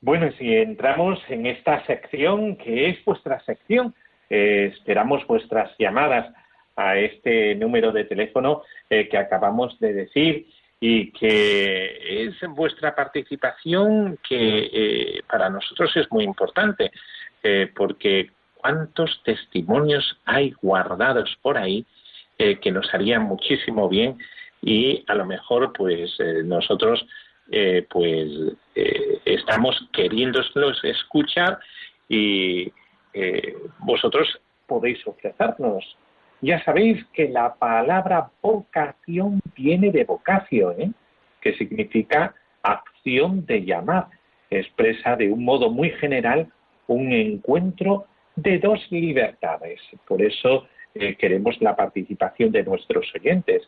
Bueno, 0.00 0.30
si 0.38 0.54
entramos 0.54 1.18
en 1.28 1.46
esta 1.46 1.84
sección, 1.86 2.56
que 2.56 2.90
es 2.90 3.04
vuestra 3.06 3.40
sección, 3.40 3.94
eh, 4.28 4.70
esperamos 4.72 5.26
vuestras 5.26 5.70
llamadas 5.78 6.32
a 6.76 6.98
este 6.98 7.54
número 7.54 7.90
de 7.90 8.04
teléfono 8.04 8.62
eh, 8.90 9.08
que 9.08 9.16
acabamos 9.16 9.78
de 9.80 9.92
decir 9.92 10.46
y 10.86 11.10
que 11.12 12.26
es 12.26 12.34
vuestra 12.50 12.94
participación 12.94 14.18
que 14.28 14.70
eh, 14.72 15.22
para 15.30 15.48
nosotros 15.48 15.96
es 15.96 16.10
muy 16.10 16.24
importante, 16.24 16.90
porque 17.76 18.30
cuántos 18.54 19.20
testimonios 19.22 20.16
hay 20.24 20.54
guardados 20.62 21.36
por 21.42 21.58
ahí 21.58 21.84
que 22.38 22.70
nos 22.72 22.92
harían 22.94 23.24
muchísimo 23.24 23.86
bien 23.86 24.16
y 24.62 25.04
a 25.06 25.14
lo 25.14 25.26
mejor 25.26 25.74
pues 25.74 26.16
nosotros 26.42 27.04
eh, 27.50 27.86
pues 27.90 28.28
eh, 28.74 29.20
estamos 29.26 29.76
queriéndolos 29.92 30.82
escuchar 30.82 31.58
y 32.08 32.72
eh, 33.12 33.56
vosotros 33.80 34.26
podéis 34.66 35.06
ofrecernos. 35.06 35.84
Ya 36.44 36.62
sabéis 36.62 37.02
que 37.14 37.30
la 37.30 37.54
palabra 37.54 38.30
vocación 38.42 39.40
viene 39.56 39.90
de 39.90 40.04
vocación, 40.04 40.94
que 41.40 41.54
significa 41.54 42.34
acción 42.62 43.46
de 43.46 43.64
llamar. 43.64 44.08
Expresa 44.50 45.16
de 45.16 45.32
un 45.32 45.42
modo 45.42 45.70
muy 45.70 45.88
general 45.92 46.52
un 46.86 47.12
encuentro 47.12 48.04
de 48.36 48.58
dos 48.58 48.78
libertades. 48.90 49.80
Por 50.06 50.20
eso 50.20 50.68
queremos 50.92 51.58
la 51.62 51.74
participación 51.74 52.52
de 52.52 52.62
nuestros 52.62 53.10
oyentes. 53.14 53.66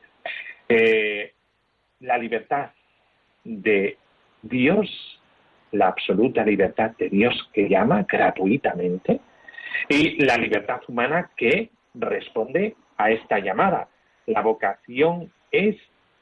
la 2.00 2.18
libertad 2.18 2.72
de 3.42 3.96
Dios, 4.42 4.86
la 5.72 5.88
absoluta 5.88 6.44
libertad 6.44 6.90
de 6.98 7.08
Dios 7.08 7.34
que 7.54 7.70
llama 7.70 8.04
gratuitamente, 8.06 9.20
y 9.88 10.22
la 10.22 10.36
libertad 10.36 10.82
humana 10.88 11.30
que 11.36 11.70
responde 11.99 12.76
a 12.97 13.11
esta 13.11 13.38
llamada. 13.38 13.88
La 14.26 14.42
vocación 14.42 15.32
es 15.51 15.76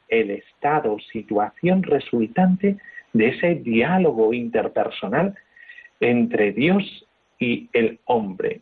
el 0.09 0.31
estado, 0.31 0.99
situación 1.13 1.83
resultante 1.83 2.77
de 3.13 3.29
ese 3.29 3.55
diálogo 3.57 4.33
interpersonal 4.33 5.35
entre 6.01 6.53
Dios 6.53 7.07
y 7.39 7.69
el 7.73 8.01
hombre, 8.05 8.61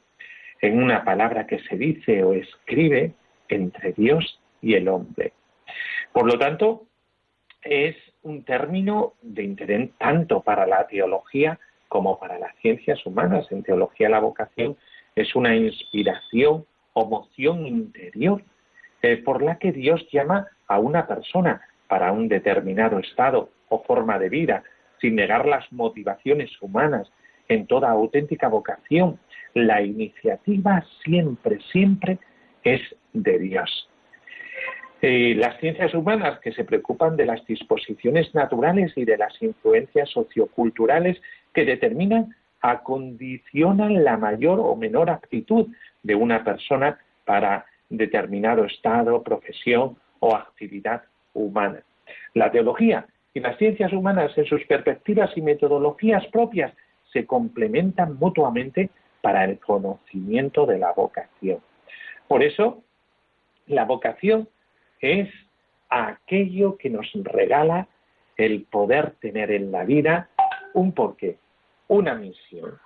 en 0.60 0.82
una 0.82 1.04
palabra 1.04 1.46
que 1.46 1.58
se 1.60 1.76
dice 1.76 2.22
o 2.22 2.34
escribe 2.34 3.12
entre 3.48 3.92
Dios 3.92 4.40
y 4.60 4.74
el 4.74 4.88
hombre. 4.88 5.32
Por 6.12 6.26
lo 6.26 6.38
tanto, 6.38 6.86
es 7.62 7.96
un 8.22 8.44
término 8.44 9.14
de 9.22 9.42
interés 9.42 9.90
tanto 9.98 10.42
para 10.42 10.66
la 10.66 10.86
teología 10.86 11.58
como 11.88 12.18
para 12.18 12.38
las 12.38 12.54
ciencias 12.56 13.04
humanas. 13.04 13.50
En 13.50 13.62
teología 13.62 14.08
la 14.08 14.20
vocación 14.20 14.76
es 15.14 15.34
una 15.34 15.54
inspiración 15.54 16.64
o 16.92 17.06
moción 17.06 17.66
interior 17.66 18.42
eh, 19.02 19.16
por 19.16 19.42
la 19.42 19.58
que 19.58 19.72
Dios 19.72 20.06
llama 20.12 20.46
a 20.68 20.78
una 20.78 21.06
persona 21.06 21.60
para 21.88 22.12
un 22.12 22.28
determinado 22.28 22.98
estado 22.98 23.50
o 23.68 23.82
forma 23.82 24.18
de 24.18 24.28
vida, 24.28 24.62
sin 25.00 25.16
negar 25.16 25.46
las 25.46 25.70
motivaciones 25.72 26.50
humanas 26.60 27.10
en 27.48 27.66
toda 27.66 27.90
auténtica 27.90 28.48
vocación. 28.48 29.18
La 29.54 29.82
iniciativa 29.82 30.84
siempre, 31.04 31.58
siempre 31.72 32.18
es 32.62 32.80
de 33.12 33.38
Dios. 33.38 33.88
Eh, 35.04 35.34
las 35.36 35.58
ciencias 35.58 35.92
humanas 35.94 36.38
que 36.38 36.52
se 36.52 36.64
preocupan 36.64 37.16
de 37.16 37.26
las 37.26 37.44
disposiciones 37.44 38.32
naturales 38.34 38.92
y 38.96 39.04
de 39.04 39.18
las 39.18 39.34
influencias 39.42 40.08
socioculturales 40.10 41.20
que 41.52 41.64
determinan, 41.64 42.36
acondicionan 42.60 44.04
la 44.04 44.16
mayor 44.16 44.60
o 44.60 44.76
menor 44.76 45.10
aptitud 45.10 45.66
de 46.02 46.14
una 46.14 46.44
persona 46.44 46.98
para 47.24 47.66
determinado 47.88 48.64
estado, 48.64 49.22
profesión 49.22 49.96
o 50.20 50.34
actividad 50.34 51.02
humana. 51.34 51.82
La 52.34 52.50
teología 52.50 53.06
y 53.34 53.40
las 53.40 53.56
ciencias 53.58 53.92
humanas 53.92 54.36
en 54.36 54.46
sus 54.46 54.64
perspectivas 54.64 55.30
y 55.36 55.42
metodologías 55.42 56.26
propias 56.28 56.72
se 57.12 57.26
complementan 57.26 58.16
mutuamente 58.18 58.90
para 59.20 59.44
el 59.44 59.58
conocimiento 59.58 60.66
de 60.66 60.78
la 60.78 60.92
vocación. 60.92 61.60
Por 62.28 62.42
eso, 62.42 62.82
la 63.66 63.84
vocación 63.84 64.48
es 65.00 65.28
aquello 65.88 66.76
que 66.76 66.90
nos 66.90 67.10
regala 67.14 67.86
el 68.36 68.64
poder 68.64 69.12
tener 69.20 69.50
en 69.50 69.70
la 69.70 69.84
vida 69.84 70.28
un 70.74 70.92
porqué, 70.92 71.36
una 71.88 72.14
misión. 72.14 72.78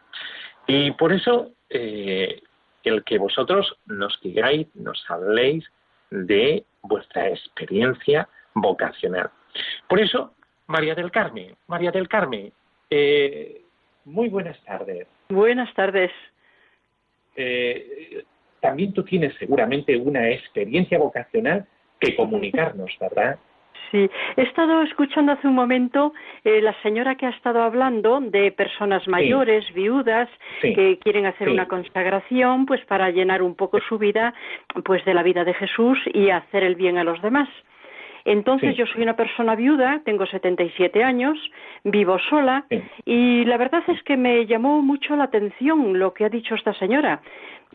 Y 0.67 0.91
por 0.93 1.13
eso 1.13 1.53
eh, 1.71 2.43
el 2.87 3.05
que 3.05 3.19
vosotros 3.19 3.77
nos 3.87 4.19
digáis, 4.23 4.69
nos 4.75 5.05
habléis 5.09 5.65
de 6.11 6.65
vuestra 6.83 7.29
experiencia 7.29 8.29
vocacional. 8.55 9.31
Por 9.89 10.01
eso, 10.01 10.35
María 10.67 10.95
del 10.95 11.11
Carmen, 11.11 11.57
María 11.67 11.91
del 11.91 12.09
Carmen, 12.09 12.53
eh, 12.91 13.63
muy 14.05 14.29
buenas 14.29 14.59
tardes. 14.65 15.07
Buenas 15.29 15.73
tardes. 15.75 16.13
Eh, 17.35 18.25
también 18.61 18.93
tú 18.93 19.03
tienes 19.03 19.35
seguramente 19.39 19.97
una 19.97 20.31
experiencia 20.31 20.99
vocacional 20.99 21.67
que 22.01 22.15
comunicarnos, 22.15 22.91
¿verdad? 23.01 23.39
Sí, 23.91 24.11
he 24.37 24.43
estado 24.43 24.83
escuchando 24.83 25.33
hace 25.33 25.47
un 25.47 25.55
momento 25.55 26.13
eh, 26.45 26.61
la 26.61 26.75
señora 26.83 27.15
que 27.15 27.27
ha 27.27 27.31
estado 27.31 27.63
hablando 27.63 28.21
de 28.21 28.51
personas 28.53 29.07
mayores, 29.07 29.73
viudas, 29.73 30.29
que 30.61 30.99
quieren 30.99 31.27
hacer 31.27 31.49
una 31.49 31.69
consagración, 31.69 32.67
pues 32.67 32.85
para 32.87 33.11
llenar 33.11 33.43
un 33.43 33.55
poco 33.55 33.79
su 33.81 33.99
vida, 33.99 34.35
pues 34.85 35.05
de 35.05 35.15
la 35.15 35.23
vida 35.23 35.45
de 35.45 35.55
Jesús 35.55 35.99
y 36.13 36.31
hacer 36.31 36.65
el 36.65 36.75
bien 36.75 36.99
a 36.99 37.05
los 37.05 37.21
demás. 37.23 37.49
Entonces 38.27 38.77
yo 38.77 38.87
soy 38.87 39.03
una 39.03 39.15
persona 39.15 39.55
viuda, 39.55 40.03
tengo 40.05 40.27
77 40.27 41.05
años, 41.05 41.39
vivo 41.85 42.19
sola 42.29 42.67
y 43.05 43.45
la 43.45 43.57
verdad 43.57 43.85
es 43.87 44.03
que 44.03 44.17
me 44.17 44.47
llamó 44.47 44.83
mucho 44.83 45.15
la 45.15 45.25
atención 45.25 45.97
lo 45.97 46.13
que 46.13 46.25
ha 46.25 46.29
dicho 46.29 46.57
esta 46.57 46.75
señora. 46.75 47.23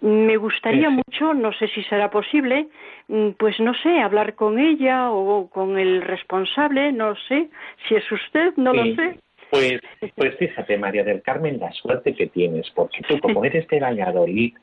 Me 0.01 0.35
gustaría 0.35 0.89
mucho, 0.89 1.33
no 1.33 1.53
sé 1.53 1.69
si 1.69 1.83
será 1.83 2.09
posible, 2.09 2.67
mm, 3.07 3.29
pues 3.39 3.61
no 3.61 3.73
sé, 3.75 4.01
hablar 4.01 4.35
con 4.35 4.59
ella 4.59 5.11
o 5.11 5.49
con 5.49 5.79
el 5.79 6.01
responsable, 6.01 6.91
no 6.91 7.15
sé, 7.29 7.47
si 7.87 7.95
es 7.95 8.11
usted, 8.11 8.53
no 8.57 8.73
lo 8.73 8.83
sé. 8.95 9.19
Pues, 9.51 9.79
pues 10.15 10.35
fíjate, 10.37 10.77
María 10.77 11.05
del 11.05 11.21
Carmen, 11.21 11.59
la 11.59 11.71
suerte 11.71 12.13
que 12.13 12.27
tienes, 12.27 12.69
porque 12.71 13.01
tú 13.07 13.19
como 13.19 13.45
eres 13.45 13.65
de 13.69 13.79
Valladolid, 13.79 14.53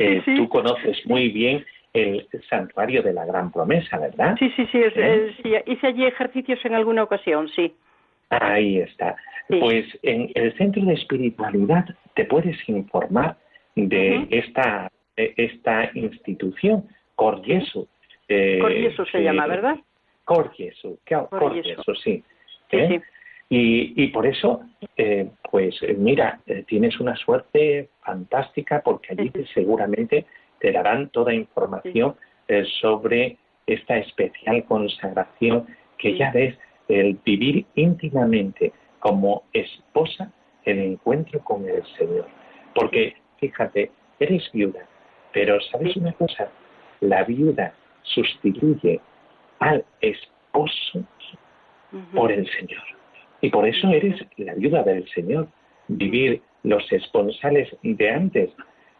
eh, 0.00 0.22
tú 0.36 0.48
conoces 0.48 1.06
muy 1.06 1.28
bien 1.28 1.64
el 2.02 2.28
santuario 2.48 3.02
de 3.02 3.12
la 3.12 3.24
Gran 3.24 3.50
Promesa, 3.52 3.98
¿verdad? 3.98 4.36
Sí, 4.38 4.50
sí, 4.56 4.66
sí, 4.72 4.78
hice 5.66 5.86
allí 5.86 6.04
ejercicios 6.04 6.58
en 6.64 6.74
alguna 6.74 7.02
ocasión, 7.02 7.48
sí. 7.48 7.74
Ahí 8.30 8.78
está. 8.78 9.16
Pues 9.48 9.86
en 10.02 10.30
el 10.34 10.54
centro 10.58 10.84
de 10.84 10.94
espiritualidad 10.94 11.86
te 12.14 12.24
puedes 12.26 12.56
informar 12.68 13.36
de 13.74 14.26
esta, 14.30 14.90
esta 15.16 15.90
institución, 15.94 16.86
Corgesu. 17.14 17.88
Eh, 18.28 18.58
Corgesu 18.60 19.04
se 19.06 19.22
llama, 19.22 19.46
¿verdad? 19.46 19.76
Corgesu, 20.24 20.98
Corgesu, 21.30 21.94
sí. 21.94 22.22
¿Eh? 22.72 23.00
Y, 23.48 24.04
y, 24.04 24.08
por 24.08 24.26
eso, 24.26 24.60
eh, 24.98 25.30
pues 25.50 25.80
mira, 25.96 26.38
eh, 26.46 26.64
tienes 26.66 27.00
una 27.00 27.16
suerte 27.16 27.88
fantástica 28.02 28.82
porque 28.84 29.14
allí 29.14 29.32
seguramente 29.54 30.26
te 30.60 30.72
darán 30.72 31.08
toda 31.10 31.34
información 31.34 32.16
sobre 32.80 33.36
esta 33.66 33.98
especial 33.98 34.64
consagración 34.64 35.66
que 35.98 36.16
ya 36.16 36.30
ves, 36.30 36.58
el 36.88 37.18
vivir 37.24 37.66
íntimamente 37.74 38.72
como 38.98 39.44
esposa 39.52 40.32
el 40.64 40.78
encuentro 40.78 41.40
con 41.40 41.68
el 41.68 41.84
Señor. 41.98 42.26
Porque 42.74 43.14
fíjate, 43.38 43.90
eres 44.18 44.50
viuda, 44.52 44.86
pero 45.32 45.60
¿sabes 45.60 45.96
una 45.96 46.12
cosa? 46.12 46.50
La 47.00 47.24
viuda 47.24 47.74
sustituye 48.02 49.00
al 49.58 49.84
esposo 50.00 51.04
por 52.14 52.32
el 52.32 52.48
Señor. 52.50 52.82
Y 53.40 53.50
por 53.50 53.66
eso 53.66 53.88
eres 53.88 54.20
la 54.36 54.54
viuda 54.54 54.82
del 54.82 55.08
Señor. 55.10 55.48
Vivir 55.88 56.42
los 56.62 56.90
esponsales 56.92 57.68
de 57.82 58.10
antes 58.10 58.50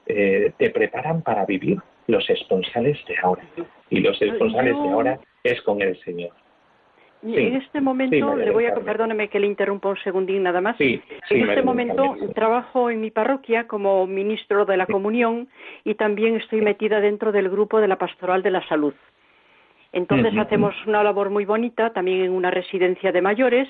eh, 0.08 0.52
te 0.56 0.70
preparan 0.70 1.22
para 1.22 1.44
vivir 1.44 1.78
los 2.06 2.28
esponsales 2.30 2.98
de 3.06 3.16
ahora. 3.22 3.42
Y 3.90 4.00
los 4.00 4.20
esponsales 4.20 4.74
de 4.74 4.88
ahora 4.88 5.20
es 5.44 5.60
con 5.62 5.80
el 5.82 5.98
Señor 6.02 6.32
en 7.22 7.56
este 7.56 7.80
momento, 7.80 8.36
le 8.36 8.50
voy 8.50 8.66
a, 8.66 8.74
perdóneme 8.74 9.28
que 9.28 9.40
le 9.40 9.46
interrumpa 9.46 9.88
un 9.88 9.96
segundín 9.98 10.44
nada 10.44 10.60
más. 10.60 10.80
en 10.80 11.02
este 11.30 11.62
momento 11.62 12.16
trabajo 12.34 12.90
en 12.90 13.00
mi 13.00 13.10
parroquia 13.10 13.66
como 13.66 14.06
ministro 14.06 14.64
de 14.64 14.76
la 14.76 14.86
comunión 14.86 15.48
y 15.84 15.94
también 15.94 16.36
estoy 16.36 16.60
metida 16.60 17.00
dentro 17.00 17.32
del 17.32 17.48
grupo 17.48 17.80
de 17.80 17.88
la 17.88 17.96
pastoral 17.96 18.42
de 18.42 18.50
la 18.50 18.66
salud. 18.68 18.94
Entonces 19.92 20.36
hacemos 20.36 20.74
una 20.86 21.02
labor 21.02 21.30
muy 21.30 21.44
bonita 21.44 21.92
también 21.92 22.22
en 22.22 22.32
una 22.32 22.50
residencia 22.50 23.10
de 23.10 23.22
mayores. 23.22 23.68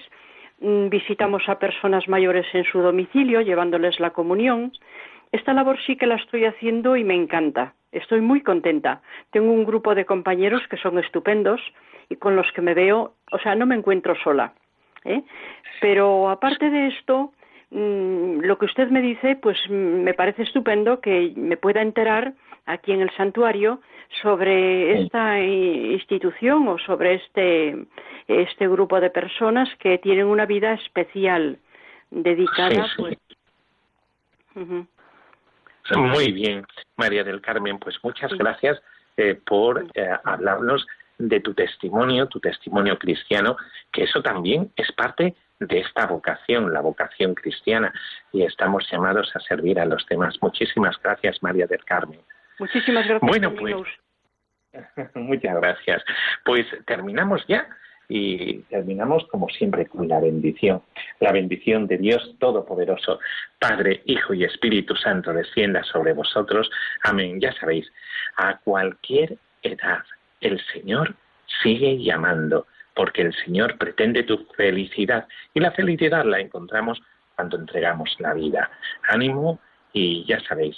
Mm, 0.61 0.89
visitamos 0.89 1.49
a 1.49 1.59
personas 1.59 2.09
mayores 2.09 2.45
en 2.53 2.65
su 2.65 2.81
domicilio 2.81 3.41
llevándoles 3.41 3.99
la 4.01 4.11
comunión. 4.11 4.73
Esta 5.33 5.53
labor 5.53 5.79
sí 5.87 5.97
que 5.97 6.07
la 6.07 6.17
estoy 6.17 6.45
haciendo 6.45 6.97
y 6.97 7.05
me 7.05 7.15
encanta. 7.15 7.75
Estoy 7.93 8.21
muy 8.21 8.43
contenta. 8.43 9.03
Tengo 9.31 9.53
un 9.53 9.65
grupo 9.65 9.95
de 9.95 10.05
compañeros 10.05 10.63
que 10.69 10.77
son 10.77 10.99
estupendos 10.99 11.61
y 12.09 12.17
con 12.17 12.37
los 12.37 12.51
que 12.53 12.63
me 12.63 12.75
veo, 12.75 13.15
o 13.31 13.39
sea, 13.39 13.55
no 13.55 13.67
me 13.67 13.75
encuentro 13.75 14.15
sola. 14.23 14.53
¿eh? 15.05 15.23
Pero 15.81 16.31
aparte 16.31 16.71
de 16.71 16.89
esto, 16.89 17.33
mm, 17.71 18.41
lo 18.41 18.59
que 18.59 18.67
usted 18.67 18.89
me 18.89 19.03
dice, 19.03 19.37
pues 19.37 19.59
mm, 19.69 20.03
me 20.03 20.15
parece 20.15 20.43
estupendo 20.43 21.01
que 21.01 21.33
me 21.37 21.57
pueda 21.57 21.83
enterar 21.83 22.35
aquí 22.67 22.93
en 22.93 23.01
el 23.01 23.11
santuario 23.17 23.81
sobre 24.23 25.03
esta 25.03 25.41
institución 25.41 26.69
o 26.69 26.79
sobre 26.79 27.15
este, 27.15 27.77
este 28.27 28.69
grupo 28.69 29.01
de 29.01 29.11
personas 29.11 29.69
que 29.79 29.99
tienen 29.99 30.27
una 30.27 30.47
vida 30.47 30.75
especial 30.75 31.59
dedicada 32.11 32.87
pues 32.97 33.19
muy 35.97 36.33
bien 36.33 36.67
María 36.97 37.25
del 37.25 37.41
Carmen 37.41 37.79
pues 37.79 37.97
muchas 38.03 38.33
gracias 38.33 38.81
eh, 39.17 39.35
por 39.35 39.87
eh, 39.95 40.11
hablarnos 40.25 40.87
de 41.19 41.41
tu 41.41 41.53
testimonio, 41.53 42.27
tu 42.27 42.39
testimonio 42.41 42.99
cristiano, 42.99 43.57
que 43.93 44.05
eso 44.05 44.23
también 44.23 44.73
es 44.77 44.91
parte 44.93 45.35
de 45.59 45.81
esta 45.81 46.07
vocación, 46.07 46.73
la 46.73 46.81
vocación 46.81 47.35
cristiana, 47.35 47.93
y 48.33 48.43
estamos 48.43 48.89
llamados 48.91 49.35
a 49.35 49.41
servir 49.41 49.81
a 49.81 49.85
los 49.85 50.07
demás. 50.07 50.37
Muchísimas 50.41 50.97
gracias, 51.03 51.43
María 51.43 51.67
del 51.67 51.85
Carmen. 51.85 52.21
Muchísimas 52.61 53.07
gracias. 53.07 53.29
Bueno, 53.29 53.53
pues, 53.55 53.75
muchas 55.15 55.57
gracias. 55.57 56.05
Pues 56.45 56.67
terminamos 56.87 57.45
ya 57.49 57.69
y 58.09 58.61
terminamos 58.71 59.27
como 59.31 59.49
siempre 59.49 59.87
con 59.87 60.09
la 60.09 60.19
bendición. 60.19 60.83
La 61.21 61.33
bendición 61.33 61.87
de 61.87 61.99
Dios 61.99 62.35
Todopoderoso, 62.39 63.21
Padre, 63.59 64.03
Hijo 64.07 64.33
y 64.35 64.45
Espíritu 64.45 64.97
Santo, 64.97 65.33
descienda 65.33 65.85
sobre 65.85 66.15
vosotros. 66.15 66.71
Amén. 67.05 67.41
Ya 67.41 67.53
sabéis, 67.53 67.87
a 68.37 68.59
cualquier 68.59 69.37
edad, 69.63 70.05
el 70.41 70.61
Señor 70.73 71.15
sigue 71.63 72.03
llamando, 72.03 72.67
porque 72.95 73.23
el 73.23 73.35
Señor 73.45 73.77
pretende 73.77 74.23
tu 74.23 74.47
felicidad 74.57 75.27
y 75.53 75.61
la 75.61 75.73
felicidad 75.73 76.25
la 76.25 76.41
encontramos 76.41 77.01
cuando 77.37 77.59
entregamos 77.59 78.17
la 78.19 78.35
vida. 78.35 78.71
Ánimo 79.09 79.61
y 79.93 80.25
ya 80.27 80.41
sabéis, 80.41 80.77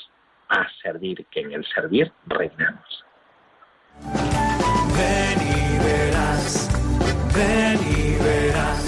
a 0.49 0.67
servir, 0.83 1.25
que 1.31 1.41
en 1.41 1.53
el 1.53 1.65
servir 1.67 2.11
reinamos. 2.27 3.05
Ven 7.41 7.79
y 7.97 8.23
verás, 8.23 8.83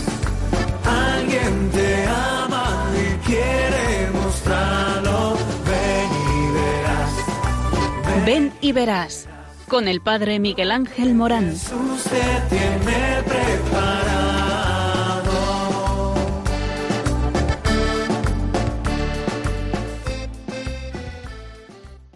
alguien 0.85 1.71
te 1.71 2.07
ama 2.07 2.91
y 3.03 3.27
quiere 3.27 4.11
mostrarlo, 4.13 5.37
ven 5.69 6.11
y 6.37 6.41
verás. 6.59 7.13
ven 8.27 8.53
y 8.61 8.73
verás 8.73 9.29
con 9.69 9.89
el 9.89 10.01
padre 10.03 10.39
Miguel 10.39 10.71
Ángel 10.71 11.15
Morán. 11.15 11.51
Jesús 11.51 12.03
te 12.05 12.55
tiene 12.55 13.23
preparado. 13.25 14.22